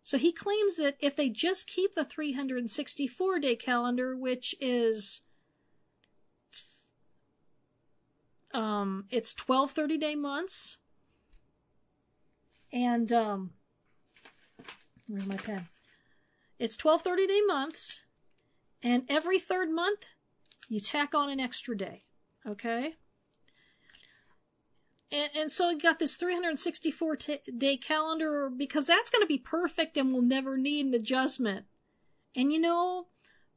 So 0.05 0.17
he 0.17 0.31
claims 0.33 0.77
that 0.77 0.97
if 1.01 1.17
they 1.17 1.29
just 1.29 1.67
keep 1.67 1.97
the 1.97 2.05
364 2.05 3.41
day 3.41 3.57
calendar, 3.57 4.17
which 4.17 4.55
is 4.61 5.23
Um, 8.57 9.05
it's 9.11 9.35
12 9.35 9.73
30 9.73 9.99
day 9.99 10.15
months. 10.15 10.79
And, 12.73 13.13
um, 13.13 13.51
where's 15.07 15.27
my 15.27 15.37
pen? 15.37 15.69
It's 16.59 16.77
12 16.77 17.03
30 17.03 17.27
day 17.27 17.41
months, 17.47 18.03
and 18.83 19.05
every 19.09 19.39
third 19.39 19.71
month, 19.71 20.07
you 20.69 20.81
tack 20.81 21.15
on 21.15 21.29
an 21.29 21.41
extra 21.41 21.77
day. 21.77 22.05
Okay? 22.47 22.95
And, 25.11 25.31
and 25.37 25.53
so 25.53 25.71
you 25.71 25.79
got 25.79 25.99
this 25.99 26.17
364 26.17 27.17
t- 27.17 27.39
day 27.57 27.77
calendar 27.77 28.51
because 28.55 28.87
that's 28.87 29.11
going 29.11 29.23
to 29.23 29.29
be 29.29 29.39
perfect 29.39 29.97
and 29.97 30.13
we'll 30.13 30.23
never 30.23 30.57
need 30.57 30.87
an 30.87 30.95
adjustment. 30.95 31.67
And 32.35 32.53
you 32.53 32.61
know, 32.61 33.07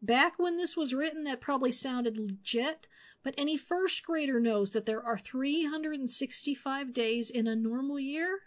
back 0.01 0.33
when 0.37 0.57
this 0.57 0.77
was 0.77 0.93
written, 0.93 1.23
that 1.23 1.41
probably 1.41 1.71
sounded 1.71 2.17
legit, 2.17 2.87
but 3.23 3.35
any 3.37 3.57
first 3.57 4.03
grader 4.05 4.39
knows 4.39 4.71
that 4.71 4.85
there 4.85 5.03
are 5.03 5.17
365 5.17 6.93
days 6.93 7.29
in 7.29 7.47
a 7.47 7.55
normal 7.55 7.99
year. 7.99 8.39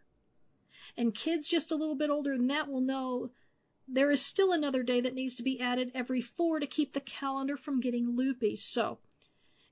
And 0.97 1.15
kids 1.15 1.49
just 1.49 1.73
a 1.73 1.77
little 1.77 1.95
bit 1.95 2.11
older 2.11 2.37
than 2.37 2.49
that 2.49 2.69
will 2.69 2.81
know 2.81 3.31
there 3.87 4.11
is 4.11 4.25
still 4.25 4.53
another 4.53 4.83
day 4.83 5.01
that 5.01 5.15
needs 5.15 5.35
to 5.37 5.43
be 5.43 5.61
added 5.61 5.91
every 5.95 6.21
four 6.21 6.61
to 6.61 6.67
keep 6.67 6.93
the 6.93 7.01
calendar 7.01 7.57
from 7.57 7.81
getting 7.81 8.17
loopy. 8.17 8.57
So, 8.57 8.99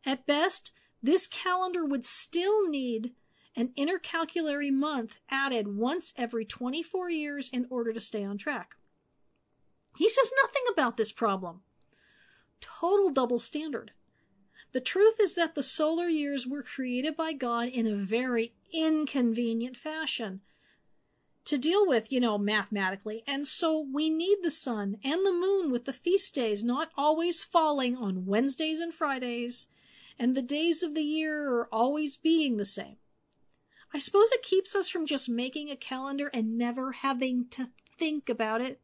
at 0.05 0.27
best, 0.27 0.73
this 1.03 1.27
calendar 1.27 1.85
would 1.85 2.05
still 2.05 2.69
need 2.69 3.13
an 3.57 3.71
intercalary 3.77 4.71
month 4.71 5.21
added 5.31 5.77
once 5.77 6.15
every 6.17 6.45
24 6.45 7.11
years 7.11 7.51
in 7.51 7.67
order 7.71 7.93
to 7.93 8.01
stay 8.01 8.25
on 8.25 8.39
track. 8.39 8.77
He 9.97 10.09
says 10.09 10.33
nothing 10.43 10.63
about 10.73 10.97
this 10.97 11.13
problem. 11.13 11.63
Total 12.61 13.11
double 13.11 13.39
standard. 13.39 13.93
The 14.73 14.81
truth 14.81 15.17
is 15.21 15.35
that 15.35 15.55
the 15.55 15.63
solar 15.63 16.09
years 16.09 16.47
were 16.47 16.63
created 16.63 17.17
by 17.17 17.33
God 17.33 17.69
in 17.69 17.87
a 17.87 17.97
very 17.97 18.55
inconvenient 18.73 19.77
fashion 19.77 20.43
to 21.51 21.59
deal 21.59 21.85
with, 21.85 22.13
you 22.13 22.21
know, 22.21 22.39
mathematically. 22.39 23.25
And 23.27 23.45
so 23.45 23.85
we 23.93 24.09
need 24.09 24.39
the 24.41 24.53
sun 24.53 24.99
and 25.03 25.27
the 25.27 25.33
moon 25.33 25.73
with 25.73 25.85
the 25.85 25.93
feast 25.93 26.33
days 26.33 26.63
not 26.63 26.91
always 26.97 27.43
falling 27.43 27.97
on 27.97 28.25
Wednesdays 28.25 28.79
and 28.79 28.95
Fridays, 28.95 29.67
and 30.17 30.37
the 30.37 30.43
days 30.43 30.85
of 30.85 30.95
the 30.95 31.03
year 31.03 31.49
are 31.49 31.69
always 31.73 32.17
being 32.17 32.57
the 32.57 32.65
same. 32.65 32.99
I 33.93 33.99
suppose 33.99 34.31
it 34.31 34.45
keeps 34.45 34.77
us 34.77 34.89
from 34.89 35.07
just 35.07 35.29
making 35.29 35.71
a 35.71 35.77
calendar 35.77 36.31
and 36.33 36.57
never 36.57 36.93
having 36.93 37.49
to 37.51 37.71
think 37.99 38.29
about 38.29 38.61
it. 38.61 38.81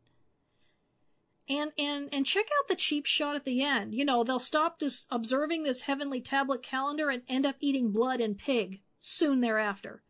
And, 1.49 1.71
and, 1.79 2.09
and 2.11 2.27
check 2.27 2.47
out 2.47 2.67
the 2.67 2.75
cheap 2.75 3.07
shot 3.07 3.37
at 3.37 3.45
the 3.45 3.62
end. 3.62 3.95
You 3.95 4.05
know, 4.05 4.25
they'll 4.25 4.41
stop 4.41 4.81
just 4.81 5.07
observing 5.09 5.62
this 5.62 5.83
heavenly 5.83 6.21
tablet 6.21 6.64
calendar 6.64 7.11
and 7.11 7.23
end 7.29 7.47
up 7.47 7.55
eating 7.61 7.93
blood 7.93 8.21
and 8.21 8.37
pig 8.37 8.81
soon 8.99 9.41
thereafter. 9.41 10.03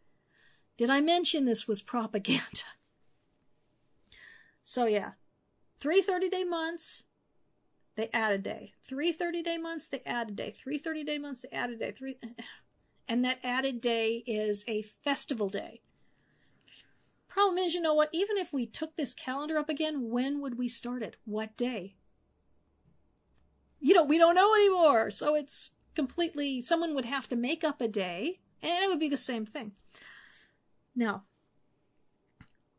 Did 0.77 0.91
I 0.91 1.01
mention 1.01 1.45
this 1.45 1.67
was 1.67 1.83
propaganda? 1.83 2.63
So 4.69 4.87
yeah, 4.87 5.13
three 5.79 6.03
30 6.03 6.29
day 6.29 6.43
months, 6.43 7.05
they 7.95 8.11
add 8.13 8.33
a 8.33 8.39
day. 8.39 8.73
Three 8.85 9.13
30 9.13 9.43
day 9.43 9.59
months, 9.59 9.87
they 9.87 10.03
add 10.05 10.29
a 10.29 10.33
day. 10.33 10.51
Three 10.51 10.77
30 10.77 11.05
day 11.05 11.19
months, 11.19 11.43
they 11.43 11.57
add 11.57 11.71
a 11.71 11.77
day. 11.77 11.93
Three, 11.93 12.19
and 13.09 13.25
that 13.25 13.39
added 13.45 13.81
day 13.81 14.25
is 14.27 14.65
a 14.67 14.83
festival 14.83 15.49
day. 15.49 15.83
Problem 17.29 17.59
is, 17.59 17.75
you 17.75 17.81
know 17.81 17.95
what? 17.95 18.09
Even 18.13 18.37
if 18.39 18.53
we 18.53 18.67
took 18.67 18.97
this 18.97 19.15
calendar 19.15 19.57
up 19.57 19.69
again, 19.69 20.11
when 20.11 20.41
would 20.41 20.59
we 20.59 20.69
start 20.69 21.03
it? 21.03 21.17
What 21.25 21.57
day? 21.57 21.95
You 23.79 23.95
know, 23.95 24.05
we 24.05 24.19
don't 24.19 24.35
know 24.35 24.55
anymore. 24.55 25.11
So 25.11 25.35
it's 25.35 25.73
completely, 25.95 26.61
someone 26.61 26.95
would 26.95 27.05
have 27.05 27.29
to 27.29 27.37
make 27.37 27.63
up 27.63 27.81
a 27.81 27.89
day, 27.89 28.41
and 28.63 28.83
it 28.83 28.89
would 28.89 28.99
be 28.99 29.09
the 29.09 29.17
same 29.17 29.47
thing. 29.47 29.73
Now, 30.97 31.25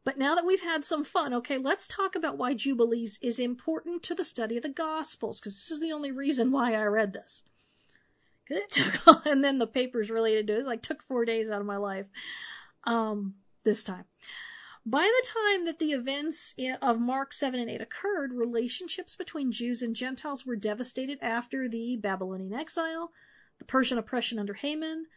but 0.03 0.18
now 0.18 0.36
that 0.36 0.45
we've 0.45 0.63
had 0.63 0.84
some 0.84 1.03
fun, 1.03 1.34
okay, 1.34 1.57
let's 1.57 1.88
talk 1.88 2.15
about 2.15 2.38
why 2.38 2.53
Jubilees 2.53 3.20
is 3.22 3.39
important 3.39 4.03
to 4.03 4.15
the 4.15 4.24
study 4.24 4.57
of 4.57 4.63
the 4.63 4.70
Gospels, 4.70 5.39
because 5.39 5.55
this 5.55 5.70
is 5.70 5.80
the 5.80 5.91
only 5.91 6.11
reason 6.11 6.51
why 6.51 6.74
I 6.74 6.84
read 6.86 7.13
this. 7.13 7.43
It 8.49 8.72
took, 8.72 9.26
and 9.26 9.43
then 9.43 9.59
the 9.59 9.68
papers 9.68 10.09
related 10.09 10.47
to 10.47 10.53
it, 10.53 10.59
it 10.59 10.65
like 10.65 10.82
took 10.82 11.03
four 11.03 11.26
days 11.26 11.49
out 11.49 11.61
of 11.61 11.68
my 11.68 11.78
life. 11.78 12.07
Um, 12.86 13.36
this 13.68 13.84
time. 13.84 14.05
By 14.86 15.01
the 15.01 15.28
time 15.28 15.65
that 15.65 15.80
the 15.80 15.91
events 15.91 16.55
of 16.82 16.99
Mark 17.01 17.34
7 17.34 17.59
and 17.59 17.70
8 17.70 17.82
occurred, 17.82 18.32
relationships 18.32 19.18
between 19.18 19.51
Jews 19.51 19.82
and 19.82 19.93
Gentiles 19.93 20.45
were 20.45 20.55
devastated 20.55 21.20
after 21.22 21.68
the 21.68 21.97
Babylonian 21.97 22.53
exile, 22.53 23.11
the 23.59 23.65
Persian 23.65 23.97
oppression 23.97 24.39
under 24.39 24.53
Haman, 24.53 25.07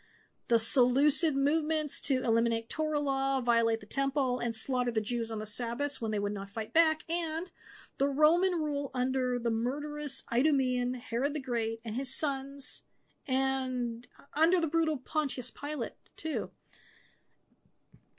the 0.51 0.59
Seleucid 0.59 1.37
movements 1.37 2.01
to 2.01 2.25
eliminate 2.25 2.69
Torah 2.69 2.99
law, 2.99 3.41
violate 3.41 3.79
the 3.79 3.87
temple, 3.87 4.41
and 4.41 4.55
slaughter 4.55 4.91
the 4.91 5.01
Jews 5.01 5.31
on 5.31 5.39
the 5.39 5.47
Sabbaths 5.47 6.01
when 6.01 6.11
they 6.11 6.19
would 6.19 6.33
not 6.33 6.51
fight 6.51 6.75
back, 6.75 7.05
and 7.09 7.53
the 7.99 8.09
Roman 8.09 8.55
rule 8.55 8.91
under 8.93 9.39
the 9.39 9.53
murderous 9.53 10.25
Idumean 10.33 10.95
Herod 10.95 11.35
the 11.35 11.41
Great 11.41 11.81
and 11.85 11.95
his 11.95 12.13
sons 12.13 12.83
and 13.29 14.09
under 14.35 14.61
the 14.61 14.67
brutal 14.67 14.97
Pontius 14.97 15.53
Pilate, 15.53 15.93
too. 16.17 16.51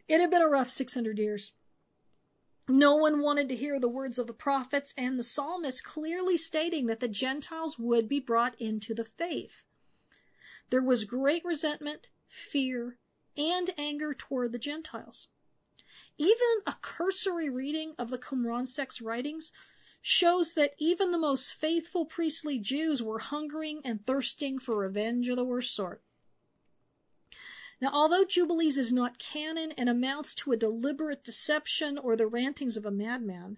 It 0.08 0.22
had 0.22 0.32
been 0.32 0.42
a 0.42 0.48
rough 0.48 0.70
600 0.70 1.20
years. 1.20 1.52
No 2.70 2.96
one 2.96 3.22
wanted 3.22 3.50
to 3.50 3.58
hear 3.58 3.78
the 3.78 3.90
words 3.90 4.18
of 4.18 4.28
the 4.28 4.34
prophets 4.34 4.94
and 4.98 5.20
the 5.20 5.24
psalmist 5.24 5.84
clearly 5.84 6.38
stating 6.38 6.86
that 6.86 7.02
the 7.02 7.10
Gentiles 7.10 7.78
would 7.78 8.08
be 8.08 8.22
brought 8.22 8.56
into 8.58 8.94
the 8.94 9.04
faith. 9.04 9.66
There 10.70 10.82
was 10.82 11.04
great 11.04 11.44
resentment, 11.44 12.08
fear, 12.32 12.98
and 13.38 13.70
anger 13.78 14.14
toward 14.14 14.52
the 14.52 14.60
Gentiles. 14.60 15.28
Even 16.18 16.62
a 16.66 16.76
cursory 16.82 17.50
reading 17.50 17.94
of 17.98 18.10
the 18.10 18.18
Qumran 18.18 18.68
sect's 18.68 19.02
writings 19.02 19.52
shows 20.02 20.54
that 20.54 20.74
even 20.80 21.12
the 21.12 21.18
most 21.18 21.54
faithful 21.54 22.06
priestly 22.06 22.58
Jews 22.58 23.04
were 23.04 23.20
hungering 23.20 23.82
and 23.84 24.04
thirsting 24.04 24.60
for 24.60 24.78
revenge 24.78 25.28
of 25.28 25.36
the 25.36 25.46
worst 25.46 25.76
sort. 25.76 26.02
Now, 27.82 27.90
although 27.92 28.24
Jubilees 28.24 28.78
is 28.78 28.94
not 28.94 29.20
canon 29.20 29.74
and 29.78 29.90
amounts 29.90 30.34
to 30.36 30.52
a 30.52 30.58
deliberate 30.58 31.24
deception 31.24 31.98
or 31.98 32.16
the 32.16 32.28
rantings 32.28 32.78
of 32.78 32.86
a 32.86 32.92
madman, 32.92 33.58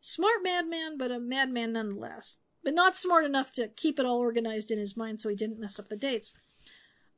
smart 0.00 0.42
madman, 0.42 0.98
but 0.98 1.10
a 1.10 1.20
madman 1.20 1.74
nonetheless, 1.74 2.38
but 2.62 2.74
not 2.74 2.96
smart 2.96 3.24
enough 3.24 3.52
to 3.52 3.68
keep 3.68 3.98
it 3.98 4.06
all 4.06 4.18
organized 4.18 4.70
in 4.70 4.78
his 4.78 4.96
mind 4.96 5.20
so 5.20 5.28
he 5.28 5.36
didn't 5.36 5.60
mess 5.60 5.78
up 5.78 5.88
the 5.88 5.96
dates. 5.96 6.32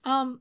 Um, 0.07 0.41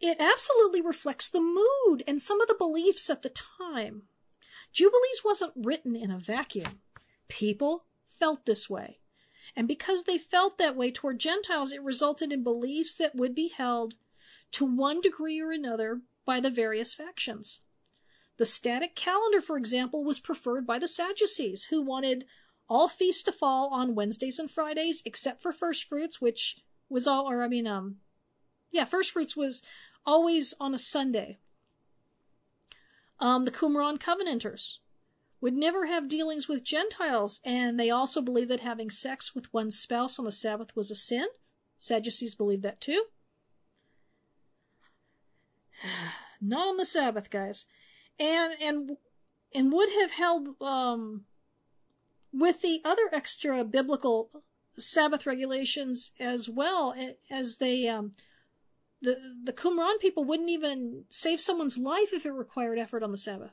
it 0.00 0.18
absolutely 0.20 0.80
reflects 0.80 1.28
the 1.28 1.40
mood 1.40 2.04
and 2.06 2.22
some 2.22 2.40
of 2.40 2.46
the 2.46 2.54
beliefs 2.54 3.10
at 3.10 3.22
the 3.22 3.32
time. 3.58 4.02
Jubilees 4.72 5.22
wasn't 5.24 5.52
written 5.56 5.96
in 5.96 6.10
a 6.10 6.18
vacuum. 6.18 6.80
People 7.26 7.86
felt 8.06 8.46
this 8.46 8.70
way. 8.70 9.00
And 9.56 9.66
because 9.66 10.04
they 10.04 10.18
felt 10.18 10.58
that 10.58 10.76
way 10.76 10.92
toward 10.92 11.18
Gentiles, 11.18 11.72
it 11.72 11.82
resulted 11.82 12.32
in 12.32 12.44
beliefs 12.44 12.94
that 12.96 13.16
would 13.16 13.34
be 13.34 13.48
held 13.48 13.94
to 14.52 14.64
one 14.64 15.00
degree 15.00 15.40
or 15.40 15.50
another 15.50 16.02
by 16.24 16.38
the 16.38 16.50
various 16.50 16.94
factions. 16.94 17.60
The 18.36 18.46
static 18.46 18.94
calendar, 18.94 19.40
for 19.40 19.56
example, 19.56 20.04
was 20.04 20.20
preferred 20.20 20.64
by 20.64 20.78
the 20.78 20.86
Sadducees, 20.86 21.64
who 21.64 21.82
wanted 21.82 22.24
all 22.68 22.86
feasts 22.86 23.24
to 23.24 23.32
fall 23.32 23.70
on 23.72 23.96
Wednesdays 23.96 24.38
and 24.38 24.48
Fridays, 24.48 25.02
except 25.04 25.42
for 25.42 25.52
first 25.52 25.84
fruits, 25.84 26.20
which 26.20 26.56
was 26.88 27.06
all, 27.06 27.28
or 27.28 27.42
I 27.42 27.48
mean, 27.48 27.66
um, 27.66 27.96
yeah, 28.70 28.84
first 28.84 29.12
fruits 29.12 29.36
was 29.36 29.62
always 30.04 30.54
on 30.60 30.74
a 30.74 30.78
Sunday. 30.78 31.38
Um, 33.20 33.44
the 33.44 33.50
Qumran 33.50 33.98
Covenanters 33.98 34.78
would 35.40 35.54
never 35.54 35.86
have 35.86 36.08
dealings 36.08 36.48
with 36.48 36.64
Gentiles, 36.64 37.40
and 37.44 37.78
they 37.78 37.90
also 37.90 38.20
believed 38.20 38.50
that 38.50 38.60
having 38.60 38.90
sex 38.90 39.34
with 39.34 39.52
one's 39.52 39.78
spouse 39.78 40.18
on 40.18 40.24
the 40.24 40.32
Sabbath 40.32 40.74
was 40.74 40.90
a 40.90 40.96
sin. 40.96 41.26
Sadducees 41.78 42.34
believed 42.34 42.62
that 42.62 42.80
too. 42.80 43.04
Not 46.40 46.68
on 46.68 46.76
the 46.76 46.86
Sabbath, 46.86 47.30
guys. 47.30 47.66
And 48.18 48.54
and 48.60 48.96
and 49.54 49.72
would 49.72 49.88
have 50.00 50.12
held 50.12 50.60
um, 50.60 51.24
with 52.32 52.62
the 52.62 52.80
other 52.84 53.08
extra 53.12 53.64
biblical 53.64 54.30
Sabbath 54.78 55.26
regulations 55.26 56.10
as 56.18 56.48
well 56.48 56.94
as 57.30 57.56
they 57.56 57.88
um, 57.88 58.12
the 59.00 59.16
the 59.44 59.52
Qumran 59.52 59.98
people 60.00 60.24
wouldn't 60.24 60.50
even 60.50 61.04
save 61.08 61.40
someone's 61.40 61.78
life 61.78 62.12
if 62.12 62.26
it 62.26 62.30
required 62.30 62.78
effort 62.78 63.02
on 63.02 63.12
the 63.12 63.18
Sabbath. 63.18 63.52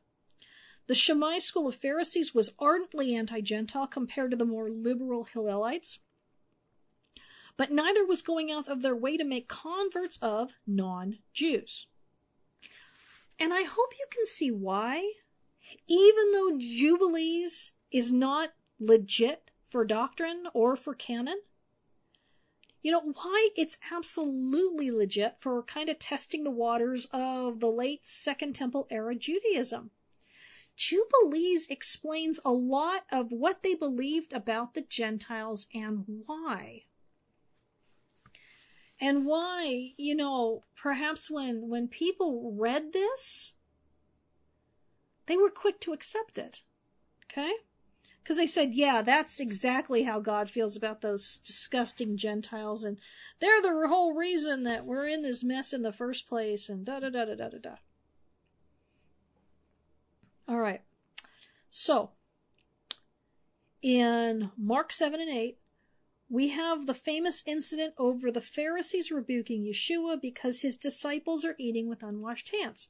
The 0.87 0.95
Shammai 0.95 1.39
school 1.39 1.67
of 1.67 1.75
Pharisees 1.75 2.35
was 2.35 2.53
ardently 2.59 3.15
anti-Gentile 3.15 3.87
compared 3.87 4.31
to 4.31 4.37
the 4.37 4.45
more 4.45 4.69
liberal 4.69 5.25
Hillelites, 5.25 5.97
but 7.57 7.71
neither 7.71 8.05
was 8.05 8.21
going 8.21 8.51
out 8.51 8.67
of 8.67 8.83
their 8.83 8.95
way 8.95 9.17
to 9.17 9.23
make 9.23 9.47
converts 9.47 10.19
of 10.21 10.53
non-Jews. 10.67 11.87
And 13.39 13.53
I 13.53 13.63
hope 13.63 13.93
you 13.97 14.05
can 14.11 14.25
see 14.27 14.51
why, 14.51 15.13
even 15.87 16.31
though 16.31 16.57
Jubilees 16.57 17.73
is 17.91 18.11
not 18.11 18.53
legit 18.79 19.51
for 19.75 19.83
doctrine 19.83 20.47
or 20.53 20.77
for 20.77 20.93
canon, 20.93 21.41
you 22.81 22.91
know, 22.93 23.11
why 23.11 23.49
it's 23.57 23.77
absolutely 23.91 24.89
legit 24.89 25.35
for 25.37 25.61
kind 25.63 25.89
of 25.89 25.99
testing 25.99 26.45
the 26.45 26.49
waters 26.49 27.09
of 27.11 27.59
the 27.59 27.67
late 27.67 28.07
Second 28.07 28.55
Temple 28.55 28.87
era 28.89 29.13
Judaism. 29.15 29.91
Jubilees 30.77 31.67
explains 31.69 32.39
a 32.45 32.51
lot 32.51 33.01
of 33.11 33.33
what 33.33 33.63
they 33.63 33.75
believed 33.75 34.31
about 34.31 34.75
the 34.75 34.81
Gentiles 34.81 35.67
and 35.73 36.05
why. 36.25 36.83
And 39.01 39.25
why, 39.25 39.91
you 39.97 40.15
know, 40.15 40.63
perhaps 40.81 41.29
when, 41.29 41.67
when 41.67 41.89
people 41.89 42.53
read 42.57 42.93
this, 42.93 43.51
they 45.25 45.35
were 45.35 45.49
quick 45.49 45.81
to 45.81 45.91
accept 45.91 46.37
it. 46.37 46.61
Okay? 47.29 47.51
Because 48.25 48.37
they 48.37 48.47
said, 48.47 48.73
yeah, 48.73 49.03
that's 49.03 49.39
exactly 49.39 50.01
how 50.01 50.19
God 50.19 50.49
feels 50.49 50.75
about 50.75 51.01
those 51.01 51.37
disgusting 51.45 52.17
Gentiles, 52.17 52.83
and 52.83 52.97
they're 53.39 53.61
the 53.61 53.87
whole 53.87 54.15
reason 54.15 54.63
that 54.63 54.83
we're 54.83 55.05
in 55.05 55.21
this 55.21 55.43
mess 55.43 55.73
in 55.73 55.83
the 55.83 55.93
first 55.93 56.27
place, 56.27 56.67
and 56.67 56.83
da 56.83 56.99
da 56.99 57.09
da 57.11 57.25
da 57.25 57.35
da 57.35 57.49
da 57.49 57.57
da. 57.59 57.75
All 60.47 60.57
right. 60.57 60.81
So, 61.69 62.13
in 63.83 64.49
Mark 64.57 64.91
7 64.91 65.21
and 65.21 65.29
8, 65.29 65.59
we 66.27 66.49
have 66.49 66.87
the 66.87 66.95
famous 66.95 67.43
incident 67.45 67.93
over 67.95 68.31
the 68.31 68.41
Pharisees 68.41 69.11
rebuking 69.11 69.65
Yeshua 69.65 70.19
because 70.19 70.61
his 70.61 70.77
disciples 70.77 71.45
are 71.45 71.55
eating 71.59 71.87
with 71.87 72.01
unwashed 72.01 72.49
hands. 72.49 72.87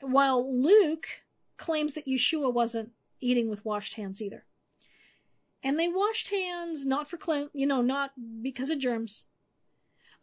While 0.00 0.60
Luke 0.60 1.22
claims 1.56 1.94
that 1.94 2.06
Yeshua 2.06 2.52
wasn't 2.52 2.90
eating 3.20 3.48
with 3.48 3.64
washed 3.64 3.94
hands 3.94 4.20
either. 4.22 4.44
And 5.62 5.78
they 5.78 5.88
washed 5.88 6.30
hands 6.30 6.86
not 6.86 7.08
for 7.08 7.16
clean, 7.16 7.50
you 7.52 7.66
know, 7.66 7.82
not 7.82 8.12
because 8.42 8.70
of 8.70 8.78
germs, 8.78 9.24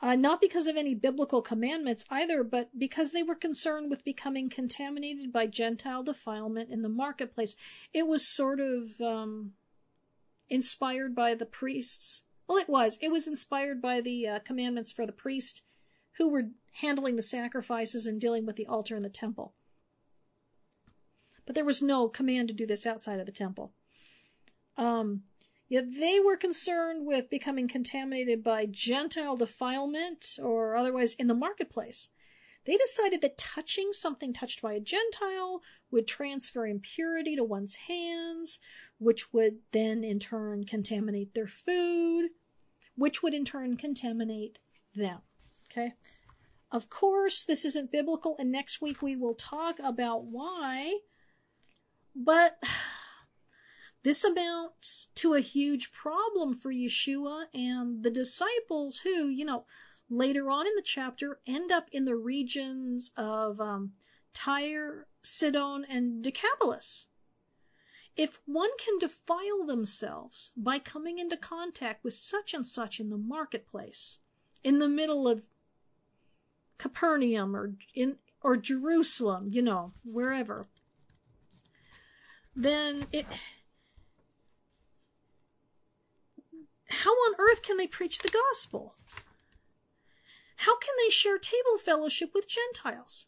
uh, 0.01 0.15
not 0.15 0.41
because 0.41 0.67
of 0.67 0.77
any 0.77 0.95
biblical 0.95 1.41
commandments 1.41 2.05
either, 2.09 2.43
but 2.43 2.77
because 2.77 3.11
they 3.11 3.23
were 3.23 3.35
concerned 3.35 3.89
with 3.89 4.03
becoming 4.03 4.49
contaminated 4.49 5.31
by 5.31 5.45
Gentile 5.45 6.03
defilement 6.03 6.69
in 6.69 6.81
the 6.81 6.89
marketplace. 6.89 7.55
It 7.93 8.07
was 8.07 8.33
sort 8.33 8.59
of 8.59 8.99
um, 9.01 9.53
inspired 10.49 11.15
by 11.15 11.35
the 11.35 11.45
priests. 11.45 12.23
Well, 12.47 12.57
it 12.57 12.69
was. 12.69 12.97
It 13.01 13.11
was 13.11 13.27
inspired 13.27 13.81
by 13.81 14.01
the 14.01 14.27
uh, 14.27 14.39
commandments 14.39 14.91
for 14.91 15.05
the 15.05 15.11
priest 15.11 15.63
who 16.17 16.29
were 16.29 16.49
handling 16.73 17.15
the 17.15 17.23
sacrifices 17.23 18.05
and 18.05 18.21
dealing 18.21 18.45
with 18.45 18.55
the 18.55 18.67
altar 18.67 18.95
in 18.95 19.03
the 19.03 19.09
temple. 19.09 19.53
But 21.45 21.55
there 21.55 21.65
was 21.65 21.81
no 21.81 22.09
command 22.09 22.47
to 22.47 22.53
do 22.53 22.65
this 22.65 22.85
outside 22.85 23.19
of 23.19 23.25
the 23.25 23.31
temple. 23.31 23.73
Um, 24.77 25.23
Yet 25.67 25.93
they 25.99 26.19
were 26.19 26.37
concerned 26.37 27.05
with 27.05 27.29
becoming 27.29 27.67
contaminated 27.67 28.43
by 28.43 28.67
Gentile 28.67 29.35
defilement 29.35 30.37
or 30.41 30.75
otherwise 30.75 31.15
in 31.15 31.27
the 31.27 31.33
marketplace. 31.33 32.09
They 32.65 32.77
decided 32.77 33.21
that 33.21 33.37
touching 33.37 33.91
something 33.91 34.33
touched 34.33 34.61
by 34.61 34.73
a 34.73 34.79
Gentile 34.79 35.61
would 35.91 36.07
transfer 36.07 36.65
impurity 36.65 37.35
to 37.35 37.43
one's 37.43 37.75
hands, 37.75 38.59
which 38.97 39.33
would 39.33 39.59
then 39.71 40.03
in 40.03 40.19
turn 40.19 40.65
contaminate 40.65 41.33
their 41.33 41.47
food, 41.47 42.29
which 42.95 43.21
would 43.21 43.33
in 43.33 43.45
turn 43.45 43.77
contaminate 43.77 44.59
them. 44.95 45.19
Okay? 45.71 45.93
Of 46.71 46.89
course, 46.89 47.43
this 47.43 47.65
isn't 47.65 47.91
biblical, 47.91 48.35
and 48.39 48.51
next 48.51 48.81
week 48.81 49.01
we 49.01 49.15
will 49.15 49.35
talk 49.35 49.77
about 49.79 50.25
why, 50.25 50.99
but 52.15 52.61
this 54.03 54.23
amounts 54.23 55.09
to 55.15 55.33
a 55.33 55.41
huge 55.41 55.91
problem 55.91 56.53
for 56.53 56.71
Yeshua 56.71 57.45
and 57.53 58.03
the 58.03 58.11
disciples 58.11 58.99
who, 58.99 59.27
you 59.27 59.45
know, 59.45 59.65
later 60.09 60.49
on 60.49 60.67
in 60.67 60.75
the 60.75 60.81
chapter 60.83 61.39
end 61.47 61.71
up 61.71 61.87
in 61.91 62.05
the 62.05 62.15
regions 62.15 63.11
of 63.17 63.59
um, 63.59 63.93
Tyre, 64.33 65.07
Sidon, 65.21 65.85
and 65.89 66.23
Decapolis. 66.23 67.07
If 68.15 68.39
one 68.45 68.69
can 68.77 68.97
defile 68.97 69.65
themselves 69.65 70.51
by 70.55 70.79
coming 70.79 71.19
into 71.19 71.35
contact 71.35 72.03
with 72.03 72.13
such 72.13 72.53
and 72.53 72.65
such 72.65 72.99
in 72.99 73.09
the 73.09 73.17
marketplace, 73.17 74.19
in 74.63 74.79
the 74.79 74.87
middle 74.87 75.27
of 75.27 75.47
Capernaum 76.77 77.55
or 77.55 77.73
in 77.93 78.17
or 78.41 78.55
Jerusalem, 78.55 79.47
you 79.49 79.61
know, 79.61 79.93
wherever, 80.03 80.67
then 82.55 83.07
it 83.11 83.25
how 86.87 87.11
on 87.11 87.35
earth 87.37 87.61
can 87.61 87.77
they 87.77 87.87
preach 87.87 88.19
the 88.19 88.31
gospel? 88.51 88.95
How 90.57 90.77
can 90.77 90.93
they 91.03 91.09
share 91.09 91.37
table 91.37 91.77
fellowship 91.77 92.31
with 92.33 92.47
Gentiles? 92.47 93.25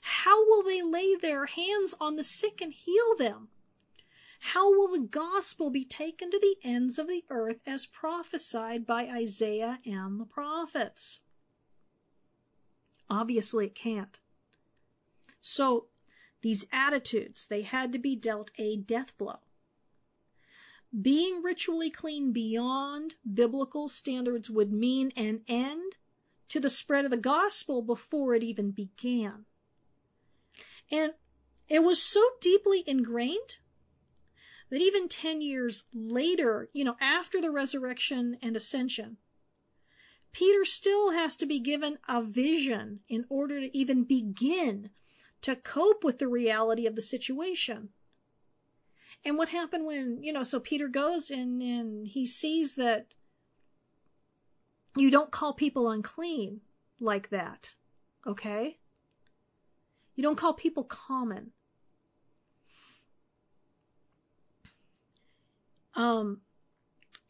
How 0.00 0.44
will 0.46 0.62
they 0.62 0.82
lay 0.82 1.14
their 1.14 1.46
hands 1.46 1.94
on 2.00 2.16
the 2.16 2.24
sick 2.24 2.60
and 2.60 2.72
heal 2.72 3.16
them? 3.16 3.48
How 4.40 4.70
will 4.70 4.88
the 4.92 5.06
gospel 5.06 5.70
be 5.70 5.84
taken 5.84 6.30
to 6.30 6.38
the 6.38 6.56
ends 6.62 6.98
of 6.98 7.08
the 7.08 7.24
earth 7.30 7.60
as 7.66 7.86
prophesied 7.86 8.86
by 8.86 9.04
Isaiah 9.04 9.78
and 9.86 10.20
the 10.20 10.26
prophets? 10.26 11.20
Obviously, 13.08 13.66
it 13.66 13.74
can't. 13.74 14.18
So, 15.40 15.86
these 16.44 16.66
attitudes, 16.70 17.46
they 17.46 17.62
had 17.62 17.90
to 17.90 17.98
be 17.98 18.14
dealt 18.14 18.50
a 18.58 18.76
death 18.76 19.16
blow. 19.16 19.38
Being 21.00 21.42
ritually 21.42 21.88
clean 21.88 22.32
beyond 22.32 23.14
biblical 23.32 23.88
standards 23.88 24.50
would 24.50 24.70
mean 24.70 25.10
an 25.16 25.40
end 25.48 25.96
to 26.50 26.60
the 26.60 26.68
spread 26.68 27.06
of 27.06 27.10
the 27.10 27.16
gospel 27.16 27.80
before 27.80 28.34
it 28.34 28.42
even 28.42 28.72
began. 28.72 29.46
And 30.92 31.14
it 31.66 31.82
was 31.82 32.02
so 32.02 32.22
deeply 32.42 32.84
ingrained 32.86 33.56
that 34.68 34.82
even 34.82 35.08
10 35.08 35.40
years 35.40 35.84
later, 35.94 36.68
you 36.74 36.84
know, 36.84 36.96
after 37.00 37.40
the 37.40 37.50
resurrection 37.50 38.36
and 38.42 38.54
ascension, 38.54 39.16
Peter 40.30 40.66
still 40.66 41.12
has 41.12 41.36
to 41.36 41.46
be 41.46 41.58
given 41.58 41.96
a 42.06 42.22
vision 42.22 43.00
in 43.08 43.24
order 43.30 43.60
to 43.60 43.74
even 43.74 44.04
begin 44.04 44.90
to 45.44 45.54
cope 45.54 46.02
with 46.02 46.18
the 46.18 46.26
reality 46.26 46.86
of 46.86 46.96
the 46.96 47.02
situation. 47.02 47.90
And 49.26 49.36
what 49.36 49.50
happened 49.50 49.84
when, 49.84 50.22
you 50.22 50.32
know, 50.32 50.42
so 50.42 50.58
Peter 50.58 50.88
goes 50.88 51.30
and, 51.30 51.60
and 51.60 52.08
he 52.08 52.24
sees 52.24 52.76
that 52.76 53.08
you 54.96 55.10
don't 55.10 55.30
call 55.30 55.52
people 55.52 55.90
unclean 55.90 56.62
like 56.98 57.28
that. 57.28 57.74
Okay? 58.26 58.78
You 60.14 60.22
don't 60.22 60.38
call 60.38 60.54
people 60.54 60.84
common. 60.84 61.50
Um, 65.94 66.40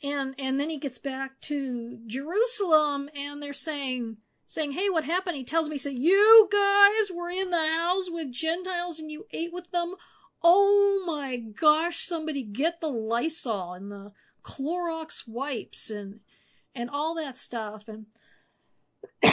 and, 0.05 0.37
and 0.39 0.61
then 0.61 0.71
he 0.71 0.79
gets 0.79 0.99
back 0.99 1.41
to 1.43 1.99
Jerusalem 2.07 3.11
and 3.13 3.43
they're 3.43 3.53
saying, 3.53 4.19
saying, 4.55 4.73
Hey, 4.73 4.89
what 4.89 5.05
happened? 5.05 5.37
He 5.37 5.45
tells 5.45 5.69
me, 5.69 5.77
say, 5.77 5.91
you 5.91 6.49
guys 6.51 7.11
were 7.15 7.31
in 7.31 7.51
the 7.51 7.67
house 7.69 8.09
with 8.11 8.33
Gentiles 8.33 8.99
and 8.99 9.11
you 9.11 9.27
ate 9.33 9.53
with 9.53 9.71
them 9.71 9.95
oh 10.45 11.03
my 11.07 11.39
gosh, 11.39 12.05
somebody 12.05 12.43
get 12.43 12.81
the 12.81 12.89
Lysol 12.89 13.73
and 13.73 13.91
the 13.91 14.13
Clorox 14.45 15.27
wipes 15.27 15.91
and 15.91 16.21
and 16.75 16.91
all 16.91 17.15
that 17.15 17.39
stuff 17.39 17.89
and 17.89 18.07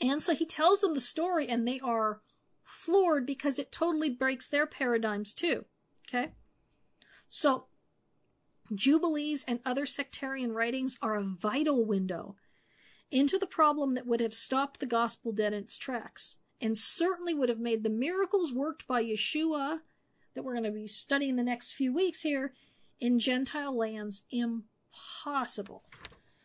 and 0.00 0.22
so 0.22 0.34
he 0.34 0.46
tells 0.46 0.80
them 0.80 0.94
the 0.94 1.00
story 1.00 1.46
and 1.46 1.68
they 1.68 1.78
are 1.80 2.20
floored 2.64 3.26
because 3.26 3.58
it 3.58 3.70
totally 3.70 4.08
breaks 4.08 4.48
their 4.48 4.66
paradigms 4.66 5.34
too. 5.34 5.66
Okay? 6.08 6.32
So 7.28 7.66
Jubilees 8.74 9.44
and 9.46 9.60
other 9.66 9.84
sectarian 9.84 10.52
writings 10.52 10.96
are 11.02 11.16
a 11.16 11.24
vital 11.24 11.84
window 11.84 12.36
into 13.12 13.38
the 13.38 13.46
problem 13.46 13.94
that 13.94 14.06
would 14.06 14.20
have 14.20 14.34
stopped 14.34 14.80
the 14.80 14.86
gospel 14.86 15.32
dead 15.32 15.52
in 15.52 15.64
its 15.64 15.78
tracks 15.78 16.38
and 16.60 16.76
certainly 16.76 17.34
would 17.34 17.48
have 17.48 17.60
made 17.60 17.82
the 17.82 17.90
miracles 17.90 18.52
worked 18.52 18.86
by 18.86 19.02
Yeshua 19.02 19.80
that 20.34 20.42
we're 20.42 20.54
going 20.54 20.64
to 20.64 20.70
be 20.70 20.86
studying 20.86 21.36
the 21.36 21.42
next 21.42 21.72
few 21.72 21.94
weeks 21.94 22.22
here 22.22 22.54
in 23.00 23.18
Gentile 23.18 23.76
lands 23.76 24.22
impossible. 24.30 25.84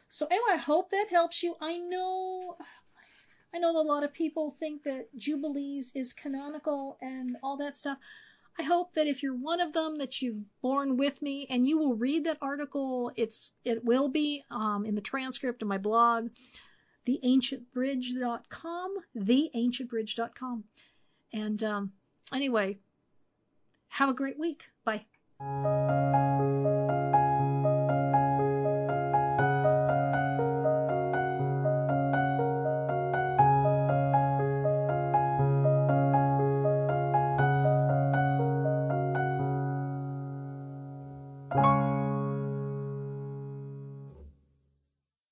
So 0.10 0.28
anyway, 0.28 0.54
I 0.54 0.58
hope 0.58 0.90
that 0.90 1.08
helps 1.10 1.44
you. 1.44 1.56
I 1.62 1.78
know 1.78 2.58
I 3.54 3.60
know 3.60 3.80
a 3.80 3.82
lot 3.82 4.04
of 4.04 4.14
people 4.14 4.56
think 4.60 4.84
that 4.84 5.08
Jubilees 5.16 5.92
is 5.96 6.14
canonical 6.14 6.98
and 7.02 7.38
all 7.42 7.56
that 7.58 7.78
stuff. 7.78 7.98
I 8.60 8.64
hope 8.64 8.94
that 8.96 9.08
if 9.08 9.22
you're 9.22 9.36
one 9.36 9.62
of 9.62 9.74
them 9.74 10.00
that 10.00 10.22
you've 10.22 10.42
borne 10.62 10.98
with 10.98 11.22
me 11.22 11.46
and 11.50 11.68
you 11.68 11.78
will 11.78 11.96
read 11.96 12.24
that 12.26 12.38
article. 12.42 13.12
It's 13.16 13.54
it 13.64 13.86
will 13.86 14.10
be 14.10 14.44
um, 14.50 14.86
in 14.86 14.96
the 14.96 15.02
transcript 15.02 15.62
of 15.62 15.68
my 15.68 15.78
blog 15.78 16.30
theancientbridge.com, 17.08 18.96
theancientbridge.com. 19.18 20.64
And 21.34 21.64
um, 21.64 21.92
anyway, 22.34 22.80
have 23.90 24.10
a 24.10 24.14
great 24.14 24.38
week. 24.38 24.66
Bye. 24.84 25.06